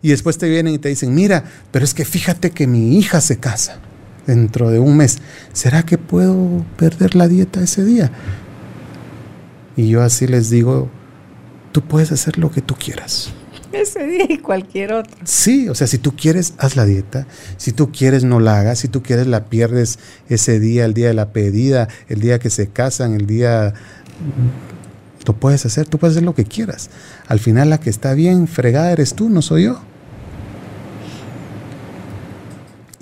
Y 0.00 0.10
después 0.10 0.38
te 0.38 0.48
vienen 0.48 0.74
y 0.74 0.78
te 0.78 0.88
dicen, 0.88 1.14
mira, 1.14 1.44
pero 1.72 1.84
es 1.84 1.92
que 1.92 2.04
fíjate 2.04 2.50
que 2.50 2.66
mi 2.66 2.96
hija 2.96 3.20
se 3.20 3.38
casa 3.38 3.80
dentro 4.26 4.70
de 4.70 4.78
un 4.78 4.96
mes, 4.96 5.18
¿será 5.52 5.82
que 5.82 5.98
puedo 5.98 6.64
perder 6.76 7.16
la 7.16 7.28
dieta 7.28 7.62
ese 7.62 7.84
día? 7.84 8.12
Y 9.76 9.88
yo 9.88 10.02
así 10.02 10.26
les 10.26 10.50
digo, 10.50 10.90
tú 11.72 11.82
puedes 11.82 12.12
hacer 12.12 12.38
lo 12.38 12.50
que 12.50 12.60
tú 12.60 12.74
quieras. 12.74 13.32
Ese 13.72 14.06
día 14.06 14.26
y 14.28 14.38
cualquier 14.38 14.92
otro. 14.92 15.16
Sí, 15.24 15.68
o 15.68 15.74
sea, 15.74 15.86
si 15.86 15.98
tú 15.98 16.14
quieres, 16.16 16.54
haz 16.58 16.76
la 16.76 16.84
dieta. 16.84 17.26
Si 17.56 17.72
tú 17.72 17.92
quieres, 17.92 18.24
no 18.24 18.40
la 18.40 18.58
hagas. 18.58 18.78
Si 18.80 18.88
tú 18.88 19.02
quieres, 19.02 19.26
la 19.26 19.46
pierdes 19.46 19.98
ese 20.28 20.60
día, 20.60 20.84
el 20.84 20.94
día 20.94 21.08
de 21.08 21.14
la 21.14 21.32
pedida, 21.32 21.88
el 22.08 22.20
día 22.20 22.38
que 22.38 22.50
se 22.50 22.68
casan, 22.68 23.14
el 23.14 23.26
día... 23.26 23.74
Lo 25.26 25.34
puedes 25.34 25.66
hacer, 25.66 25.86
tú 25.86 25.98
puedes 25.98 26.16
hacer 26.16 26.24
lo 26.24 26.34
que 26.34 26.44
quieras. 26.44 26.88
Al 27.26 27.38
final, 27.38 27.68
la 27.68 27.78
que 27.78 27.90
está 27.90 28.14
bien 28.14 28.48
fregada 28.48 28.92
eres 28.92 29.14
tú, 29.14 29.28
no 29.28 29.42
soy 29.42 29.64
yo. 29.64 29.80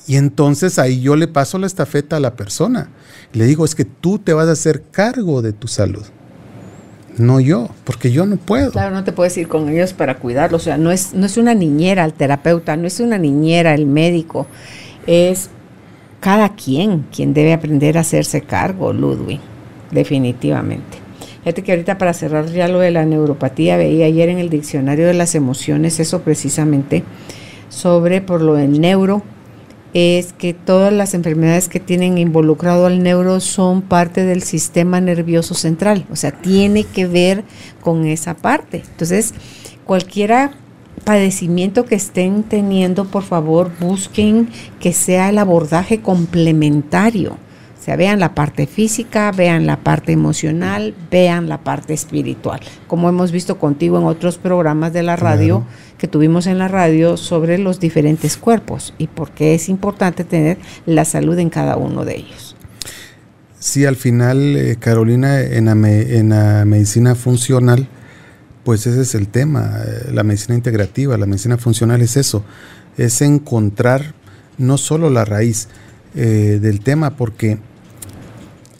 Y 0.08 0.16
entonces 0.16 0.78
ahí 0.78 1.00
yo 1.00 1.14
le 1.14 1.28
paso 1.28 1.58
la 1.58 1.66
estafeta 1.66 2.16
a 2.16 2.20
la 2.20 2.34
persona. 2.34 2.90
Le 3.32 3.44
digo, 3.44 3.64
es 3.64 3.76
que 3.76 3.84
tú 3.84 4.18
te 4.18 4.32
vas 4.32 4.48
a 4.48 4.52
hacer 4.52 4.82
cargo 4.90 5.42
de 5.42 5.52
tu 5.52 5.68
salud 5.68 6.04
no 7.18 7.40
yo, 7.40 7.68
porque 7.84 8.10
yo 8.10 8.26
no 8.26 8.36
puedo. 8.36 8.70
Claro, 8.72 8.94
no 8.94 9.04
te 9.04 9.12
puedes 9.12 9.36
ir 9.36 9.48
con 9.48 9.68
ellos 9.68 9.92
para 9.92 10.16
cuidarlos, 10.16 10.62
o 10.62 10.64
sea, 10.64 10.78
no 10.78 10.90
es, 10.90 11.14
no 11.14 11.26
es 11.26 11.36
una 11.36 11.54
niñera 11.54 12.04
el 12.04 12.12
terapeuta, 12.12 12.76
no 12.76 12.86
es 12.86 13.00
una 13.00 13.18
niñera 13.18 13.74
el 13.74 13.86
médico, 13.86 14.46
es 15.06 15.50
cada 16.20 16.50
quien 16.54 17.06
quien 17.14 17.34
debe 17.34 17.52
aprender 17.52 17.98
a 17.98 18.02
hacerse 18.02 18.42
cargo, 18.42 18.92
Ludwig, 18.92 19.40
definitivamente. 19.90 20.98
Fíjate 21.44 21.62
que 21.62 21.72
ahorita 21.72 21.96
para 21.96 22.12
cerrar 22.12 22.46
ya 22.46 22.66
lo 22.66 22.80
de 22.80 22.90
la 22.90 23.04
neuropatía, 23.04 23.76
veía 23.76 24.06
ayer 24.06 24.28
en 24.28 24.38
el 24.38 24.50
diccionario 24.50 25.06
de 25.06 25.14
las 25.14 25.34
emociones 25.36 26.00
eso 26.00 26.22
precisamente 26.22 27.04
sobre 27.68 28.20
por 28.20 28.42
lo 28.42 28.54
del 28.54 28.80
neuro, 28.80 29.22
es 29.98 30.34
que 30.34 30.52
todas 30.52 30.92
las 30.92 31.14
enfermedades 31.14 31.70
que 31.70 31.80
tienen 31.80 32.18
involucrado 32.18 32.84
al 32.84 33.02
neuro 33.02 33.40
son 33.40 33.80
parte 33.80 34.26
del 34.26 34.42
sistema 34.42 35.00
nervioso 35.00 35.54
central, 35.54 36.04
o 36.10 36.16
sea, 36.16 36.32
tiene 36.32 36.84
que 36.84 37.06
ver 37.06 37.44
con 37.80 38.04
esa 38.04 38.34
parte. 38.34 38.82
Entonces, 38.90 39.32
cualquiera 39.86 40.52
padecimiento 41.04 41.86
que 41.86 41.94
estén 41.94 42.42
teniendo, 42.42 43.06
por 43.06 43.22
favor, 43.22 43.70
busquen 43.80 44.50
que 44.80 44.92
sea 44.92 45.30
el 45.30 45.38
abordaje 45.38 46.02
complementario. 46.02 47.30
O 47.32 47.82
sea, 47.86 47.96
vean 47.96 48.20
la 48.20 48.34
parte 48.34 48.66
física, 48.66 49.32
vean 49.32 49.64
la 49.64 49.78
parte 49.78 50.12
emocional, 50.12 50.94
vean 51.10 51.48
la 51.48 51.58
parte 51.64 51.94
espiritual. 51.94 52.60
Como 52.86 53.08
hemos 53.08 53.32
visto 53.32 53.58
contigo 53.58 53.96
en 53.96 54.04
otros 54.04 54.36
programas 54.36 54.92
de 54.92 55.04
la 55.04 55.16
radio, 55.16 55.64
que 55.98 56.08
tuvimos 56.08 56.46
en 56.46 56.58
la 56.58 56.68
radio 56.68 57.16
sobre 57.16 57.58
los 57.58 57.80
diferentes 57.80 58.36
cuerpos 58.36 58.94
y 58.98 59.06
por 59.06 59.30
qué 59.30 59.54
es 59.54 59.68
importante 59.68 60.24
tener 60.24 60.58
la 60.84 61.04
salud 61.04 61.38
en 61.38 61.50
cada 61.50 61.76
uno 61.76 62.04
de 62.04 62.16
ellos. 62.16 62.56
Sí, 63.58 63.84
al 63.84 63.96
final, 63.96 64.56
eh, 64.56 64.76
Carolina, 64.78 65.40
en 65.40 65.64
la, 65.64 65.72
en 65.72 66.28
la, 66.28 66.64
medicina 66.64 67.14
funcional, 67.14 67.88
pues 68.64 68.86
ese 68.86 69.00
es 69.00 69.14
el 69.14 69.28
tema, 69.28 69.80
eh, 69.84 70.10
la 70.12 70.22
medicina 70.22 70.54
integrativa, 70.54 71.16
la 71.16 71.26
medicina 71.26 71.56
funcional 71.56 72.00
es 72.02 72.16
eso, 72.16 72.44
es 72.96 73.22
encontrar 73.22 74.14
no 74.58 74.78
solo 74.78 75.10
la 75.10 75.24
raíz 75.24 75.68
eh, 76.14 76.58
del 76.60 76.80
tema, 76.80 77.16
porque 77.16 77.58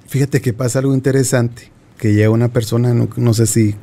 fíjate 0.07 0.41
que 0.41 0.53
pasa 0.53 0.79
algo 0.79 0.95
interesante, 0.95 1.71
que 1.99 2.15
llega 2.15 2.31
una 2.31 2.49
persona, 2.49 2.95
no, 2.95 3.09
no 3.17 3.35
sé 3.35 3.47
si 3.47 3.75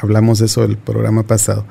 hablamos 0.00 0.40
eso 0.40 0.62
del 0.62 0.76
programa 0.76 1.22
pasado, 1.22 1.64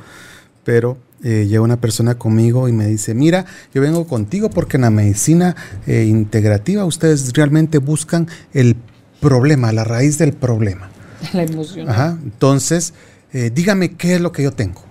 pero 0.64 0.98
eh, 1.24 1.46
llega 1.48 1.62
una 1.62 1.80
persona 1.80 2.16
conmigo 2.16 2.68
y 2.68 2.74
me 2.74 2.88
dice, 2.88 3.14
mira, 3.14 3.46
yo 3.74 3.82
vengo 3.82 4.06
contigo 4.06 4.50
porque 4.50 4.78
en 4.78 4.82
la 4.82 4.90
medicina 4.90 5.56
eh, 5.88 6.04
integrativa 6.04 6.84
ustedes 6.86 7.32
realmente 7.34 7.78
buscan 7.78 8.28
el 8.54 8.76
problema, 9.22 9.72
la 9.72 9.84
raíz 9.86 10.18
del 10.18 10.34
problema. 10.34 10.90
La 11.34 11.44
emoción. 11.44 11.90
Ajá. 11.90 12.18
Entonces, 12.22 12.94
eh, 13.32 13.50
dígame 13.54 13.94
qué 13.96 14.16
es 14.16 14.22
lo 14.22 14.34
que 14.34 14.44
yo 14.44 14.52
tengo. 14.52 14.84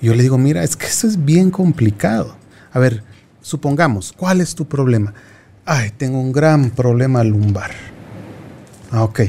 Y 0.00 0.06
yo 0.06 0.14
le 0.14 0.22
digo, 0.22 0.38
mira, 0.38 0.62
es 0.62 0.76
que 0.76 0.86
eso 0.86 1.08
es 1.08 1.24
bien 1.24 1.50
complicado. 1.50 2.36
A 2.72 2.78
ver, 2.78 3.02
supongamos, 3.40 4.12
¿cuál 4.12 4.40
es 4.40 4.54
tu 4.54 4.68
problema? 4.68 5.14
Ay, 5.64 5.90
tengo 5.96 6.20
un 6.20 6.30
gran 6.30 6.70
problema 6.70 7.24
lumbar. 7.24 7.72
Ok, 8.98 9.20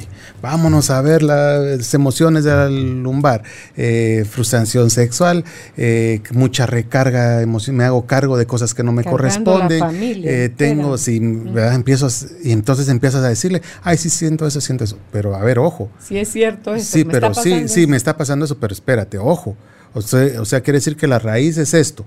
vámonos 0.41 0.89
a 0.89 1.01
ver 1.01 1.23
las 1.23 1.93
emociones 1.93 2.45
del 2.45 3.03
lumbar. 3.03 3.43
Eh, 3.75 4.25
frustración 4.29 4.89
sexual, 4.89 5.43
eh, 5.75 6.21
mucha 6.31 6.65
recarga 6.65 7.41
emocional, 7.41 7.77
me 7.77 7.83
hago 7.83 8.05
cargo 8.05 8.37
de 8.37 8.45
cosas 8.45 8.73
que 8.73 8.83
no 8.83 8.93
me 8.93 9.03
corresponden. 9.03 9.83
Eh, 10.01 10.49
tengo, 10.55 10.97
si 10.97 11.17
empiezo, 11.17 12.07
y 12.43 12.51
entonces 12.51 12.87
empiezas 12.87 13.23
a 13.23 13.29
decirle, 13.29 13.61
ay, 13.83 13.97
sí 13.97 14.09
siento 14.09 14.47
eso, 14.47 14.61
siento 14.61 14.85
eso. 14.85 14.97
Pero 15.11 15.35
a 15.35 15.43
ver, 15.43 15.59
ojo. 15.59 15.89
Sí 15.99 16.17
es 16.17 16.29
cierto. 16.29 16.73
Eso, 16.73 16.85
sí, 16.89 17.03
pero 17.03 17.33
sí, 17.33 17.67
sí, 17.67 17.87
me 17.87 17.97
está 17.97 18.15
pasando 18.15 18.45
eso, 18.45 18.57
pero 18.57 18.73
espérate, 18.73 19.17
ojo. 19.17 19.55
O 19.93 20.01
sea, 20.01 20.41
o 20.41 20.45
sea, 20.45 20.61
quiere 20.61 20.77
decir 20.77 20.95
que 20.95 21.07
la 21.07 21.19
raíz 21.19 21.57
es 21.57 21.73
esto. 21.73 22.05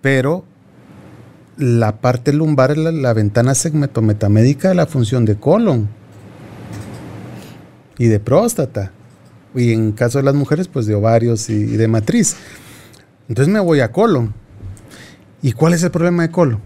Pero 0.00 0.44
la 1.56 1.96
parte 2.00 2.32
lumbar 2.32 2.72
es 2.72 2.78
la, 2.78 2.92
la 2.92 3.12
ventana 3.14 3.54
segmentometamédica 3.54 4.68
de 4.68 4.74
la 4.74 4.86
función 4.86 5.24
de 5.24 5.36
colon 5.36 5.88
y 7.98 8.06
de 8.06 8.20
próstata. 8.20 8.92
Y 9.54 9.72
en 9.72 9.92
caso 9.92 10.18
de 10.18 10.24
las 10.24 10.34
mujeres, 10.34 10.68
pues 10.68 10.86
de 10.86 10.94
ovarios 10.94 11.48
y, 11.48 11.64
de 11.64 11.88
matriz. 11.88 12.36
Entonces 13.28 13.52
me 13.52 13.60
voy 13.60 13.80
a 13.80 13.90
colon. 13.90 14.34
¿Y 15.42 15.52
cuál 15.52 15.74
es 15.74 15.82
el 15.82 15.90
problema 15.90 16.22
de 16.22 16.30
colon? 16.30 16.60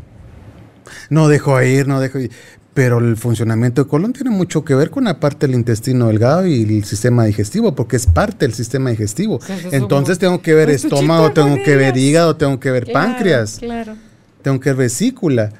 No 1.09 1.29
dejo 1.29 1.61
ir, 1.63 1.87
no 1.87 2.01
dejo 2.01 2.19
ir. 2.19 2.31
Pero 2.75 2.99
el 2.99 3.17
funcionamiento 3.17 3.85
de 3.85 3.89
colon 3.89 4.13
tiene 4.13 4.31
mucho 4.31 4.65
que 4.65 4.75
ver 4.75 4.91
con 4.91 5.05
la 5.05 5.21
parte 5.21 5.47
del 5.47 5.57
intestino 5.57 6.07
delgado 6.07 6.47
y 6.47 6.63
el 6.63 6.85
sistema 6.85 7.25
digestivo, 7.25 7.75
porque 7.75 7.97
es 7.97 8.07
parte 8.07 8.47
del 8.47 8.55
sistema 8.55 8.91
digestivo. 8.91 9.41
Entonces 9.73 10.19
tengo 10.19 10.41
que 10.41 10.55
ver 10.55 10.71
estómago, 10.71 11.33
tengo 11.33 11.57
que 11.63 11.77
ver 11.77 11.97
hígado, 11.97 12.37
tengo 12.37 12.59
que 12.59 12.71
ver 12.71 12.91
páncreas, 12.93 13.61
tengo 14.43 14.61
que 14.61 14.71
ver 14.71 14.77
vesícula 14.77 15.53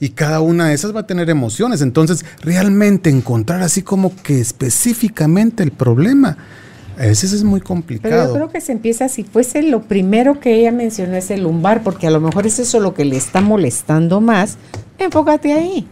y 0.00 0.10
cada 0.10 0.40
una 0.40 0.68
de 0.68 0.74
esas 0.74 0.94
va 0.94 1.00
a 1.00 1.06
tener 1.06 1.28
emociones. 1.30 1.80
Entonces, 1.82 2.24
realmente 2.40 3.10
encontrar 3.10 3.62
así 3.62 3.82
como 3.82 4.14
que 4.22 4.40
específicamente 4.40 5.62
el 5.62 5.72
problema, 5.72 6.36
a 6.96 7.02
veces 7.02 7.32
es 7.32 7.44
muy 7.44 7.60
complicado. 7.60 8.14
Pero 8.14 8.26
yo 8.26 8.34
creo 8.34 8.50
que 8.50 8.60
se 8.60 8.72
empieza, 8.72 9.08
si 9.08 9.24
fuese 9.24 9.62
lo 9.62 9.82
primero 9.82 10.40
que 10.40 10.54
ella 10.54 10.72
mencionó 10.72 11.16
es 11.16 11.30
el 11.30 11.42
lumbar, 11.42 11.82
porque 11.82 12.06
a 12.06 12.10
lo 12.10 12.20
mejor 12.20 12.46
es 12.46 12.58
eso 12.58 12.80
lo 12.80 12.94
que 12.94 13.04
le 13.04 13.16
está 13.16 13.40
molestando 13.40 14.20
más, 14.20 14.56
enfócate 14.98 15.52
ahí. 15.52 15.86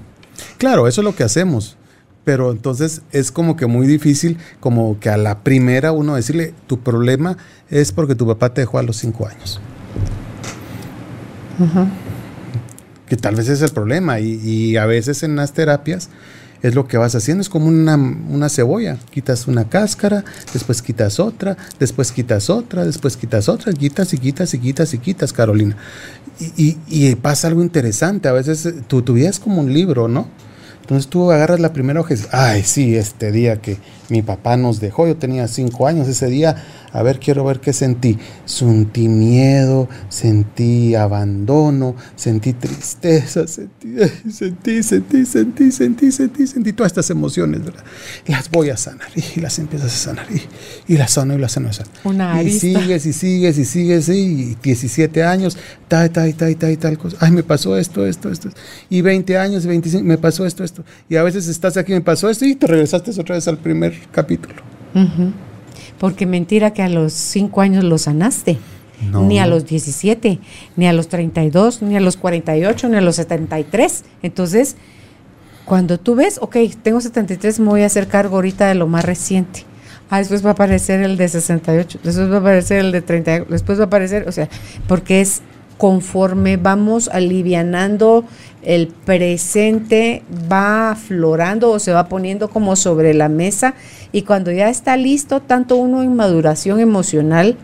Claro, 0.59 0.87
eso 0.87 1.01
es 1.01 1.05
lo 1.05 1.15
que 1.15 1.25
hacemos. 1.25 1.77
Pero 2.25 2.51
entonces 2.51 3.03
es 3.13 3.31
como 3.31 3.55
que 3.55 3.67
muy 3.67 3.87
difícil, 3.87 4.39
como 4.59 4.99
que 4.99 5.11
a 5.11 5.17
la 5.17 5.45
primera 5.45 5.93
uno 5.93 6.17
decirle, 6.17 6.55
tu 6.67 6.81
problema 6.81 7.37
es 7.71 7.93
porque 7.93 8.17
tu 8.17 8.27
papá 8.27 8.53
te 8.53 8.63
dejó 8.63 8.79
a 8.79 8.83
los 8.83 8.97
cinco 8.97 9.29
años. 9.29 9.61
Ajá 11.61 11.87
que 13.07 13.17
tal 13.17 13.37
vez 13.37 13.49
es 13.49 13.63
el 13.63 13.71
problema. 13.71 14.21
Y, 14.21 14.77
a 14.77 14.87
veces 14.87 15.23
en 15.23 15.37
las 15.37 15.53
terapias 15.53 16.09
es 16.63 16.75
lo 16.75 16.89
que 16.89 16.97
vas 16.97 17.15
haciendo, 17.15 17.43
es 17.43 17.49
como 17.49 17.67
una, 17.67 18.49
cebolla. 18.49 18.99
Quitas 19.11 19.47
una 19.47 19.69
cáscara, 19.69 20.25
después 20.53 20.83
quitas 20.83 21.21
otra, 21.21 21.57
después 21.79 22.13
quitas 22.13 22.51
otra, 22.51 22.85
después 22.85 23.17
quitas 23.17 23.49
otra, 23.49 23.73
quitas 23.73 24.13
y 24.13 24.19
quitas 24.19 24.55
y 24.55 24.59
quitas 24.59 24.95
y 24.95 24.99
quitas, 24.99 25.33
Carolina. 25.33 25.77
Y, 26.57 27.15
pasa 27.17 27.49
algo 27.49 27.63
interesante, 27.63 28.29
a 28.29 28.33
veces 28.33 28.69
tu, 28.89 29.03
tu 29.03 29.15
vida 29.15 29.29
es 29.29 29.39
como 29.39 29.61
un 29.61 29.73
libro, 29.73 30.09
¿no? 30.09 30.29
Entonces 30.87 31.11
tú 31.11 31.33
agarras 31.33 31.59
la 31.59 31.73
primera 31.73 31.99
hoja 31.99 32.15
y 32.15 32.17
dices, 32.17 32.31
ay, 32.33 32.63
sí, 32.63 32.95
este 32.95 33.33
día 33.33 33.61
que 33.61 33.77
mi 34.09 34.23
papá 34.23 34.57
nos 34.57 34.81
dejó, 34.81 35.07
yo 35.07 35.17
tenía 35.17 35.49
cinco 35.49 35.87
años, 35.87 36.09
ese 36.09 36.27
día 36.29 36.57
a 36.97 37.03
ver, 37.03 37.21
quiero 37.21 37.45
ver 37.45 37.61
qué 37.61 37.75
sentí. 37.75 38.17
Sentí 38.47 39.07
miedo, 39.09 39.87
sentí 40.09 40.95
abandono, 40.95 41.95
sentí 42.15 42.55
tristeza, 42.55 43.47
sentí, 43.47 43.97
sentí, 44.31 44.83
sentí, 44.83 45.27
sentí, 45.27 45.73
sentí, 45.73 46.11
sentí, 46.11 46.47
sentí 46.47 46.73
todas 46.73 46.93
estas 46.93 47.11
emociones, 47.11 47.63
¿verdad? 47.63 47.85
Las 48.27 48.51
voy 48.51 48.71
a 48.71 48.79
sanar 48.79 49.09
y 49.15 49.41
las 49.41 49.59
empiezas 49.59 49.93
a 49.93 49.99
sanar 49.99 50.27
y, 50.89 50.97
las 50.97 51.11
sano 51.11 51.35
y 51.35 51.39
las 51.39 51.53
sano. 51.53 51.69
Una 52.05 52.43
y 52.43 52.51
sigues 52.51 53.05
y 53.05 53.13
sigues 53.13 53.59
y 53.59 53.67
sigues 53.67 54.09
y 54.09 54.57
17 54.63 55.23
años, 55.23 55.59
tal, 55.89 56.11
tal, 56.11 56.35
tal, 56.35 56.57
tal, 56.57 56.79
tal 56.79 56.97
cosa. 56.97 57.19
Ay, 57.21 57.31
me 57.31 57.43
pasó 57.43 57.77
esto, 57.77 58.07
esto, 58.07 58.31
esto. 58.31 58.49
Y 58.89 59.03
20 59.03 59.37
años, 59.37 59.67
25, 59.67 60.03
me 60.03 60.17
pasó 60.17 60.47
esto, 60.47 60.65
esto. 60.65 60.83
Y 61.11 61.17
a 61.17 61.23
veces 61.23 61.47
estás 61.49 61.77
aquí, 61.77 61.93
me 61.93 62.01
pasó 62.01 62.31
esto 62.31 62.47
y 62.47 62.55
te 62.55 62.67
regresaste 62.67 63.11
otra 63.21 63.35
vez 63.35 63.47
al 63.49 63.59
primer 63.59 63.93
capítulo. 64.13 64.63
Porque 65.99 66.27
mentira 66.27 66.73
que 66.73 66.83
a 66.83 66.89
los 66.89 67.13
5 67.13 67.61
años 67.61 67.85
lo 67.85 67.99
sanaste. 67.99 68.59
Ni 69.13 69.39
a 69.39 69.47
los 69.47 69.67
17, 69.67 70.39
ni 70.77 70.87
a 70.87 70.93
los 70.95 71.09
32, 71.09 71.83
ni 71.83 71.97
a 71.97 72.01
los 72.01 72.17
48, 72.17 72.89
ni 72.89 72.97
a 72.97 73.03
los 73.03 73.17
73. 73.17 74.05
Entonces, 74.23 74.77
cuando 75.67 75.99
tú 75.99 76.15
ves, 76.15 76.39
ok, 76.41 76.57
tengo 76.83 77.01
73, 77.01 77.61
me 77.61 77.67
voy 77.67 77.83
a 77.83 77.87
hacer 77.87 78.09
cargo 78.09 78.37
ahorita 78.37 78.69
de 78.69 78.75
lo 78.75 78.87
más 78.87 79.05
reciente. 79.05 79.65
Ah, 80.09 80.19
después 80.19 80.45
va 80.45 80.51
a 80.51 80.53
aparecer 80.53 81.03
el 81.03 81.17
de 81.17 81.29
68, 81.29 81.99
después 82.05 82.31
va 82.31 82.37
a 82.37 82.39
aparecer 82.39 82.79
el 82.79 82.93
de 82.93 83.03
30, 83.03 83.41
después 83.51 83.79
va 83.79 83.83
a 83.83 83.87
aparecer, 83.87 84.29
o 84.29 84.33
sea, 84.33 84.49
porque 84.87 85.21
es 85.21 85.43
conforme 85.79 86.57
vamos 86.57 87.09
alivianando 87.09 88.25
el 88.67 88.89
presente 88.89 90.23
va 90.51 90.91
aflorando 90.91 91.71
o 91.71 91.79
se 91.79 91.93
va 91.93 92.09
poniendo 92.09 92.51
como 92.51 92.75
sobre 92.75 93.15
la 93.15 93.29
mesa. 93.29 93.75
Y 94.11 94.23
cuando 94.23 94.51
ya 94.51 94.69
está 94.69 94.97
listo, 94.97 95.41
tanto 95.41 95.77
uno 95.77 96.03
en 96.03 96.17
maduración 96.17 96.81
emocional, 96.81 97.57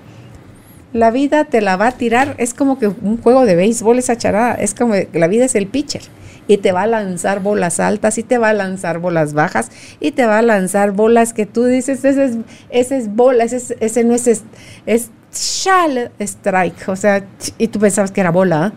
la 0.92 1.10
vida 1.10 1.44
te 1.44 1.60
la 1.60 1.76
va 1.76 1.88
a 1.88 1.92
tirar, 1.92 2.34
es 2.38 2.54
como 2.54 2.78
que 2.78 2.86
un 2.86 3.20
juego 3.20 3.44
de 3.46 3.56
béisbol 3.56 3.98
esa 3.98 4.16
charada, 4.16 4.54
es 4.54 4.74
como 4.74 4.92
que 4.92 5.08
la 5.14 5.26
vida 5.26 5.44
es 5.44 5.54
el 5.54 5.66
pitcher. 5.66 6.02
Y 6.48 6.58
te 6.58 6.72
va 6.72 6.82
a 6.82 6.86
lanzar 6.86 7.40
bolas 7.40 7.80
altas 7.80 8.18
y 8.18 8.22
te 8.22 8.36
va 8.36 8.50
a 8.50 8.52
lanzar 8.52 8.98
bolas 8.98 9.32
bajas 9.32 9.70
y 10.00 10.10
te 10.10 10.26
va 10.26 10.38
a 10.38 10.42
lanzar 10.42 10.90
bolas 10.90 11.32
que 11.32 11.46
tú 11.46 11.64
dices, 11.64 12.04
ese 12.04 12.24
es, 12.24 12.36
ese 12.70 12.96
es 12.98 13.14
bola, 13.14 13.44
ese, 13.44 14.04
no 14.04 14.14
es, 14.14 14.42
es, 14.86 15.10
es 15.33 16.11
strike, 16.20 16.89
o 16.89 16.97
sea, 16.97 17.26
y 17.59 17.68
tú 17.68 17.78
pensabas 17.78 18.11
que 18.11 18.20
era 18.20 18.30
bola 18.30 18.72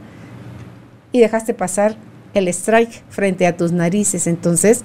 y 1.12 1.20
dejaste 1.20 1.54
pasar 1.54 1.96
el 2.34 2.48
strike 2.48 3.04
frente 3.10 3.46
a 3.48 3.58
tus 3.58 3.72
narices. 3.72 4.28
Entonces, 4.28 4.84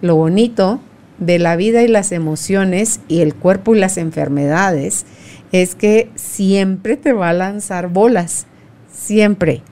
lo 0.00 0.16
bonito 0.16 0.80
de 1.18 1.38
la 1.38 1.56
vida 1.56 1.82
y 1.82 1.88
las 1.88 2.12
emociones 2.12 3.00
y 3.08 3.20
el 3.20 3.34
cuerpo 3.34 3.74
y 3.74 3.78
las 3.78 3.96
enfermedades 3.98 5.06
es 5.52 5.74
que 5.74 6.10
siempre 6.14 6.96
te 6.96 7.12
va 7.12 7.28
a 7.28 7.34
lanzar 7.34 7.88
bolas, 7.88 8.46
siempre. 8.92 9.62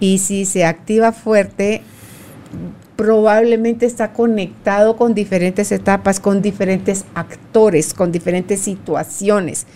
Y 0.00 0.18
si 0.18 0.44
se 0.44 0.64
activa 0.64 1.12
fuerte, 1.12 1.82
probablemente 2.96 3.86
está 3.86 4.12
conectado 4.12 4.96
con 4.96 5.14
diferentes 5.14 5.72
etapas, 5.72 6.20
con 6.20 6.40
diferentes 6.40 7.04
actores, 7.14 7.92
con 7.92 8.12
diferentes 8.12 8.60
situaciones. 8.60 9.66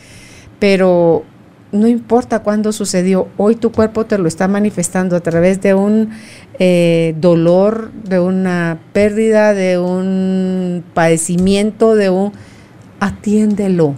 Pero 0.59 1.24
no 1.70 1.86
importa 1.86 2.40
cuándo 2.40 2.72
sucedió, 2.72 3.28
hoy 3.36 3.54
tu 3.54 3.72
cuerpo 3.72 4.06
te 4.06 4.18
lo 4.18 4.26
está 4.26 4.48
manifestando 4.48 5.16
a 5.16 5.20
través 5.20 5.61
de 5.61 5.74
un 5.74 6.11
eh, 6.59 7.14
dolor, 7.18 7.92
de 7.92 8.18
una 8.20 8.78
pérdida, 8.92 9.52
de 9.54 9.78
un 9.78 10.84
padecimiento, 10.94 11.94
de 11.94 12.11
un... 12.11 12.32
Atiéndelo. 13.00 13.94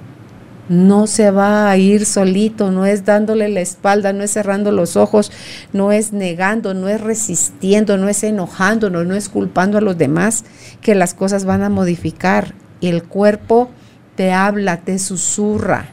No 0.69 1.07
se 1.07 1.31
va 1.31 1.71
a 1.71 1.77
ir 1.77 2.07
solito, 2.07 2.71
no 2.71 2.87
es 2.87 3.05
dándole 3.05 3.49
la 3.49 3.61
espalda, 3.61 4.13
no 4.13 4.23
es 4.23 4.31
cerrando 4.33 4.71
los 4.71 4.97
ojos, 4.97 5.33
no 5.73 5.91
es 5.91 6.13
negando, 6.13 6.75
no 6.75 6.89
es 6.89 7.01
resistiendo, 7.01 7.97
no 7.97 8.09
es 8.09 8.23
enojándonos, 8.23 9.07
no 9.07 9.17
es 9.17 9.29
culpando 9.29 9.79
a 9.79 9.81
los 9.81 9.99
demás, 9.99 10.45
que 10.81 10.95
las 10.95 11.15
cosas 11.15 11.45
van 11.45 11.63
a 11.63 11.71
modificar. 11.71 12.55
El 12.81 13.03
cuerpo 13.03 13.71
te 14.15 14.33
habla, 14.33 14.81
te 14.83 14.99
susurra 15.01 15.89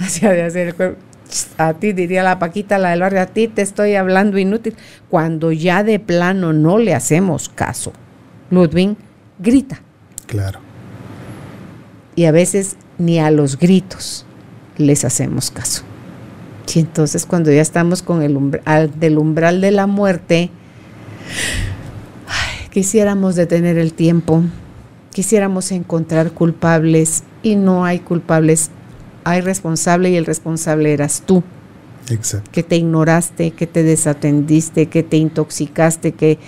hacia 0.00 0.30
de 0.30 0.42
hacer 0.42 0.68
el 0.68 0.74
cuerpo. 0.74 1.00
A 1.58 1.74
ti 1.74 1.92
diría 1.92 2.24
la 2.24 2.40
Paquita, 2.40 2.78
la 2.78 2.90
del 2.90 3.00
barrio, 3.00 3.20
a 3.20 3.26
ti 3.26 3.46
te 3.46 3.62
estoy 3.62 3.94
hablando 3.94 4.36
inútil. 4.38 4.74
Cuando 5.08 5.52
ya 5.52 5.84
de 5.84 6.00
plano 6.00 6.52
no 6.52 6.78
le 6.78 6.94
hacemos 6.94 7.48
caso, 7.48 7.92
Ludwig 8.50 8.96
grita. 9.38 9.80
Claro. 10.26 10.60
Y 12.16 12.24
a 12.24 12.32
veces 12.32 12.76
ni 12.98 13.20
a 13.20 13.30
los 13.30 13.58
gritos 13.58 14.26
les 14.76 15.04
hacemos 15.04 15.50
caso. 15.50 15.84
Y 16.74 16.80
entonces 16.80 17.26
cuando 17.26 17.52
ya 17.52 17.62
estamos 17.62 18.02
con 18.02 18.22
el 18.22 18.36
umbral, 18.36 18.98
del 18.98 19.18
umbral 19.18 19.60
de 19.60 19.70
la 19.70 19.86
muerte, 19.86 20.50
quisiéramos 22.70 23.36
detener 23.36 23.78
el 23.78 23.92
tiempo, 23.92 24.42
quisiéramos 25.12 25.72
encontrar 25.72 26.32
culpables 26.32 27.24
y 27.42 27.56
no 27.56 27.84
hay 27.84 28.00
culpables 28.00 28.70
hay 29.24 29.40
responsable 29.40 30.10
y 30.10 30.16
el 30.16 30.26
responsable 30.26 30.92
eras 30.92 31.22
tú. 31.26 31.42
Exacto. 32.10 32.50
Que 32.52 32.62
te 32.62 32.76
ignoraste, 32.76 33.52
que 33.52 33.66
te 33.66 33.82
desatendiste, 33.82 34.86
que 34.86 35.02
te 35.02 35.16
intoxicaste, 35.16 36.12
que 36.12 36.38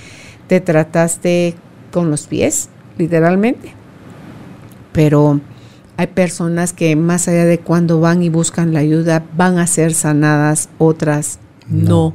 te 0.49 0.61
trataste 0.61 1.55
con 1.91 2.11
los 2.11 2.27
pies, 2.27 2.69
literalmente. 2.99 3.75
pero 4.93 5.41
hay 5.97 6.07
personas 6.09 6.73
que 6.73 6.97
más 6.97 7.29
allá 7.29 7.45
de 7.45 7.59
cuando 7.59 8.01
van 8.01 8.23
y 8.23 8.29
buscan 8.29 8.73
la 8.73 8.81
ayuda, 8.81 9.25
van 9.37 9.59
a 9.59 9.67
ser 9.67 9.95
sanadas, 9.95 10.69
otras 10.79 11.39
no. 11.69 12.15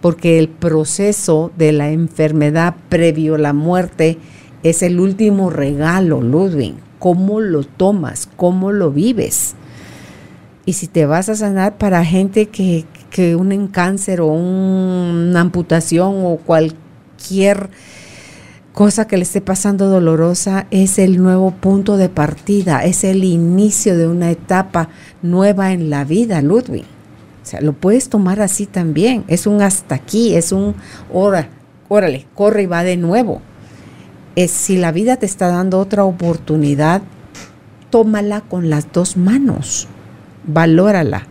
Porque 0.00 0.38
el 0.38 0.48
proceso 0.48 1.52
de 1.58 1.72
la 1.72 1.90
enfermedad 1.90 2.74
previo 2.88 3.34
a 3.34 3.38
la 3.38 3.52
muerte 3.52 4.18
es 4.62 4.82
el 4.82 4.98
último 5.00 5.50
regalo, 5.50 6.22
Ludwig. 6.22 6.74
¿Cómo 6.98 7.40
lo 7.40 7.64
tomas? 7.64 8.28
¿Cómo 8.36 8.72
lo 8.72 8.90
vives? 8.90 9.54
Y 10.70 10.72
si 10.72 10.86
te 10.86 11.04
vas 11.04 11.28
a 11.28 11.34
sanar 11.34 11.78
para 11.78 12.04
gente 12.04 12.46
que, 12.46 12.84
que 13.10 13.34
un 13.34 13.66
cáncer 13.66 14.20
o 14.20 14.28
una 14.28 15.40
amputación 15.40 16.24
o 16.24 16.36
cualquier 16.36 17.70
cosa 18.72 19.08
que 19.08 19.16
le 19.16 19.24
esté 19.24 19.40
pasando 19.40 19.88
dolorosa 19.88 20.68
es 20.70 21.00
el 21.00 21.20
nuevo 21.20 21.50
punto 21.50 21.96
de 21.96 22.08
partida, 22.08 22.84
es 22.84 23.02
el 23.02 23.24
inicio 23.24 23.98
de 23.98 24.06
una 24.06 24.30
etapa 24.30 24.90
nueva 25.22 25.72
en 25.72 25.90
la 25.90 26.04
vida, 26.04 26.40
Ludwig. 26.40 26.84
O 26.84 27.46
sea, 27.46 27.60
lo 27.60 27.72
puedes 27.72 28.08
tomar 28.08 28.40
así 28.40 28.66
también. 28.66 29.24
Es 29.26 29.48
un 29.48 29.62
hasta 29.62 29.96
aquí, 29.96 30.36
es 30.36 30.52
un 30.52 30.76
ora, 31.12 31.48
órale, 31.88 32.28
corre 32.36 32.62
y 32.62 32.66
va 32.66 32.84
de 32.84 32.96
nuevo. 32.96 33.42
Es 34.36 34.52
si 34.52 34.76
la 34.76 34.92
vida 34.92 35.16
te 35.16 35.26
está 35.26 35.48
dando 35.48 35.80
otra 35.80 36.04
oportunidad, 36.04 37.02
tómala 37.90 38.42
con 38.42 38.70
las 38.70 38.92
dos 38.92 39.16
manos, 39.16 39.88
valórala 40.44 41.26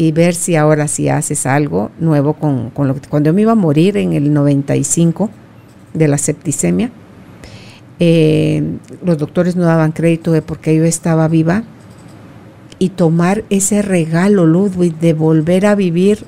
y 0.00 0.12
ver 0.12 0.34
si 0.34 0.56
ahora 0.56 0.88
sí 0.88 1.10
haces 1.10 1.44
algo 1.44 1.90
nuevo 2.00 2.32
con, 2.32 2.72
lo 2.74 2.94
que 2.94 3.06
cuando 3.06 3.28
yo 3.28 3.34
me 3.34 3.42
iba 3.42 3.52
a 3.52 3.56
morir 3.56 3.98
en 3.98 4.14
el 4.14 4.32
95 4.32 5.28
de 5.92 6.08
la 6.08 6.16
septicemia. 6.16 6.90
Eh, 7.98 8.78
los 9.04 9.18
doctores 9.18 9.56
no 9.56 9.64
daban 9.64 9.92
crédito 9.92 10.32
de 10.32 10.40
porque 10.40 10.74
yo 10.74 10.84
estaba 10.84 11.28
viva 11.28 11.64
y 12.78 12.88
tomar 12.88 13.44
ese 13.50 13.82
regalo, 13.82 14.46
Ludwig, 14.46 14.98
de 14.98 15.12
volver 15.12 15.66
a 15.66 15.74
vivir, 15.74 16.24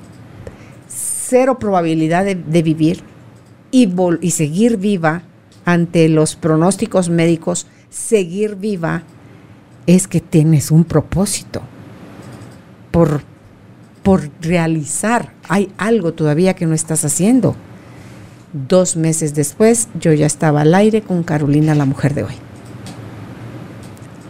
cero 0.87 1.59
probabilidad 1.59 2.27
de, 2.27 2.63
vivir 2.63 3.01
y, 3.71 3.91
y 4.21 4.31
seguir 4.33 4.77
viva 4.77 5.23
ante 5.65 6.11
los 6.11 6.37
pronósticos 6.37 7.09
médicos, 7.09 7.67
seguir 7.89 8.57
viva 8.57 9.05
es 9.87 10.07
que 10.09 10.21
tienes 10.21 10.71
un 10.71 10.85
propósito 10.85 11.63
por, 12.93 13.23
por 14.05 14.31
realizar. 14.41 15.33
Hay 15.49 15.73
algo 15.79 16.13
todavía 16.13 16.55
que 16.55 16.67
no 16.67 16.75
estás 16.75 17.05
haciendo. 17.05 17.57
Dos 18.69 18.97
meses 18.97 19.35
después, 19.35 19.89
yo 19.99 20.13
ya 20.13 20.27
estaba 20.27 20.61
al 20.61 20.75
aire 20.75 21.03
con 21.03 21.25
Carolina, 21.25 21.75
la 21.75 21.87
mujer 21.87 22.15
de 22.15 22.23
hoy. 22.23 22.35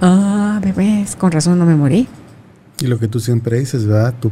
Ah, 0.00 0.60
bebés, 0.64 1.16
con 1.16 1.32
razón 1.32 1.58
no 1.58 1.66
me 1.66 1.74
morí. 1.74 2.08
Y 2.80 2.86
lo 2.86 2.98
que 2.98 3.08
tú 3.08 3.20
siempre 3.20 3.58
dices, 3.58 3.86
¿verdad? 3.86 4.14
Tu, 4.18 4.30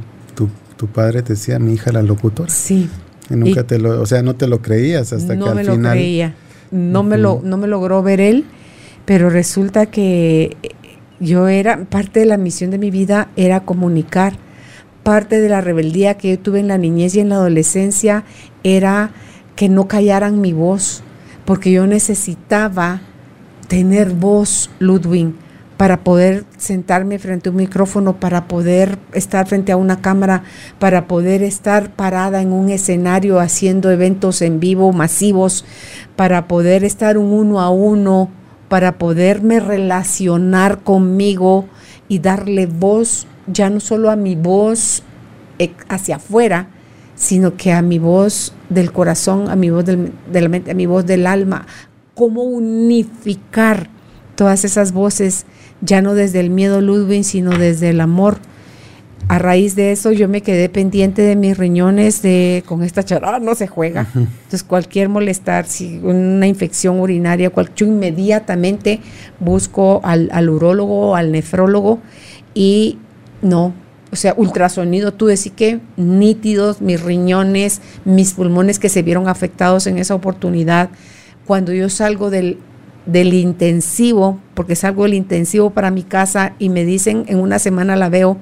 tu, 0.76 0.86
padre 0.86 1.22
te 1.22 1.34
decía, 1.34 1.58
mi 1.58 1.74
hija 1.74 1.92
la 1.92 2.02
locutora. 2.02 2.48
Sí. 2.48 2.88
Y 3.28 3.34
nunca 3.34 3.64
te 3.64 3.78
lo, 3.78 4.00
o 4.00 4.06
sea, 4.06 4.22
no 4.22 4.34
te 4.34 4.46
lo 4.46 4.62
creías 4.62 5.12
hasta 5.12 5.36
que 5.36 5.44
al 5.44 5.54
me 5.54 5.62
final. 5.62 5.82
Lo 5.82 5.90
creía. 5.90 6.34
No 6.70 7.02
me 7.02 7.18
lo, 7.18 7.42
no 7.44 7.58
me 7.58 7.66
logró 7.66 8.02
ver 8.02 8.20
él, 8.20 8.46
pero 9.04 9.28
resulta 9.28 9.86
que 9.86 10.56
yo 11.20 11.48
era, 11.48 11.84
parte 11.84 12.20
de 12.20 12.26
la 12.26 12.38
misión 12.38 12.70
de 12.70 12.78
mi 12.78 12.90
vida 12.90 13.28
era 13.36 13.60
comunicar. 13.60 14.34
Parte 15.02 15.40
de 15.40 15.48
la 15.48 15.60
rebeldía 15.60 16.14
que 16.14 16.30
yo 16.30 16.38
tuve 16.38 16.60
en 16.60 16.68
la 16.68 16.78
niñez 16.78 17.14
y 17.14 17.20
en 17.20 17.28
la 17.28 17.36
adolescencia 17.36 18.24
era 18.64 19.10
que 19.54 19.68
no 19.68 19.86
callaran 19.86 20.40
mi 20.40 20.52
voz, 20.52 21.02
porque 21.44 21.70
yo 21.70 21.86
necesitaba 21.86 23.02
tener 23.68 24.10
voz, 24.10 24.70
Ludwig, 24.78 25.34
para 25.76 26.04
poder 26.04 26.44
sentarme 26.58 27.18
frente 27.18 27.48
a 27.48 27.52
un 27.52 27.56
micrófono, 27.56 28.16
para 28.16 28.48
poder 28.48 28.98
estar 29.14 29.46
frente 29.46 29.72
a 29.72 29.76
una 29.76 30.02
cámara, 30.02 30.42
para 30.78 31.06
poder 31.06 31.42
estar 31.42 31.90
parada 31.96 32.42
en 32.42 32.52
un 32.52 32.68
escenario 32.68 33.40
haciendo 33.40 33.90
eventos 33.90 34.42
en 34.42 34.60
vivo 34.60 34.92
masivos, 34.92 35.64
para 36.16 36.48
poder 36.48 36.84
estar 36.84 37.16
un 37.16 37.32
uno 37.32 37.60
a 37.60 37.70
uno, 37.70 38.30
para 38.70 38.98
poderme 38.98 39.58
relacionar 39.58 40.84
conmigo 40.84 41.66
y 42.06 42.20
darle 42.20 42.66
voz, 42.66 43.26
ya 43.48 43.68
no 43.68 43.80
solo 43.80 44.12
a 44.12 44.16
mi 44.16 44.36
voz 44.36 45.02
eh, 45.58 45.72
hacia 45.88 46.16
afuera, 46.16 46.68
sino 47.16 47.56
que 47.56 47.72
a 47.72 47.82
mi 47.82 47.98
voz 47.98 48.54
del 48.68 48.92
corazón, 48.92 49.50
a 49.50 49.56
mi 49.56 49.70
voz 49.70 49.84
del, 49.84 50.12
de 50.32 50.40
la 50.40 50.48
mente, 50.48 50.70
a 50.70 50.74
mi 50.74 50.86
voz 50.86 51.04
del 51.04 51.26
alma, 51.26 51.66
cómo 52.14 52.44
unificar 52.44 53.90
todas 54.36 54.64
esas 54.64 54.92
voces, 54.92 55.46
ya 55.80 56.00
no 56.00 56.14
desde 56.14 56.38
el 56.38 56.50
miedo 56.50 56.80
Ludwig, 56.80 57.24
sino 57.24 57.58
desde 57.58 57.90
el 57.90 58.00
amor. 58.00 58.38
A 59.30 59.38
raíz 59.38 59.76
de 59.76 59.92
eso 59.92 60.10
yo 60.10 60.28
me 60.28 60.40
quedé 60.40 60.68
pendiente 60.68 61.22
de 61.22 61.36
mis 61.36 61.56
riñones 61.56 62.20
de 62.20 62.64
con 62.66 62.82
esta 62.82 63.04
charla 63.04 63.38
no 63.38 63.54
se 63.54 63.68
juega. 63.68 64.08
Entonces 64.12 64.64
cualquier 64.64 65.08
molestar, 65.08 65.66
si 65.66 65.98
una 66.02 66.48
infección 66.48 66.98
urinaria, 66.98 67.50
cual, 67.50 67.70
yo 67.76 67.86
inmediatamente 67.86 68.98
busco 69.38 70.00
al, 70.02 70.30
al 70.32 70.50
urólogo, 70.50 71.14
al 71.14 71.30
nefrólogo 71.30 72.00
y 72.54 72.98
no, 73.40 73.72
o 74.10 74.16
sea, 74.16 74.34
ultrasonido, 74.36 75.12
tú 75.12 75.26
decís 75.26 75.52
que 75.54 75.78
nítidos, 75.96 76.80
mis 76.80 77.00
riñones, 77.00 77.82
mis 78.04 78.32
pulmones 78.32 78.80
que 78.80 78.88
se 78.88 79.02
vieron 79.02 79.28
afectados 79.28 79.86
en 79.86 79.98
esa 79.98 80.16
oportunidad. 80.16 80.90
Cuando 81.46 81.72
yo 81.72 81.88
salgo 81.88 82.30
del, 82.30 82.58
del 83.06 83.32
intensivo, 83.32 84.40
porque 84.54 84.74
salgo 84.74 85.04
del 85.04 85.14
intensivo 85.14 85.70
para 85.70 85.92
mi 85.92 86.02
casa 86.02 86.54
y 86.58 86.68
me 86.68 86.84
dicen 86.84 87.26
en 87.28 87.38
una 87.38 87.60
semana 87.60 87.94
la 87.94 88.08
veo 88.08 88.38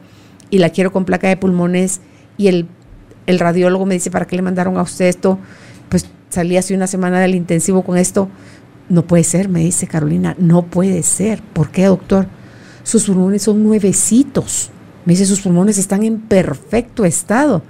y 0.51 0.59
la 0.59 0.71
quiero 0.71 0.93
con 0.93 1.05
placa 1.05 1.29
de 1.29 1.37
pulmones 1.37 2.01
y 2.37 2.49
el, 2.49 2.67
el 3.27 3.39
radiólogo 3.39 3.87
me 3.87 3.95
dice, 3.95 4.11
¿para 4.11 4.27
qué 4.27 4.37
le 4.37 4.43
mandaron 4.43 4.77
a 4.79 4.83
usted 4.83 5.07
esto? 5.07 5.39
Pues 5.89 6.07
salí 6.29 6.57
hace 6.57 6.75
una 6.75 6.87
semana 6.87 7.21
del 7.21 7.35
intensivo 7.35 7.83
con 7.83 7.97
esto. 7.97 8.29
No 8.89 9.07
puede 9.07 9.25
ser, 9.25 9.49
me 9.49 9.61
dice 9.61 9.87
Carolina, 9.87 10.35
no 10.39 10.63
puede 10.63 11.03
ser. 11.03 11.43
¿Por 11.43 11.71
qué, 11.71 11.85
doctor? 11.85 12.27
Sus 12.83 13.05
pulmones 13.05 13.43
son 13.43 13.63
nuevecitos 13.63 14.71
me 15.09 15.15
dice, 15.15 15.25
sus 15.25 15.41
pulmones 15.41 15.79
están 15.79 16.03
en 16.03 16.19
perfecto 16.19 17.07
estado. 17.07 17.63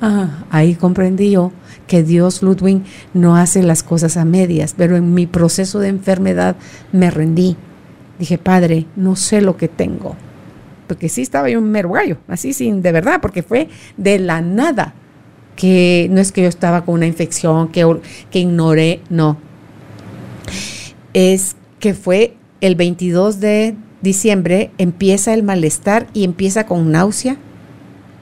Ah, 0.00 0.46
ahí 0.48 0.74
comprendí 0.74 1.32
yo 1.32 1.52
que 1.86 2.02
Dios, 2.02 2.40
Ludwig, 2.42 2.82
no 3.12 3.36
hace 3.36 3.62
las 3.62 3.82
cosas 3.82 4.16
a 4.16 4.24
medias, 4.24 4.74
pero 4.74 4.96
en 4.96 5.12
mi 5.12 5.26
proceso 5.26 5.80
de 5.80 5.88
enfermedad 5.88 6.56
me 6.90 7.10
rendí. 7.10 7.58
Dije, 8.18 8.38
Padre, 8.38 8.86
no 8.96 9.16
sé 9.16 9.42
lo 9.42 9.58
que 9.58 9.68
tengo. 9.68 10.16
Porque 10.88 11.08
sí 11.08 11.22
estaba 11.22 11.48
yo 11.48 11.60
un 11.60 11.70
mero 11.70 11.92
así 12.26 12.52
sin 12.52 12.82
de 12.82 12.90
verdad, 12.90 13.20
porque 13.20 13.44
fue 13.44 13.68
de 13.96 14.18
la 14.18 14.40
nada. 14.40 14.94
Que 15.54 16.08
no 16.10 16.20
es 16.20 16.32
que 16.32 16.42
yo 16.42 16.48
estaba 16.48 16.84
con 16.84 16.94
una 16.96 17.06
infección 17.06 17.68
que, 17.68 17.84
que 18.30 18.40
ignoré, 18.40 19.00
no. 19.10 19.36
Es 21.14 21.54
que 21.78 21.94
fue 21.94 22.34
el 22.60 22.74
22 22.74 23.38
de 23.38 23.76
diciembre 24.00 24.70
empieza 24.78 25.34
el 25.34 25.42
malestar 25.42 26.06
y 26.12 26.24
empieza 26.24 26.66
con 26.66 26.90
náusea 26.90 27.36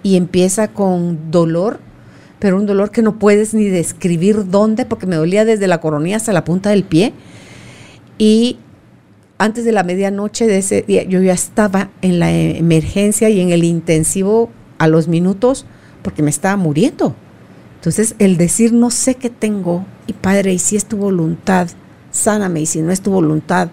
y 0.02 0.16
empieza 0.16 0.68
con 0.68 1.30
dolor, 1.30 1.80
pero 2.38 2.56
un 2.56 2.66
dolor 2.66 2.90
que 2.90 3.02
no 3.02 3.18
puedes 3.18 3.54
ni 3.54 3.64
describir 3.64 4.48
dónde, 4.48 4.84
porque 4.84 5.06
me 5.06 5.16
dolía 5.16 5.44
desde 5.44 5.66
la 5.66 5.80
coronilla 5.80 6.16
hasta 6.16 6.32
la 6.32 6.44
punta 6.44 6.70
del 6.70 6.84
pie. 6.84 7.12
Y 8.18 8.58
antes 9.38 9.64
de 9.64 9.72
la 9.72 9.82
medianoche 9.82 10.46
de 10.46 10.58
ese 10.58 10.82
día 10.82 11.02
yo 11.02 11.20
ya 11.20 11.32
estaba 11.32 11.90
en 12.02 12.18
la 12.18 12.32
emergencia 12.32 13.28
y 13.28 13.40
en 13.40 13.50
el 13.50 13.64
intensivo 13.64 14.50
a 14.78 14.88
los 14.88 15.08
minutos 15.08 15.66
porque 16.02 16.22
me 16.22 16.30
estaba 16.30 16.56
muriendo. 16.56 17.14
Entonces 17.76 18.14
el 18.18 18.36
decir 18.36 18.72
no 18.72 18.90
sé 18.90 19.16
qué 19.16 19.30
tengo 19.30 19.84
y 20.06 20.12
Padre, 20.12 20.52
y 20.52 20.58
si 20.58 20.76
es 20.76 20.86
tu 20.86 20.96
voluntad, 20.96 21.68
sáname 22.10 22.60
y 22.60 22.66
si 22.66 22.80
no 22.80 22.92
es 22.92 23.00
tu 23.00 23.10
voluntad, 23.10 23.68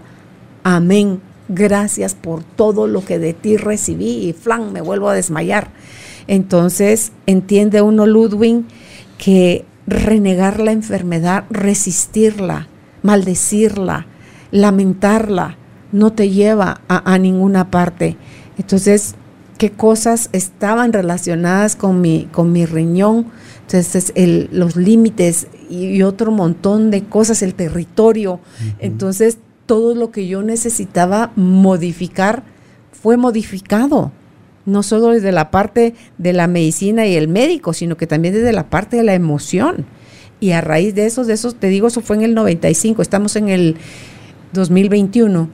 amén 0.63 1.21
gracias 1.49 2.15
por 2.15 2.43
todo 2.43 2.87
lo 2.87 3.03
que 3.05 3.19
de 3.19 3.33
ti 3.33 3.57
recibí 3.57 4.27
y 4.27 4.33
flan, 4.33 4.73
me 4.73 4.81
vuelvo 4.81 5.09
a 5.09 5.13
desmayar. 5.13 5.69
Entonces 6.27 7.11
entiende 7.25 7.81
uno, 7.81 8.05
Ludwig, 8.05 8.63
que 9.17 9.65
renegar 9.85 10.59
la 10.59 10.71
enfermedad, 10.71 11.45
resistirla, 11.49 12.67
maldecirla, 13.01 14.07
lamentarla, 14.53 15.57
no 15.91 16.13
te 16.13 16.29
lleva 16.29 16.81
a, 16.87 17.17
ninguna 17.17 17.71
parte. 17.71 18.17
Entonces, 18.57 19.15
¿qué 19.57 19.71
cosas 19.71 20.29
estaban 20.31 20.93
relacionadas 20.93 21.75
con 21.75 22.01
mi, 22.01 22.29
con 22.31 22.51
mi 22.51 22.65
riñón? 22.65 23.27
Entonces, 23.61 24.13
el, 24.15 24.49
los 24.51 24.75
límites 24.75 25.47
y, 25.69 26.03
otro 26.03 26.31
montón 26.31 26.91
de 26.91 27.03
cosas, 27.03 27.41
el 27.41 27.55
territorio. 27.55 28.39
Entonces, 28.79 29.39
todo 29.65 29.95
lo 29.95 30.11
que 30.11 30.27
yo 30.27 30.43
necesitaba 30.43 31.31
modificar 31.35 32.43
fue 32.91 33.17
modificado. 33.17 34.11
No 34.65 34.83
solo 34.83 35.09
desde 35.09 35.31
la 35.31 35.49
parte 35.49 35.95
de 36.19 36.33
la 36.33 36.47
medicina 36.47 37.07
y 37.07 37.15
el 37.15 37.27
médico, 37.27 37.73
sino 37.73 37.97
que 37.97 38.07
también 38.07 38.35
desde 38.35 38.53
la 38.53 38.69
parte 38.69 38.97
de 38.97 39.03
la 39.03 39.15
emoción. 39.15 39.85
Y 40.39 40.51
a 40.51 40.61
raíz 40.61 40.93
de 40.93 41.05
eso, 41.05 41.23
de 41.23 41.33
eso 41.33 41.53
te 41.53 41.67
digo, 41.67 41.87
eso 41.87 42.01
fue 42.01 42.17
en 42.17 42.21
el 42.23 42.33
95, 42.35 43.01
estamos 43.01 43.35
en 43.35 43.49
el 43.49 43.77
2021. 44.53 45.49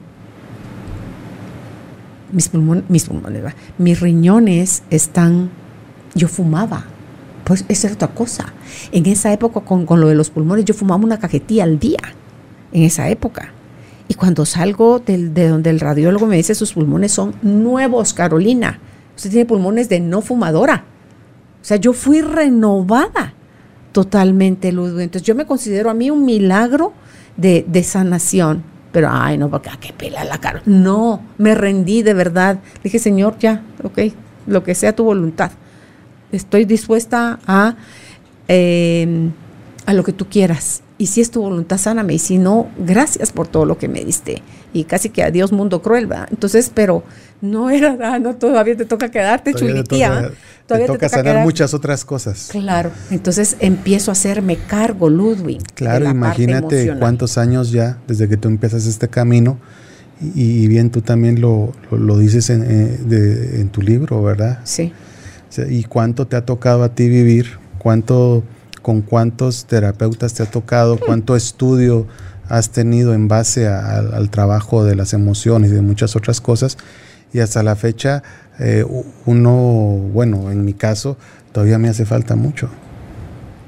mis 2.32 2.48
pulmones, 2.48 2.84
mis 2.88 3.04
pulmones, 3.06 3.54
mis 3.78 4.00
riñones 4.00 4.82
están, 4.90 5.50
yo 6.14 6.28
fumaba. 6.28 6.84
Pues 7.44 7.64
esa 7.68 7.88
es 7.88 7.94
otra 7.94 8.08
cosa. 8.08 8.52
En 8.92 9.06
esa 9.06 9.32
época, 9.32 9.62
con, 9.62 9.84
con 9.86 10.00
lo 10.00 10.08
de 10.08 10.14
los 10.14 10.30
pulmones, 10.30 10.64
yo 10.64 10.74
fumaba 10.74 11.02
una 11.02 11.18
cajetilla 11.18 11.64
al 11.64 11.78
día. 11.78 11.98
En 12.72 12.84
esa 12.84 13.08
época. 13.08 13.52
Y 14.06 14.14
cuando 14.14 14.44
salgo 14.44 14.98
de 15.00 15.48
donde 15.48 15.70
el 15.70 15.80
radiólogo 15.80 16.26
me 16.26 16.36
dice 16.36 16.54
sus 16.54 16.72
pulmones 16.72 17.12
son 17.12 17.34
nuevos, 17.42 18.12
Carolina. 18.12 18.78
Usted 19.16 19.30
tiene 19.30 19.46
pulmones 19.46 19.88
de 19.88 20.00
no 20.00 20.20
fumadora. 20.20 20.84
O 21.60 21.64
sea, 21.64 21.76
yo 21.76 21.92
fui 21.92 22.20
renovada 22.20 23.34
totalmente, 23.92 24.72
Ludwig. 24.72 25.02
Entonces 25.02 25.26
yo 25.26 25.34
me 25.34 25.46
considero 25.46 25.90
a 25.90 25.94
mí 25.94 26.10
un 26.10 26.24
milagro 26.24 26.92
de, 27.36 27.64
de 27.68 27.82
sanación. 27.82 28.62
Pero, 28.92 29.08
ay, 29.10 29.38
no, 29.38 29.48
porque, 29.50 29.70
qué 29.80 29.92
pela 29.92 30.24
la 30.24 30.38
cara. 30.38 30.62
No, 30.66 31.22
me 31.38 31.54
rendí 31.54 32.02
de 32.02 32.14
verdad. 32.14 32.58
dije, 32.82 32.98
Señor, 32.98 33.38
ya, 33.38 33.62
ok, 33.82 33.98
lo 34.46 34.64
que 34.64 34.74
sea 34.74 34.94
tu 34.94 35.04
voluntad. 35.04 35.52
Estoy 36.32 36.64
dispuesta 36.64 37.38
a, 37.46 37.76
em, 38.48 39.32
a 39.86 39.94
lo 39.94 40.02
que 40.02 40.12
tú 40.12 40.26
quieras. 40.28 40.82
Y 40.98 41.06
si 41.06 41.20
es 41.20 41.30
tu 41.30 41.40
voluntad, 41.40 41.78
sáname. 41.78 42.14
Y 42.14 42.18
si 42.18 42.38
no, 42.38 42.68
gracias 42.78 43.32
por 43.32 43.48
todo 43.48 43.64
lo 43.64 43.78
que 43.78 43.88
me 43.88 44.04
diste. 44.04 44.42
Y 44.72 44.84
casi 44.84 45.08
que 45.10 45.22
adiós, 45.22 45.52
mundo 45.52 45.82
cruel, 45.82 46.06
¿verdad? 46.06 46.28
Entonces, 46.30 46.70
pero 46.72 47.02
no 47.40 47.70
era, 47.70 47.96
ah, 48.02 48.18
no, 48.18 48.34
todavía 48.34 48.76
te 48.76 48.84
toca 48.84 49.10
quedarte 49.10 49.54
chulitía. 49.54 50.30
Todavía 50.66 50.86
te 50.86 50.92
toca, 50.92 51.08
sanar 51.08 51.44
muchas 51.44 51.74
otras 51.74 52.04
cosas. 52.04 52.48
Claro. 52.50 52.90
Entonces 53.10 53.56
empiezo 53.60 54.10
a 54.10 54.12
hacerme 54.12 54.56
cargo, 54.56 55.08
Ludwig. 55.08 55.62
Claro, 55.74 56.08
imagínate 56.08 56.94
cuántos 56.98 57.38
años 57.38 57.72
ya 57.72 57.98
desde 58.06 58.28
que 58.28 58.36
tú 58.36 58.48
empiezas 58.48 58.86
este 58.86 59.08
camino. 59.08 59.58
Y, 60.34 60.68
bien, 60.68 60.90
tú 60.90 61.00
también 61.00 61.40
lo, 61.40 61.72
lo, 61.90 62.18
dices 62.18 62.50
en, 62.50 62.62
eh, 62.62 63.60
en, 63.60 63.70
tu 63.70 63.80
libro, 63.80 64.22
¿verdad? 64.22 64.60
Sí. 64.64 64.92
y 65.70 65.84
cuánto 65.84 66.26
te 66.26 66.36
ha 66.36 66.44
tocado 66.44 66.84
a 66.84 66.94
ti 66.94 67.08
vivir, 67.08 67.58
cuánto, 67.78 68.44
con 68.82 69.00
cuántos 69.00 69.64
terapeutas 69.64 70.34
te 70.34 70.42
ha 70.42 70.46
tocado, 70.46 70.98
cuánto 70.98 71.36
estudio 71.36 72.06
has 72.50 72.68
tenido 72.68 73.14
en 73.14 73.28
base 73.28 73.66
al 73.66 74.28
trabajo 74.28 74.84
de 74.84 74.94
las 74.94 75.14
emociones 75.14 75.70
y 75.70 75.74
de 75.74 75.80
muchas 75.80 76.14
otras 76.16 76.42
cosas 76.42 76.76
y 77.32 77.40
hasta 77.40 77.62
la 77.62 77.76
fecha 77.76 78.22
eh, 78.58 78.84
uno, 79.24 79.52
bueno, 80.12 80.50
en 80.50 80.64
mi 80.64 80.74
caso, 80.74 81.16
todavía 81.52 81.78
me 81.78 81.88
hace 81.88 82.04
falta 82.04 82.36
mucho. 82.36 82.68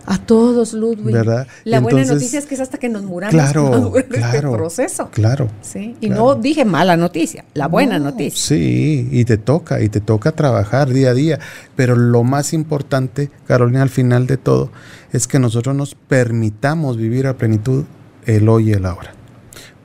A 0.04 0.18
todos, 0.18 0.74
Ludwig. 0.74 1.14
¿Verdad? 1.14 1.46
La 1.64 1.80
buena 1.80 2.04
noticia 2.04 2.38
es 2.38 2.46
que 2.46 2.56
es 2.56 2.60
hasta 2.60 2.76
que 2.76 2.88
nos 2.88 3.04
muramos 3.04 3.32
claro, 3.32 3.96
este 3.96 4.18
claro, 4.18 4.52
proceso. 4.52 5.08
Claro. 5.12 5.48
Sí. 5.62 5.96
Y 6.00 6.08
no 6.08 6.34
dije 6.34 6.64
mala 6.64 6.96
noticia, 6.96 7.44
la 7.54 7.68
buena 7.68 7.98
noticia. 7.98 8.38
Sí, 8.38 9.08
y 9.10 9.24
te 9.24 9.38
toca, 9.38 9.80
y 9.80 9.88
te 9.88 10.00
toca 10.00 10.32
trabajar 10.32 10.90
día 10.90 11.10
a 11.10 11.14
día. 11.14 11.38
Pero 11.76 11.94
lo 11.96 12.24
más 12.24 12.52
importante, 12.52 13.30
Carolina, 13.46 13.82
al 13.82 13.90
final 13.90 14.26
de 14.26 14.36
todo, 14.36 14.70
es 15.12 15.26
que 15.26 15.38
nosotros 15.38 15.74
nos 15.76 15.94
permitamos 15.94 16.96
vivir 16.96 17.26
a 17.26 17.38
plenitud 17.38 17.84
el 18.26 18.48
hoy 18.48 18.70
y 18.70 18.72
el 18.72 18.84
ahora. 18.84 19.14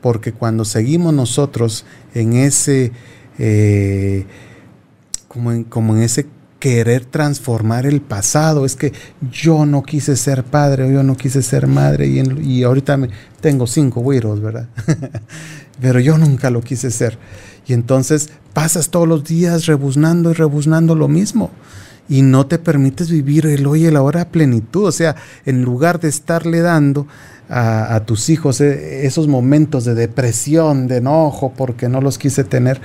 Porque 0.01 0.33
cuando 0.33 0.65
seguimos 0.65 1.13
nosotros 1.13 1.85
en 2.13 2.33
ese 2.33 2.91
eh, 3.37 4.25
como, 5.27 5.51
en, 5.51 5.63
como 5.63 5.95
en 5.95 6.03
ese 6.03 6.27
querer 6.59 7.05
transformar 7.05 7.85
el 7.85 8.01
pasado. 8.01 8.65
Es 8.65 8.75
que 8.75 8.93
yo 9.31 9.65
no 9.65 9.83
quise 9.83 10.15
ser 10.15 10.43
padre 10.43 10.85
o 10.85 10.91
yo 10.91 11.03
no 11.03 11.15
quise 11.15 11.41
ser 11.41 11.67
madre 11.67 12.07
y, 12.07 12.21
y 12.41 12.63
ahorita 12.63 12.97
me, 12.97 13.09
tengo 13.41 13.67
cinco 13.67 14.01
güiros, 14.01 14.41
¿verdad? 14.41 14.67
Pero 15.81 15.99
yo 15.99 16.17
nunca 16.17 16.49
lo 16.49 16.61
quise 16.61 16.91
ser. 16.91 17.17
Y 17.67 17.73
entonces 17.73 18.29
pasas 18.53 18.89
todos 18.89 19.07
los 19.07 19.23
días 19.23 19.65
rebuznando 19.65 20.31
y 20.31 20.33
rebuznando 20.33 20.95
lo 20.95 21.07
mismo. 21.07 21.51
Y 22.09 22.21
no 22.21 22.47
te 22.47 22.57
permites 22.57 23.11
vivir 23.11 23.45
el 23.45 23.67
hoy 23.67 23.83
y 23.83 23.87
el 23.87 23.97
ahora 23.97 24.21
a 24.21 24.29
plenitud. 24.29 24.85
O 24.85 24.91
sea, 24.91 25.17
en 25.45 25.63
lugar 25.63 25.99
de 25.99 26.07
estarle 26.07 26.61
dando 26.61 27.05
a, 27.49 27.95
a 27.95 28.05
tus 28.05 28.29
hijos 28.29 28.61
eh, 28.61 29.05
esos 29.05 29.27
momentos 29.27 29.83
de 29.83 29.93
depresión, 29.93 30.87
de 30.87 30.97
enojo, 30.97 31.53
porque 31.55 31.89
no 31.89 31.99
los 31.99 32.17
quise 32.17 32.45
tener, 32.45 32.79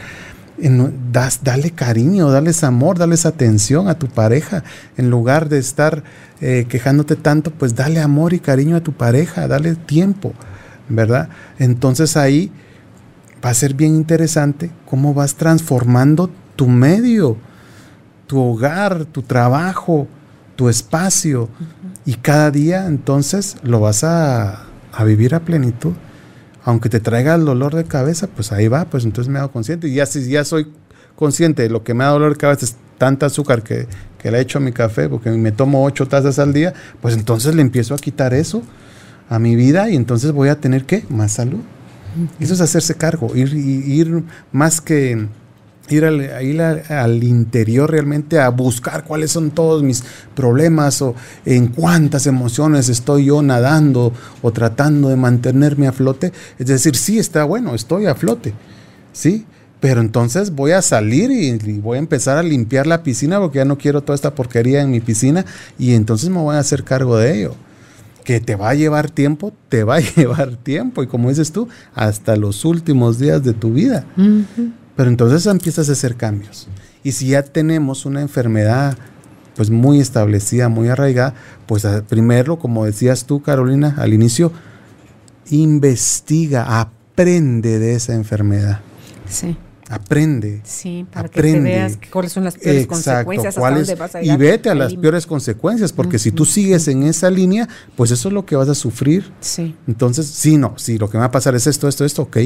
das, 1.13 1.41
dale 1.43 1.73
cariño, 1.73 2.31
dales 2.31 2.63
amor, 2.63 2.99
dales 2.99 3.27
atención 3.27 3.89
a 3.89 3.99
tu 3.99 4.07
pareja. 4.07 4.63
En 4.97 5.11
lugar 5.11 5.49
de 5.49 5.59
estar 5.59 6.05
eh, 6.41 6.67
quejándote 6.69 7.17
tanto, 7.17 7.51
pues 7.51 7.75
dale 7.75 8.01
amor 8.01 8.33
y 8.33 8.41
cariño 8.41 8.77
a 8.77 8.81
tu 8.83 8.93
pareja, 8.93 9.49
dale 9.49 9.75
tiempo, 9.75 10.35
¿verdad? 10.89 11.29
Entonces 11.59 12.17
ahí 12.17 12.53
va 13.45 13.51
a 13.51 13.55
ser 13.55 13.75
bien 13.75 13.97
interesante 13.97 14.71
cómo 14.87 15.15
vas 15.15 15.35
transformando 15.35 16.31
tu 16.55 16.69
medio, 16.69 17.37
tu 18.27 18.41
hogar, 18.41 19.05
tu 19.07 19.23
trabajo, 19.23 20.07
tu 20.55 20.69
espacio. 20.69 21.49
Y 22.05 22.15
cada 22.15 22.51
día 22.51 22.87
entonces 22.87 23.57
lo 23.63 23.81
vas 23.81 24.05
a, 24.05 24.65
a 24.93 25.05
vivir 25.05 25.35
a 25.35 25.41
plenitud 25.41 25.95
aunque 26.65 26.89
te 26.89 27.01
traiga 27.01 27.35
el 27.35 27.45
dolor 27.45 27.75
de 27.75 27.85
cabeza, 27.85 28.29
pues 28.29 28.53
ahí 28.53 28.69
va, 28.69 28.85
pues 28.85 29.05
entonces 29.05 29.33
me 29.33 29.39
hago 29.39 29.51
consciente. 29.51 29.89
Y 29.89 29.95
ya 29.95 30.07
si 30.07 30.29
ya 30.29 30.45
soy 30.45 30.69
consciente 31.17 31.63
de 31.63 31.71
lo 31.71 31.83
que 31.83 31.95
me 31.95 32.05
da 32.05 32.11
dolor 32.11 32.33
de 32.33 32.39
cabeza 32.39 32.65
es 32.65 32.77
tanta 32.99 33.27
azúcar 33.27 33.63
que, 33.63 33.87
que 34.19 34.31
le 34.31 34.41
hecho 34.41 34.59
a 34.59 34.61
mi 34.61 34.73
café, 34.73 35.09
porque 35.09 35.31
me 35.31 35.53
tomo 35.53 35.85
ocho 35.85 36.07
tazas 36.07 36.39
al 36.39 36.53
día, 36.53 36.73
pues 37.01 37.15
entonces 37.15 37.55
le 37.55 37.63
empiezo 37.63 37.95
a 37.95 37.99
quitar 37.99 38.33
eso 38.35 38.63
a 39.29 39.39
mi 39.39 39.57
vida 39.57 39.89
y 39.89 39.97
entonces 39.97 40.33
voy 40.33 40.49
a 40.49 40.61
tener 40.61 40.85
que 40.85 41.05
más 41.09 41.33
salud. 41.33 41.61
Eso 42.39 42.53
es 42.55 42.61
hacerse 42.61 42.95
cargo, 42.95 43.35
ir, 43.35 43.55
ir 43.55 44.23
más 44.53 44.81
que 44.81 45.27
ir 45.89 46.05
al, 46.05 47.25
interior 47.25 47.91
realmente 47.91 48.39
a 48.39 48.49
buscar 48.49 49.05
cuáles 49.05 49.33
son 49.33 49.51
todos 49.51 49.83
mis 49.83 50.05
problemas 50.35 51.03
o 51.03 51.15
en 51.45 51.69
cuántas 51.69 52.27
emociones 52.27 52.89
estoy 52.89 53.27
yo 53.27 53.43
nadando 53.43 54.13
o 54.41 54.53
tratando 54.53 55.09
de 55.09 55.17
mantenerme 55.17 55.87
a 55.87 55.93
flote. 55.93 56.33
Es 56.59 56.67
decir, 56.67 56.97
sí 56.97 57.19
está 57.19 57.45
bueno, 57.45 57.75
estoy 57.75 58.07
a 58.07 58.15
flote, 58.15 58.55
¿sí? 59.13 59.47
Pero 59.81 60.01
entonces 60.01 60.53
voy 60.53 60.71
a 60.71 60.81
salir 60.81 61.31
y, 61.33 61.81
voy 61.81 61.97
a 61.97 61.99
empezar 61.99 62.39
a 62.39 62.43
limpiar 62.43 62.87
la 62.87 63.03
piscina 63.03 63.41
porque 63.41 63.59
ya 63.59 63.65
no 63.65 63.79
quiero 63.79 64.03
toda 64.03 64.15
esta 64.15 64.35
porquería 64.35 64.81
en 64.81 64.93
mi 64.93 65.01
piscina 65.01 65.45
y 65.79 65.95
entonces 65.95 66.31
me 66.31 66.39
voy 66.39 66.55
a 66.55 66.61
hacer 66.61 66.85
cargo 66.85 67.17
de 67.17 67.37
ello. 67.37 67.55
Que 68.25 68.39
te 68.39 68.55
va 68.55 68.71
a 68.71 68.75
llevar 68.75 69.11
tiempo, 69.11 69.53
te 69.69 69.83
va 69.83 69.97
a 69.97 70.01
llevar 70.17 70.55
tiempo 70.55 71.03
y 71.03 71.09
como 71.09 71.31
dices 71.31 71.51
tú, 71.51 71.69
hasta 71.95 72.37
los 72.37 72.65
últimos 72.65 73.19
días 73.19 73.43
de 73.43 73.55
tu 73.55 73.73
vida. 73.73 74.07
Pero 75.03 75.11
entonces 75.11 75.47
empiezas 75.47 75.89
a 75.89 75.93
hacer 75.95 76.15
cambios. 76.15 76.69
Y 77.03 77.11
si 77.11 77.27
ya 77.27 77.43
tenemos 77.43 78.07
una 78.07 78.21
enfermedad 78.21 78.97
pues 79.57 79.69
muy 79.69 79.99
establecida, 79.99 80.69
muy 80.69 80.91
arraigada, 80.91 81.35
pues 81.67 81.85
primero, 82.09 82.61
como 82.61 82.85
decías 82.85 83.25
tú, 83.25 83.43
Carolina, 83.43 83.97
al 83.99 84.15
inicio, 84.15 84.53
investiga, 85.51 86.79
aprende 86.81 87.81
de 87.81 87.97
esa 87.97 88.15
enfermedad. 88.15 88.79
Sí. 89.29 89.57
Aprende. 89.89 90.61
Sí, 90.63 91.05
para 91.13 91.29
que 91.29 91.43
te 91.43 91.59
veas 91.59 91.99
cuáles 92.13 92.31
son 92.31 92.45
las 92.45 92.55
peores 92.55 92.87
consecuencias, 92.87 93.59
hasta 93.59 93.71
dónde 93.75 93.95
vas 93.97 94.15
a 94.15 94.23
Y 94.23 94.37
vete 94.37 94.71
a 94.71 94.77
las 94.77 94.95
peores 94.95 95.27
consecuencias, 95.27 95.93
porque 95.93 96.21
si 96.21 96.31
tú 96.31 96.45
sigues 96.45 96.87
en 96.87 97.03
esa 97.03 97.29
línea, 97.29 97.69
pues 97.97 98.13
eso 98.13 98.29
es 98.29 98.35
lo 98.35 98.47
que 98.47 98.55
vas 98.55 98.69
a 98.69 98.77
sufrir. 98.77 99.33
Sí. 99.41 99.75
Entonces, 99.89 100.29
sí, 100.29 100.59
no, 100.59 100.75
si 100.79 100.97
lo 100.97 101.11
que 101.11 101.17
me 101.17 101.23
va 101.23 101.27
a 101.27 101.31
pasar 101.33 101.57
es 101.57 101.67
esto, 101.67 101.89
esto, 101.89 102.05
esto, 102.05 102.23
ok, 102.23 102.37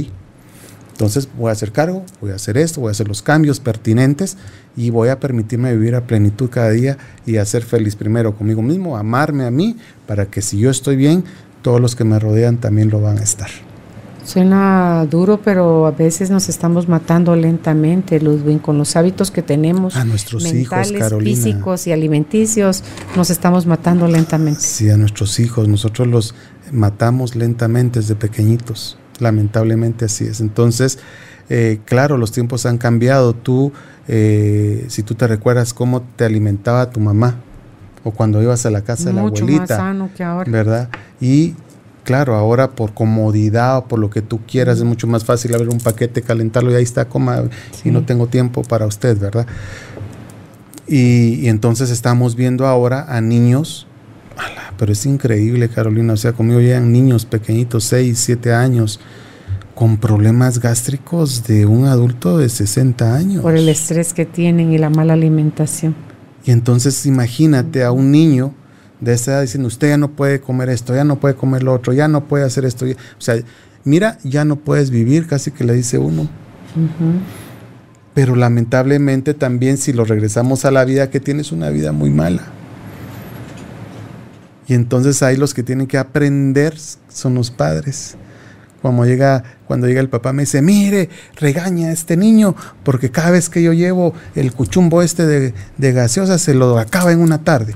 entonces 0.97 1.29
voy 1.37 1.51
a 1.51 1.53
hacer 1.53 1.73
cargo, 1.73 2.07
voy 2.23 2.31
a 2.31 2.37
hacer 2.37 2.57
esto, 2.57 2.81
voy 2.81 2.89
a 2.89 2.93
hacer 2.93 3.07
los 3.07 3.21
cambios 3.21 3.61
pertinentes 3.61 4.39
y 4.79 4.89
voy 4.89 5.11
a 5.11 5.21
permitirme 5.21 5.77
vivir 5.77 5.95
a 5.95 6.07
plenitud 6.07 6.49
cada 6.49 6.71
día 6.71 6.97
y 7.27 7.37
a 7.37 7.45
ser 7.45 7.65
feliz 7.65 7.97
primero 7.97 8.35
conmigo 8.35 8.63
mismo, 8.63 8.97
amarme 8.97 9.45
a 9.45 9.51
mí, 9.51 9.77
para 10.07 10.25
que 10.27 10.41
si 10.41 10.59
yo 10.59 10.71
estoy 10.71 10.97
bien, 10.97 11.23
todos 11.61 11.83
los 11.83 11.97
que 11.97 12.05
me 12.05 12.19
rodean 12.19 12.57
también 12.57 12.89
lo 12.89 13.03
van 13.03 13.19
a 13.19 13.23
estar. 13.23 13.51
Suena 14.25 15.07
duro, 15.09 15.39
pero 15.45 15.87
a 15.87 15.91
veces 15.91 16.31
nos 16.31 16.49
estamos 16.49 16.89
matando 16.89 17.37
lentamente, 17.37 18.19
Ludwig, 18.19 18.63
con 18.63 18.79
los 18.79 18.97
hábitos 18.97 19.31
que 19.31 19.43
tenemos. 19.43 19.97
A 19.97 20.05
nuestros 20.07 20.45
mentales, 20.45 20.91
hijos, 20.91 20.99
Carolina. 20.99 21.37
físicos 21.37 21.87
y 21.87 21.93
alimenticios, 21.93 22.83
nos 23.17 23.29
estamos 23.29 23.67
matando 23.67 24.09
lentamente. 24.09 24.63
Sí, 24.63 24.89
a 24.89 24.97
nuestros 24.97 25.39
hijos, 25.41 25.69
nosotros 25.69 26.09
los 26.09 26.35
matamos 26.73 27.37
lentamente 27.37 28.01
desde 28.01 28.15
pequeñitos. 28.17 28.97
Lamentablemente 29.21 30.07
así 30.07 30.25
es. 30.25 30.41
Entonces, 30.41 30.99
eh, 31.49 31.81
claro, 31.85 32.17
los 32.17 32.33
tiempos 32.33 32.67
han 32.67 32.79
cambiado. 32.79 33.35
Tú, 33.35 33.73
eh, 34.09 34.85
si 34.89 35.03
tú 35.03 35.15
te 35.15 35.27
recuerdas 35.27 35.75
cómo 35.75 36.03
te 36.03 36.25
alimentaba 36.25 36.91
tu 36.91 37.01
mamá 37.01 37.37
o 38.05 38.11
cuando 38.11 38.43
ibas 38.43 38.65
a 38.67 38.71
la 38.71 38.83
casa 38.83 39.07
de 39.07 39.15
la 39.15 39.23
abuelita. 39.23 39.61
Más 39.61 39.69
sano 39.69 40.11
que 40.17 40.23
ahora. 40.23 40.51
¿Verdad? 40.51 40.89
Y 41.21 41.55
claro, 42.05 42.37
ahora 42.37 42.71
por 42.71 42.95
comodidad 42.95 43.79
o 43.79 43.85
por 43.87 43.99
lo 43.99 44.11
que 44.11 44.23
tú 44.23 44.41
quieras 44.47 44.79
es 44.79 44.85
mucho 44.85 45.07
más 45.09 45.25
fácil 45.25 45.55
abrir 45.55 45.71
un 45.71 45.81
paquete, 45.81 46.23
calentarlo 46.23 46.71
y 46.71 46.75
ahí 46.75 46.85
está, 46.85 47.07
coma 47.07 47.43
y 47.85 47.91
no 47.91 48.05
tengo 48.05 48.29
tiempo 48.29 48.63
para 48.63 48.87
usted, 48.87 49.19
¿verdad? 49.19 49.47
Y, 50.87 51.41
y 51.41 51.49
entonces 51.49 51.91
estamos 51.91 52.37
viendo 52.37 52.65
ahora 52.65 53.07
a 53.09 53.21
niños 53.21 53.89
pero 54.79 54.93
es 54.93 55.07
increíble, 55.07 55.69
Carolina. 55.69 56.13
O 56.13 56.17
sea, 56.17 56.33
conmigo 56.33 56.61
llegan 56.61 56.93
niños 56.93 57.25
pequeñitos, 57.25 57.85
6, 57.85 58.19
7 58.19 58.53
años, 58.53 59.01
con 59.75 59.99
problemas 59.99 60.59
gástricos 60.59 61.45
de 61.47 61.67
un 61.67 61.87
adulto 61.87 62.39
de 62.39 62.49
60 62.49 63.15
años. 63.15 63.43
Por 63.43 63.57
el 63.57 63.69
estrés 63.69 64.15
que 64.15 64.25
tienen 64.25 64.73
y 64.73 64.79
la 64.79 64.91
mala 64.91 65.13
alimentación. 65.13 65.95
Y 66.45 66.51
entonces 66.51 67.05
imagínate 67.07 67.85
a 67.85 67.93
un 67.93 68.11
niño 68.11 68.55
de 69.01 69.13
esa 69.13 69.33
edad 69.33 69.43
diciendo, 69.43 69.69
usted 69.69 69.89
ya 69.91 69.99
no 69.99 70.13
puede 70.13 70.41
comer 70.41 70.71
esto, 70.71 70.95
ya 70.95 71.05
no 71.05 71.17
puede 71.17 71.35
comer 71.35 71.63
lo 71.63 71.75
otro, 71.75 71.93
ya 71.93 72.09
no 72.09 72.25
puede 72.25 72.45
hacer 72.45 72.65
esto. 72.65 72.87
O 72.87 73.21
sea, 73.21 73.37
mira, 73.85 74.19
ya 74.25 74.45
no 74.45 74.57
puedes 74.57 74.91
vivir, 74.91 75.27
casi 75.27 75.51
que 75.51 75.65
le 75.65 75.75
dice 75.75 75.99
uno. 75.99 76.29
Pero 78.15 78.35
lamentablemente 78.35 79.35
también 79.35 79.77
si 79.77 79.93
lo 79.93 80.05
regresamos 80.05 80.65
a 80.65 80.71
la 80.71 80.85
vida 80.85 81.11
que 81.11 81.21
tienes 81.21 81.53
una 81.53 81.69
vida 81.69 81.93
muy 81.93 82.11
mala. 82.11 82.56
Y 84.69 84.75
entonces 84.75 85.23
ahí 85.23 85.37
los 85.37 85.55
que 85.55 85.63
tienen 85.63 85.87
que 85.87 85.99
aprender 85.99 86.75
son 87.09 87.35
los 87.35 87.51
padres. 87.51 88.17
Cuando 88.83 89.05
llega, 89.05 89.43
cuando 89.67 89.87
llega 89.87 90.01
el 90.01 90.09
papá 90.09 90.33
me 90.33 90.43
dice, 90.43 90.63
mire, 90.63 91.09
regaña 91.37 91.89
a 91.89 91.93
este 91.93 92.17
niño, 92.17 92.55
porque 92.85 93.11
cada 93.11 93.31
vez 93.31 93.49
que 93.49 93.63
yo 93.63 93.73
llevo 93.73 94.15
el 94.35 94.53
cuchumbo 94.53 95.03
este 95.03 95.27
de, 95.27 95.55
de 95.77 95.93
gaseosa 95.93 96.39
se 96.39 96.55
lo 96.55 96.79
acaba 96.79 97.13
en 97.13 97.21
una 97.21 97.43
tarde. 97.43 97.75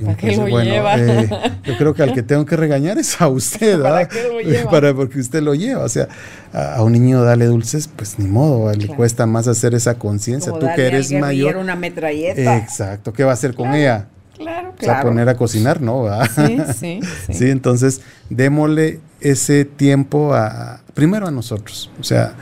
¿Para 0.00 0.16
qué 0.16 0.36
lo 0.36 0.46
lleva? 0.62 0.94
Eh, 0.96 1.28
yo 1.64 1.76
creo 1.76 1.92
que 1.92 2.02
al 2.02 2.14
que 2.14 2.22
tengo 2.22 2.46
que 2.46 2.56
regañar 2.56 2.98
es 2.98 3.20
a 3.20 3.28
usted. 3.28 3.78
¿Para 3.82 4.08
qué 4.08 4.22
lo 4.28 4.40
lleva? 4.40 4.70
Para 4.70 4.94
porque 4.94 5.20
usted 5.20 5.42
lo 5.42 5.54
lleva. 5.54 5.84
O 5.84 5.88
sea, 5.88 6.08
a, 6.52 6.76
a 6.76 6.82
un 6.82 6.92
niño 6.92 7.22
darle 7.22 7.46
dulces, 7.46 7.88
pues 7.88 8.18
ni 8.18 8.26
modo, 8.26 8.72
le 8.72 8.86
cuesta 8.86 9.26
más 9.26 9.48
hacer 9.48 9.74
esa 9.74 9.98
conciencia. 9.98 10.52
Tú 10.52 10.66
que 10.74 10.86
eres 10.86 11.12
mayor. 11.12 11.56
una 11.56 11.76
metralleta. 11.76 12.56
Exacto. 12.56 13.12
¿Qué 13.12 13.24
va 13.24 13.32
a 13.32 13.34
hacer 13.34 13.54
con 13.54 13.74
ella? 13.74 14.08
Claro, 14.42 14.72
¿Se 14.78 14.86
va 14.86 14.92
a 14.92 14.96
claro. 14.96 15.08
poner 15.08 15.28
a 15.28 15.36
cocinar? 15.36 15.80
No. 15.80 16.04
Sí, 16.34 16.58
sí, 16.78 17.00
sí. 17.26 17.32
Sí, 17.34 17.50
entonces 17.50 18.00
démosle 18.30 19.00
ese 19.20 19.64
tiempo 19.64 20.34
a, 20.34 20.80
primero 20.94 21.26
a 21.28 21.30
nosotros. 21.30 21.90
O 22.00 22.04
sea, 22.04 22.34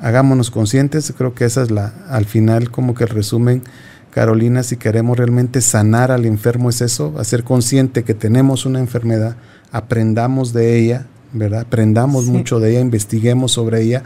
hagámonos 0.00 0.50
conscientes. 0.50 1.12
Creo 1.16 1.34
que 1.34 1.44
esa 1.44 1.62
es 1.62 1.70
la, 1.70 1.92
al 2.08 2.24
final, 2.26 2.70
como 2.70 2.94
que 2.94 3.04
el 3.04 3.10
resumen, 3.10 3.62
Carolina, 4.10 4.62
si 4.62 4.76
queremos 4.76 5.16
realmente 5.18 5.60
sanar 5.60 6.10
al 6.10 6.24
enfermo, 6.24 6.70
es 6.70 6.80
eso, 6.80 7.14
hacer 7.18 7.44
consciente 7.44 8.02
que 8.04 8.14
tenemos 8.14 8.64
una 8.66 8.78
enfermedad, 8.80 9.36
aprendamos 9.72 10.52
de 10.54 10.78
ella, 10.78 11.06
¿verdad? 11.32 11.60
Aprendamos 11.62 12.24
Sí. 12.24 12.30
mucho 12.30 12.58
de 12.60 12.70
ella, 12.70 12.80
investiguemos 12.80 13.52
sobre 13.52 13.82
ella. 13.82 14.02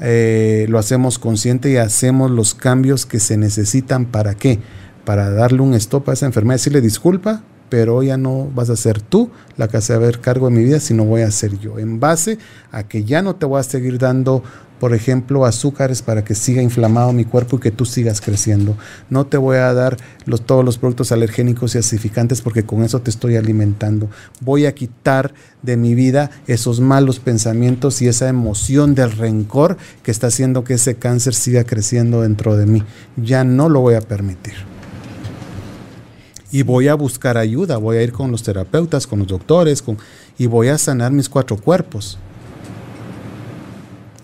eh, 0.00 0.66
lo 0.68 0.78
hacemos 0.80 1.20
consciente 1.20 1.70
y 1.70 1.76
hacemos 1.76 2.28
los 2.30 2.54
cambios 2.54 3.06
que 3.06 3.20
se 3.20 3.36
necesitan 3.36 4.06
para 4.06 4.34
qué? 4.34 4.58
Para 5.04 5.30
darle 5.30 5.60
un 5.60 5.74
stop 5.74 6.08
a 6.08 6.12
esa 6.14 6.26
enfermedad, 6.26 6.54
decirle 6.54 6.80
disculpa, 6.80 7.42
pero 7.68 8.02
ya 8.02 8.16
no 8.16 8.48
vas 8.54 8.70
a 8.70 8.76
ser 8.76 9.00
tú 9.00 9.30
la 9.56 9.68
que 9.68 9.80
se 9.80 9.94
a 9.94 10.12
cargo 10.12 10.48
de 10.48 10.56
mi 10.56 10.64
vida, 10.64 10.80
sino 10.80 11.04
voy 11.04 11.22
a 11.22 11.30
ser 11.30 11.58
yo. 11.58 11.78
En 11.78 12.00
base 12.00 12.38
a 12.70 12.84
que 12.84 13.04
ya 13.04 13.22
no 13.22 13.36
te 13.36 13.46
voy 13.46 13.58
a 13.58 13.64
seguir 13.64 13.98
dando, 13.98 14.42
por 14.78 14.94
ejemplo, 14.94 15.44
azúcares 15.44 16.00
para 16.00 16.24
que 16.24 16.34
siga 16.34 16.62
inflamado 16.62 17.12
mi 17.12 17.24
cuerpo 17.24 17.56
y 17.56 17.60
que 17.60 17.70
tú 17.70 17.84
sigas 17.84 18.20
creciendo. 18.20 18.76
No 19.10 19.26
te 19.26 19.38
voy 19.38 19.56
a 19.56 19.72
dar 19.72 19.96
todos 20.46 20.64
los 20.64 20.78
productos 20.78 21.10
alergénicos 21.10 21.74
y 21.74 21.78
acidificantes 21.78 22.42
porque 22.42 22.64
con 22.64 22.82
eso 22.84 23.00
te 23.00 23.10
estoy 23.10 23.36
alimentando. 23.36 24.08
Voy 24.40 24.66
a 24.66 24.74
quitar 24.74 25.34
de 25.62 25.76
mi 25.76 25.94
vida 25.94 26.30
esos 26.46 26.80
malos 26.80 27.18
pensamientos 27.18 28.02
y 28.02 28.08
esa 28.08 28.28
emoción 28.28 28.94
del 28.94 29.12
rencor 29.12 29.78
que 30.02 30.10
está 30.10 30.28
haciendo 30.28 30.64
que 30.64 30.74
ese 30.74 30.96
cáncer 30.96 31.34
siga 31.34 31.64
creciendo 31.64 32.22
dentro 32.22 32.56
de 32.56 32.66
mí. 32.66 32.82
Ya 33.16 33.42
no 33.42 33.68
lo 33.68 33.80
voy 33.80 33.94
a 33.94 34.00
permitir. 34.00 34.73
Y 36.54 36.62
voy 36.62 36.86
a 36.86 36.94
buscar 36.94 37.36
ayuda, 37.36 37.78
voy 37.78 37.96
a 37.96 38.02
ir 38.02 38.12
con 38.12 38.30
los 38.30 38.44
terapeutas, 38.44 39.08
con 39.08 39.18
los 39.18 39.26
doctores, 39.26 39.82
con, 39.82 39.98
y 40.38 40.46
voy 40.46 40.68
a 40.68 40.78
sanar 40.78 41.10
mis 41.10 41.28
cuatro 41.28 41.56
cuerpos. 41.56 42.16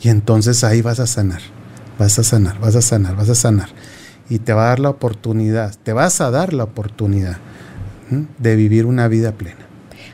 Y 0.00 0.10
entonces 0.10 0.62
ahí 0.62 0.80
vas 0.80 1.00
a 1.00 1.08
sanar, 1.08 1.40
vas 1.98 2.20
a 2.20 2.22
sanar, 2.22 2.60
vas 2.60 2.76
a 2.76 2.82
sanar, 2.82 3.16
vas 3.16 3.30
a 3.30 3.34
sanar. 3.34 3.70
Y 4.28 4.38
te 4.38 4.52
va 4.52 4.66
a 4.66 4.68
dar 4.68 4.78
la 4.78 4.90
oportunidad, 4.90 5.74
te 5.82 5.92
vas 5.92 6.20
a 6.20 6.30
dar 6.30 6.52
la 6.52 6.62
oportunidad 6.62 7.38
de 8.38 8.54
vivir 8.54 8.86
una 8.86 9.08
vida 9.08 9.32
plena. 9.32 9.66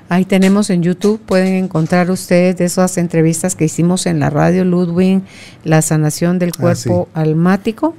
Ahí 0.08 0.24
tenemos 0.24 0.70
en 0.70 0.82
YouTube, 0.82 1.20
pueden 1.20 1.52
encontrar 1.52 2.10
ustedes 2.10 2.56
de 2.56 2.64
esas 2.64 2.96
entrevistas 2.96 3.54
que 3.54 3.66
hicimos 3.66 4.06
en 4.06 4.20
la 4.20 4.30
radio 4.30 4.64
Ludwig, 4.64 5.20
la 5.64 5.82
sanación 5.82 6.38
del 6.38 6.52
Ah, 6.56 6.60
cuerpo 6.62 7.10
almático. 7.12 7.94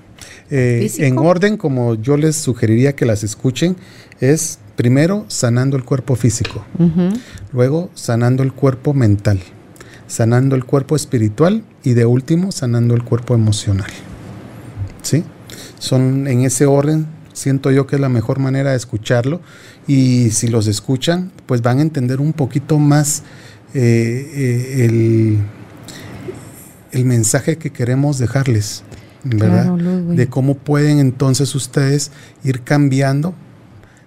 Eh, 0.50 0.92
en 0.98 1.18
orden, 1.18 1.58
como 1.58 1.96
yo 1.96 2.18
les 2.18 2.36
sugeriría 2.36 2.96
que 2.96 3.06
las 3.06 3.24
escuchen, 3.24 3.76
es 4.20 4.60
primero 4.76 5.26
sanando 5.28 5.76
el 5.76 5.84
cuerpo 5.84 6.16
físico, 6.16 6.64
luego 7.52 7.90
sanando 7.96 8.44
el 8.44 8.54
cuerpo 8.54 8.94
mental, 8.94 9.40
sanando 10.08 10.56
el 10.56 10.66
cuerpo 10.66 10.96
espiritual 10.96 11.64
y 11.84 11.94
de 11.94 12.06
último 12.06 12.52
sanando 12.52 12.94
el 12.94 13.04
cuerpo 13.04 13.34
emocional. 13.34 13.90
¿Sí? 15.02 15.24
Son 15.80 16.28
en 16.28 16.42
ese 16.42 16.66
orden, 16.66 17.08
siento 17.34 17.72
yo 17.72 17.88
que 17.88 17.96
es 17.96 18.02
la 18.02 18.10
mejor 18.10 18.40
manera 18.40 18.72
de 18.72 18.78
escucharlo 18.78 19.42
y 19.88 20.32
si 20.32 20.48
los 20.48 20.68
escuchan, 20.68 21.32
pues 21.46 21.62
van 21.62 21.80
a 21.80 21.82
entender 21.82 22.20
un 22.20 22.34
poquito 22.34 22.78
más 22.78 23.24
eh, 23.74 24.32
eh, 24.34 24.86
el, 24.86 25.38
el 26.92 27.06
mensaje 27.06 27.58
que 27.58 27.72
queremos 27.72 28.18
dejarles, 28.18 28.84
¿verdad? 29.24 29.64
Claro, 29.64 29.78
Ludwig. 29.78 30.18
de 30.18 30.28
cómo 30.28 30.56
pueden 30.56 31.00
entonces 31.00 31.56
ustedes 31.56 32.12
ir 32.44 32.62
cambiando, 32.62 33.34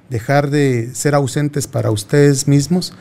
dejar 0.08 0.50
de 0.50 0.90
ser 0.94 1.14
ausentes 1.14 1.66
para 1.66 1.90
ustedes 1.90 2.48
mismos, 2.48 2.92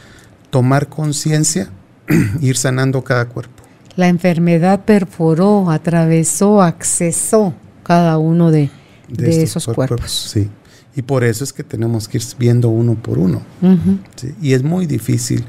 tomar 0.50 0.90
conciencia, 0.90 1.70
ir 2.42 2.58
sanando 2.58 3.04
cada 3.04 3.26
cuerpo. 3.26 3.64
La 3.96 4.08
enfermedad 4.08 4.86
perforó, 4.86 5.70
atravesó, 5.70 6.62
accesó 6.62 7.54
cada 7.84 8.18
uno 8.18 8.52
de, 8.52 8.70
esos 9.18 9.66
cuerpos. 9.66 10.30
Sí. 10.32 10.50
Y 10.96 11.02
por 11.02 11.24
eso 11.24 11.44
es 11.44 11.54
que 11.54 11.64
tenemos 11.64 12.08
que 12.08 12.18
ir 12.18 12.24
viendo 12.38 12.70
uno 12.70 12.96
por 12.96 13.18
uno. 13.18 13.42
Y 14.42 14.54
es 14.54 14.64
muy 14.64 14.86
difícil, 14.86 15.44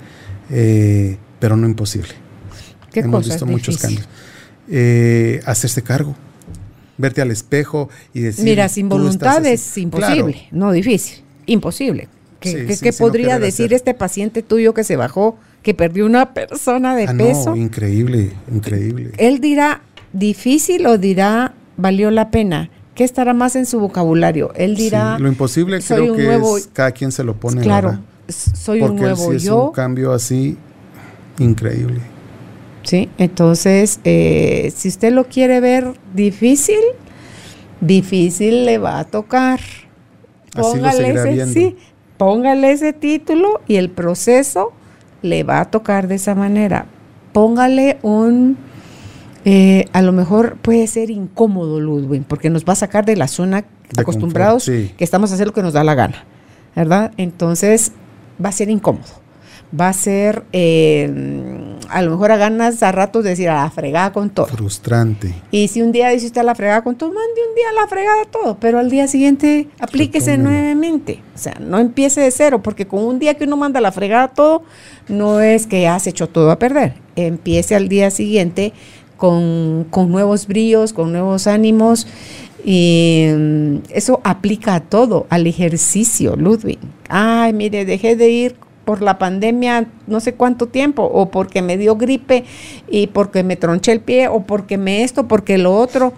eh, 0.51 1.19
pero 1.39 1.57
no 1.57 1.67
imposible. 1.67 2.13
¿Qué 2.93 3.01
Hemos 3.01 3.27
visto 3.27 3.47
muchos 3.47 3.79
cambios. 3.79 4.09
Eh, 4.69 5.41
hacerse 5.47 5.83
cargo, 5.83 6.15
verte 7.01 7.23
al 7.23 7.31
espejo 7.31 7.89
y 8.15 8.21
decir. 8.21 8.45
Mira, 8.45 8.69
sin 8.69 8.89
"Tú 8.89 8.97
voluntad 8.97 9.39
estás 9.39 9.39
así". 9.39 9.49
es 9.55 9.79
imposible, 9.79 10.49
no 10.53 10.73
difícil, 10.73 11.23
imposible. 11.47 12.09
¿Qué, 12.41 12.51
Sí, 12.51 12.57
qué- 12.67 12.77
sí, 12.77 12.83
qué 12.85 12.93
podría 12.93 13.39
decir 13.39 13.67
hacer. 13.67 13.75
este 13.75 13.95
paciente 13.95 14.43
tuyo 14.43 14.73
que 14.73 14.83
se 14.85 14.97
bajó, 14.97 15.37
que 15.63 15.75
perdió 15.75 16.07
una 16.07 16.33
persona 16.33 16.97
de 16.97 17.05
Ah, 17.05 17.15
peso? 17.17 17.51
no, 17.51 17.57
increíble, 17.57 18.33
increíble. 18.51 19.11
Él 19.19 19.41
dirá 19.41 19.83
difícil 20.15 20.87
o 20.87 20.97
dirá 20.99 21.53
valió 21.77 22.11
la 22.11 22.31
pena. 22.31 22.71
¿Qué 22.95 23.05
estará 23.05 23.33
más 23.35 23.57
en 23.57 23.67
su 23.67 23.79
vocabulario? 23.81 24.53
Él 24.55 24.75
dirá, 24.77 25.17
Sí, 25.17 25.23
lo 25.23 25.29
imposible 25.29 25.81
soy 25.83 25.99
creo 25.99 26.13
un 26.13 26.19
que 26.19 26.25
nuevo- 26.25 26.57
es 26.59 26.69
cada 26.73 26.93
quien 26.93 27.13
se 27.13 27.25
lo 27.25 27.35
pone. 27.37 27.61
claro, 27.63 27.99
soy 28.29 28.81
un 28.81 28.89
Porque 28.89 29.03
él 29.03 29.09
nuevo 29.17 29.33
es 29.33 29.43
yo. 29.43 29.65
un 29.67 29.73
cambio 29.73 30.13
así 30.13 30.57
increíble. 31.39 32.01
Sí, 32.83 33.09
entonces, 33.19 34.01
eh, 34.05 34.73
si 34.75 34.89
usted 34.89 35.13
lo 35.13 35.25
quiere 35.25 35.61
ver 35.61 35.93
difícil, 36.15 36.81
difícil 37.81 38.65
le 38.65 38.79
va 38.79 38.99
a 39.01 39.05
tocar. 39.05 39.61
Así 40.55 40.81
lo 40.81 40.91
seguirá 40.91 41.31
ese, 41.31 41.53
sí, 41.53 41.77
póngale 42.17 42.73
ese 42.73 42.93
título 42.93 43.61
y 43.69 43.77
el 43.77 43.91
proceso 43.91 44.73
le 45.23 45.45
va 45.45 45.61
a 45.61 45.65
tocar 45.67 46.09
de 46.09 46.17
esa 46.17 46.35
manera. 46.35 46.87
Póngale 47.33 47.99
un, 48.03 48.57
eh, 49.45 49.85
a 49.93 50.03
lo 50.03 50.13
mejor 50.13 50.57
puede 50.57 50.87
ser 50.87 51.11
incómodo, 51.11 51.81
Ludwig, 51.81 52.25
porque 52.25 52.51
nos 52.51 52.65
va 52.65 52.73
a 52.73 52.77
sacar 52.77 53.05
de 53.05 53.17
la 53.17 53.29
zona 53.29 53.65
De 53.95 54.03
acostumbrados 54.03 54.65
confort, 54.65 54.89
sí. 54.89 54.95
que 54.97 55.05
estamos 55.05 55.31
a 55.31 55.35
hacer 55.35 55.47
lo 55.47 55.53
que 55.53 55.63
nos 55.63 55.75
da 55.75 55.85
la 55.85 55.95
gana, 55.95 56.25
¿verdad? 56.75 57.13
Entonces 57.17 57.93
va 58.43 58.49
a 58.49 58.53
ser 58.53 58.71
incómodo. 58.71 59.20
Va 59.79 59.89
a 59.89 59.93
ser, 59.93 60.43
eh, 60.53 61.09
a 61.89 62.03
lo 62.03 62.11
mejor 62.11 62.33
a 62.33 62.37
ganas 62.37 62.83
a 62.83 62.91
ratos 62.91 63.23
de 63.23 63.31
decir 63.31 63.49
a 63.49 63.63
la 63.63 63.71
fregada 63.71 64.13
con 64.13 64.31
todo. 64.31 64.47
Frustrante. 64.47 65.33
Y 65.53 65.69
si 65.69 65.81
un 65.81 65.93
día 65.93 66.09
dice 66.09 66.27
usted 66.27 66.41
a 66.41 66.45
la 66.45 66.57
fregada 66.57 66.83
con 66.83 66.97
todo, 66.97 67.11
mande 67.11 67.41
un 67.49 67.55
día 67.55 67.69
a 67.71 67.81
la 67.81 67.87
fregada 67.87 68.25
todo, 68.25 68.57
pero 68.59 68.81
al 68.81 68.91
día 68.91 69.07
siguiente 69.07 69.69
aplíquese 69.79 70.39
nuevamente. 70.39 71.23
O 71.35 71.39
sea, 71.39 71.55
no 71.61 71.79
empiece 71.79 72.21
de 72.21 72.31
cero, 72.33 72.63
porque 72.63 72.87
con 72.87 73.05
un 73.05 73.21
día 73.21 73.35
que 73.35 73.45
uno 73.45 73.57
manda 73.57 73.79
a 73.79 73.83
la 73.83 73.93
fregada 73.93 74.29
todo, 74.29 74.65
no 75.09 75.41
es 75.41 75.69
que 75.69 75.83
ya 75.83 75.99
se 76.01 76.11
echó 76.11 76.29
todo 76.29 76.51
a 76.51 76.59
perder. 76.59 76.95
Empiece 77.15 77.77
al 77.77 77.89
día 77.89 78.11
siguiente 78.11 78.73
con, 79.17 79.87
con 79.91 80.11
nuevos 80.11 80.49
brillos, 80.49 80.93
con 80.93 81.13
nuevos 81.13 81.47
ánimos. 81.47 82.09
Y 82.65 83.27
mm, 83.33 83.77
eso 83.91 84.21
aplica 84.25 84.75
a 84.75 84.81
todo, 84.81 85.27
al 85.31 85.47
ejercicio, 85.47 86.37
Ludwig. 86.37 86.79
Ay, 87.09 87.53
mire, 87.53 87.85
dejé 87.85 88.17
de 88.17 88.31
ir 88.31 88.57
por 88.91 89.03
la 89.03 89.21
pandemia 89.21 89.87
no 90.09 90.19
sé 90.19 90.35
cuánto 90.35 90.67
tiempo, 90.67 91.05
o 91.05 91.31
porque 91.31 91.63
me 91.63 91.77
dio 91.77 91.95
gripe 91.95 92.45
y 92.89 93.07
porque 93.07 93.45
me 93.45 93.55
tronché 93.55 93.93
el 93.93 94.01
pie, 94.01 94.27
o 94.27 94.43
porque 94.43 94.79
me 94.79 95.05
esto, 95.05 95.29
porque 95.29 95.59
lo 95.59 95.77
otro. 95.77 96.13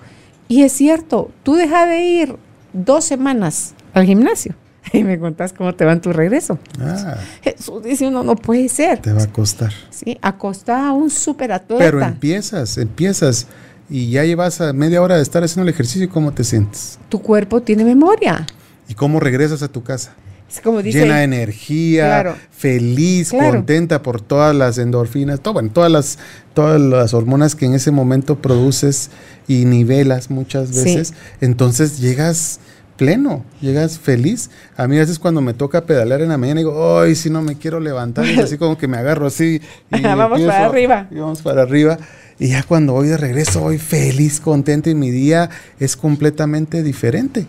Y 0.48 0.62
es 0.62 0.72
cierto, 0.72 1.30
tú 1.42 1.52
dejas 1.54 1.86
de 1.86 2.00
ir 2.00 2.36
dos 2.72 3.04
semanas 3.04 3.74
al 3.92 4.06
gimnasio 4.06 4.54
y 4.94 5.04
me 5.04 5.18
contás 5.18 5.52
cómo 5.52 5.74
te 5.74 5.84
va 5.84 5.92
en 5.92 6.00
tu 6.00 6.14
regreso. 6.14 6.58
Ah, 6.80 7.16
Jesús 7.42 7.82
dice 7.82 8.06
uno, 8.06 8.22
no 8.22 8.36
puede 8.36 8.70
ser. 8.70 9.00
te 9.00 9.12
va 9.12 9.24
a 9.24 9.26
costar. 9.26 9.74
Sí, 9.90 10.16
acostada 10.22 10.88
a 10.88 10.92
un 10.92 11.10
súper 11.10 11.52
atleta. 11.52 11.84
Pero 11.84 12.00
empiezas, 12.00 12.78
empiezas 12.78 13.48
y 13.90 14.12
ya 14.12 14.24
llevas 14.24 14.62
a 14.62 14.72
media 14.72 15.02
hora 15.02 15.16
de 15.16 15.22
estar 15.22 15.44
haciendo 15.44 15.64
el 15.64 15.74
ejercicio 15.74 16.04
y 16.04 16.08
cómo 16.08 16.32
te 16.32 16.42
sientes. 16.42 16.98
Tu 17.10 17.20
cuerpo 17.20 17.60
tiene 17.60 17.84
memoria. 17.84 18.46
Y 18.88 18.94
cómo 18.94 19.20
regresas 19.20 19.62
a 19.62 19.68
tu 19.68 19.82
casa. 19.82 20.14
Como 20.60 20.82
dice. 20.82 21.00
Llena 21.00 21.18
de 21.18 21.24
energía, 21.24 22.04
Claro. 22.06 22.36
feliz, 22.50 23.30
Claro. 23.30 23.52
contenta 23.52 24.02
por 24.02 24.20
todas 24.20 24.54
las 24.54 24.78
endorfinas, 24.78 25.40
todo, 25.40 25.54
bueno, 25.54 25.70
todas 25.72 25.90
las, 25.90 26.18
todas 26.54 26.80
las 26.80 27.14
hormonas 27.14 27.54
que 27.54 27.66
en 27.66 27.74
ese 27.74 27.90
momento 27.90 28.36
produces 28.42 29.10
y 29.48 29.64
nivelas 29.64 30.30
muchas 30.30 30.68
Sí. 30.70 30.74
veces. 30.84 31.14
Entonces 31.40 31.98
llegas 32.00 32.60
pleno, 32.96 33.44
llegas 33.60 33.98
feliz. 33.98 34.50
A 34.76 34.86
mí 34.86 34.96
a 34.96 35.00
veces 35.00 35.18
cuando 35.18 35.40
me 35.40 35.54
toca 35.54 35.86
pedalear 35.86 36.20
en 36.20 36.28
la 36.28 36.38
mañana 36.38 36.60
digo, 36.60 37.00
ay, 37.00 37.14
si 37.16 37.30
no 37.30 37.42
me 37.42 37.56
quiero 37.56 37.80
levantar, 37.80 38.26
y 38.26 38.38
así 38.38 38.58
como 38.58 38.76
que 38.78 38.86
me 38.86 38.96
agarro 38.98 39.26
así. 39.26 39.60
y 39.90 40.00
Vamos 40.02 40.38
empiezo- 40.38 40.48
para 40.48 40.66
arriba. 40.66 41.08
y 41.10 41.14
vamos 41.16 41.42
para 41.42 41.62
arriba. 41.62 41.98
Y 42.38 42.48
ya 42.48 42.62
cuando 42.62 42.92
voy 42.92 43.08
de 43.08 43.16
regreso, 43.16 43.60
voy 43.60 43.78
feliz, 43.78 44.40
contento 44.40 44.90
y 44.90 44.94
mi 44.94 45.10
día 45.10 45.48
es 45.80 45.96
completamente 45.96 46.82
diferente. 46.82 47.46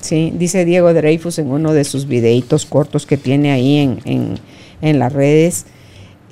Sí, 0.00 0.32
dice 0.36 0.64
Diego 0.64 0.92
Dreyfus 0.94 1.38
en 1.38 1.50
uno 1.50 1.72
de 1.72 1.84
sus 1.84 2.06
videitos 2.06 2.64
cortos 2.66 3.06
que 3.06 3.16
tiene 3.16 3.50
ahí 3.50 3.76
en, 3.78 3.98
en- 4.04 4.34
en 4.82 4.98
las 4.98 5.12
redes. 5.12 5.66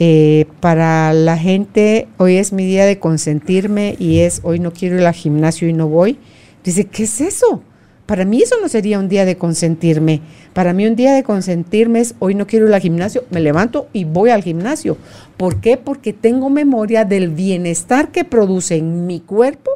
eh, 0.00 0.46
para 0.60 1.12
la 1.12 1.38
gente, 1.38 2.08
hoy 2.18 2.36
es 2.36 2.52
mi 2.52 2.66
día 2.66 2.84
de 2.84 2.98
consentirme 2.98 3.94
y 3.98 4.18
es 4.20 4.40
hoy 4.42 4.58
no 4.58 4.72
quiero 4.72 4.96
ir 4.98 5.06
al 5.06 5.14
gimnasio 5.14 5.68
y 5.68 5.72
no 5.72 5.88
voy. 5.88 6.18
Dice, 6.64 6.84
¿qué 6.86 7.04
es 7.04 7.20
eso? 7.20 7.62
Para 8.06 8.24
mí 8.24 8.42
eso 8.42 8.56
no 8.60 8.68
sería 8.68 8.98
un 8.98 9.08
día 9.08 9.24
de 9.24 9.36
consentirme. 9.36 10.20
Para 10.52 10.72
mí 10.72 10.84
un 10.86 10.96
día 10.96 11.14
de 11.14 11.22
consentirme 11.22 12.00
es 12.00 12.14
hoy 12.18 12.34
no 12.34 12.46
quiero 12.46 12.66
ir 12.68 12.74
al 12.74 12.80
gimnasio, 12.80 13.24
me 13.30 13.40
levanto 13.40 13.86
y 13.92 14.04
voy 14.04 14.30
al 14.30 14.42
gimnasio. 14.42 14.98
¿Por 15.36 15.60
qué? 15.60 15.76
Porque 15.76 16.12
tengo 16.12 16.50
memoria 16.50 17.04
del 17.04 17.28
bienestar 17.30 18.10
que 18.10 18.24
produce 18.24 18.76
en 18.76 19.06
mi 19.06 19.20
cuerpo 19.20 19.70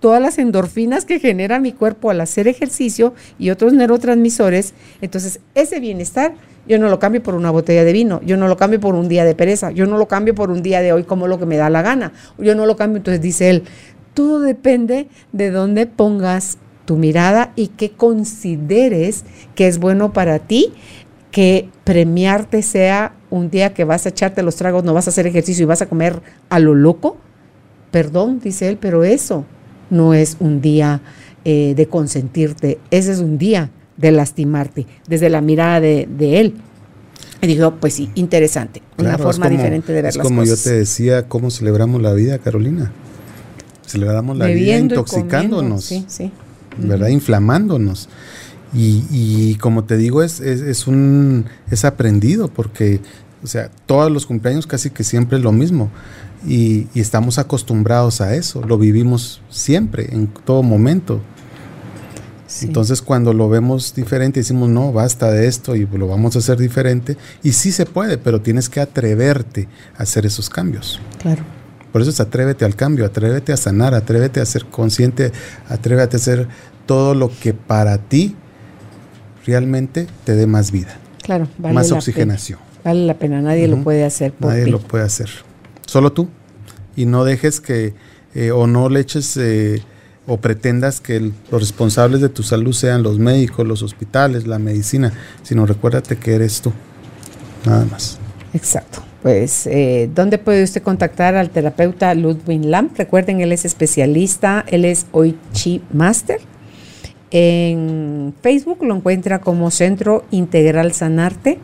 todas 0.00 0.20
las 0.20 0.38
endorfinas 0.38 1.04
que 1.04 1.20
genera 1.20 1.60
mi 1.60 1.72
cuerpo 1.72 2.10
al 2.10 2.20
hacer 2.20 2.48
ejercicio 2.48 3.14
y 3.38 3.50
otros 3.50 3.72
neurotransmisores, 3.74 4.74
entonces 5.00 5.40
ese 5.54 5.78
bienestar 5.78 6.34
yo 6.66 6.78
no 6.78 6.88
lo 6.88 6.98
cambio 6.98 7.22
por 7.22 7.34
una 7.34 7.50
botella 7.50 7.84
de 7.84 7.92
vino, 7.92 8.20
yo 8.24 8.36
no 8.36 8.48
lo 8.48 8.56
cambio 8.56 8.80
por 8.80 8.94
un 8.94 9.08
día 9.08 9.24
de 9.24 9.34
pereza, 9.34 9.70
yo 9.70 9.86
no 9.86 9.98
lo 9.98 10.08
cambio 10.08 10.34
por 10.34 10.50
un 10.50 10.62
día 10.62 10.80
de 10.80 10.92
hoy 10.92 11.04
como 11.04 11.26
lo 11.26 11.38
que 11.38 11.46
me 11.46 11.56
da 11.56 11.70
la 11.70 11.82
gana, 11.82 12.12
yo 12.38 12.54
no 12.54 12.66
lo 12.66 12.76
cambio, 12.76 12.98
entonces 12.98 13.20
dice 13.20 13.50
él, 13.50 13.64
todo 14.14 14.40
depende 14.40 15.08
de 15.32 15.50
dónde 15.50 15.86
pongas 15.86 16.58
tu 16.84 16.96
mirada 16.96 17.52
y 17.56 17.68
que 17.68 17.90
consideres 17.90 19.24
que 19.54 19.68
es 19.68 19.78
bueno 19.78 20.12
para 20.12 20.38
ti, 20.38 20.72
que 21.30 21.68
premiarte 21.84 22.62
sea 22.62 23.14
un 23.30 23.50
día 23.50 23.74
que 23.74 23.84
vas 23.84 24.06
a 24.06 24.08
echarte 24.08 24.42
los 24.42 24.56
tragos, 24.56 24.82
no 24.82 24.94
vas 24.94 25.06
a 25.06 25.10
hacer 25.10 25.26
ejercicio 25.26 25.62
y 25.62 25.66
vas 25.66 25.82
a 25.82 25.88
comer 25.88 26.20
a 26.48 26.58
lo 26.58 26.74
loco, 26.74 27.16
perdón, 27.90 28.40
dice 28.40 28.68
él, 28.68 28.76
pero 28.76 29.04
eso 29.04 29.44
no 29.90 30.14
es 30.14 30.36
un 30.40 30.60
día 30.60 31.00
eh, 31.44 31.74
de 31.76 31.86
consentirte, 31.86 32.78
ese 32.90 33.12
es 33.12 33.18
un 33.18 33.38
día 33.38 33.70
de 33.96 34.12
lastimarte, 34.12 34.86
desde 35.08 35.28
la 35.30 35.40
mirada 35.40 35.80
de, 35.80 36.08
de 36.18 36.40
él. 36.40 36.54
Y 37.42 37.46
digo, 37.46 37.74
pues 37.80 37.94
sí, 37.94 38.10
interesante, 38.14 38.82
una 38.98 39.10
Claro, 39.10 39.24
forma 39.24 39.46
como- 39.46 39.56
diferente 39.56 39.92
de 39.92 40.02
ver 40.02 40.10
es 40.10 40.16
las 40.16 40.26
como 40.26 40.40
cosas. 40.42 40.64
yo 40.64 40.70
te 40.70 40.76
decía, 40.78 41.26
cómo 41.28 41.50
celebramos 41.50 42.00
la 42.02 42.12
vida, 42.12 42.38
Carolina. 42.38 42.92
Celebramos 43.86 44.36
la 44.36 44.46
Bebiendo 44.46 44.94
vida 44.94 45.00
intoxicándonos, 45.00 45.88
comiendo, 45.88 46.10
Sí, 46.10 46.24
sí. 46.26 46.32
¿verdad? 46.86 47.08
Inflamándonos. 47.08 48.08
Y, 48.72 49.02
y 49.10 49.54
como 49.56 49.84
te 49.84 49.96
digo, 49.96 50.22
es, 50.22 50.40
es, 50.40 50.60
es 50.60 50.86
un 50.86 51.46
es 51.70 51.84
aprendido 51.84 52.48
porque, 52.48 53.00
o 53.42 53.46
sea, 53.48 53.68
todos 53.86 54.12
los 54.12 54.26
cumpleaños 54.26 54.66
casi 54.68 54.90
que 54.90 55.02
siempre 55.02 55.38
es 55.38 55.44
lo 55.44 55.50
mismo. 55.50 55.90
Y, 56.46 56.86
y 56.94 57.00
estamos 57.00 57.38
acostumbrados 57.38 58.20
a 58.20 58.34
eso, 58.34 58.62
lo 58.62 58.78
vivimos 58.78 59.42
siempre, 59.50 60.08
en 60.12 60.26
todo 60.26 60.62
momento. 60.62 61.20
sí. 62.46 62.66
Entonces 62.66 63.02
cuando 63.02 63.32
lo 63.32 63.48
vemos 63.48 63.94
diferente 63.94 64.40
decimos, 64.40 64.68
no, 64.70 64.92
basta 64.92 65.30
de 65.30 65.46
esto 65.46 65.76
y 65.76 65.86
lo 65.86 66.06
vamos 66.08 66.36
a 66.36 66.38
hacer 66.40 66.56
diferente. 66.58 67.16
Y 67.42 67.52
sí 67.52 67.72
se 67.72 67.84
puede, 67.86 68.16
pero 68.18 68.40
tienes 68.40 68.68
que 68.68 68.80
atreverte 68.80 69.68
a 69.98 70.02
hacer 70.04 70.24
esos 70.26 70.48
cambios. 70.48 71.00
claro. 71.20 71.42
Por 71.92 72.00
eso 72.02 72.10
es 72.12 72.20
atrévete 72.20 72.64
al 72.64 72.76
cambio, 72.76 73.04
atrévete 73.04 73.52
a 73.52 73.56
sanar, 73.56 73.94
atrévete 73.94 74.38
a 74.40 74.46
ser 74.46 74.64
consciente, 74.66 75.32
atrévete 75.68 76.16
a 76.16 76.18
hacer 76.18 76.46
todo 76.86 77.16
lo 77.16 77.32
que 77.40 77.52
para 77.52 77.98
ti 77.98 78.36
realmente 79.44 80.06
te 80.22 80.36
dé 80.36 80.46
más 80.46 80.70
vida, 80.70 80.96
Claro, 81.22 81.48
vale 81.58 81.74
más 81.74 81.90
oxigenación. 81.90 82.60
pena. 82.60 82.80
Vale 82.84 83.06
la 83.06 83.14
pena, 83.14 83.42
nadie 83.42 83.66
lo 83.66 83.82
puede 83.82 84.04
hacer 84.04 84.32
por 84.32 84.50
Nadie 84.52 84.66
ti. 84.66 84.70
lo 84.70 84.78
puede 84.78 85.02
hacer. 85.02 85.30
Solo 85.90 86.12
tú. 86.12 86.28
Y 86.94 87.04
no 87.04 87.24
dejes 87.24 87.60
que, 87.60 87.94
eh, 88.36 88.52
o 88.52 88.68
no 88.68 88.88
le 88.88 89.00
eches, 89.00 89.36
eh, 89.36 89.82
o 90.24 90.36
pretendas 90.36 91.00
que 91.00 91.18
los 91.18 91.60
responsables 91.60 92.20
de 92.20 92.28
tu 92.28 92.44
salud 92.44 92.72
sean 92.72 93.02
los 93.02 93.18
médicos, 93.18 93.66
los 93.66 93.82
hospitales, 93.82 94.46
la 94.46 94.60
medicina, 94.60 95.12
sino 95.42 95.66
recuérdate 95.66 96.16
que 96.16 96.34
eres 96.34 96.60
tú. 96.60 96.72
Nada 97.66 97.86
más. 97.86 98.20
Exacto. 98.54 99.02
Pues, 99.24 99.66
eh, 99.66 100.08
¿dónde 100.14 100.38
puede 100.38 100.62
usted 100.62 100.80
contactar 100.80 101.34
al 101.34 101.50
terapeuta 101.50 102.14
Ludwig 102.14 102.64
Lam? 102.64 102.90
Recuerden, 102.96 103.40
él 103.40 103.50
es 103.50 103.64
especialista, 103.64 104.64
él 104.68 104.84
es 104.84 105.06
Oichi 105.10 105.82
Master. 105.92 106.38
En 107.32 108.32
Facebook 108.42 108.84
lo 108.84 108.94
encuentra 108.94 109.40
como 109.40 109.72
Centro 109.72 110.24
Integral 110.30 110.92
Sanarte. 110.92 111.58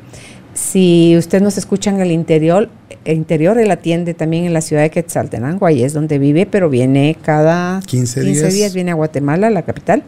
Si 0.52 1.14
usted 1.16 1.40
nos 1.42 1.58
escucha 1.58 1.90
en 1.90 2.00
el 2.00 2.10
interior, 2.10 2.70
interior, 3.14 3.58
él 3.58 3.70
atiende 3.70 4.14
también 4.14 4.44
en 4.44 4.52
la 4.52 4.60
ciudad 4.60 4.82
de 4.82 4.90
Quetzaltenango, 4.90 5.66
ahí 5.66 5.82
es 5.82 5.92
donde 5.92 6.18
vive, 6.18 6.46
pero 6.46 6.68
viene 6.68 7.16
cada 7.22 7.80
15 7.86 8.20
días. 8.20 8.52
días, 8.52 8.74
viene 8.74 8.90
a 8.90 8.94
Guatemala, 8.94 9.50
la 9.50 9.62
capital. 9.62 10.02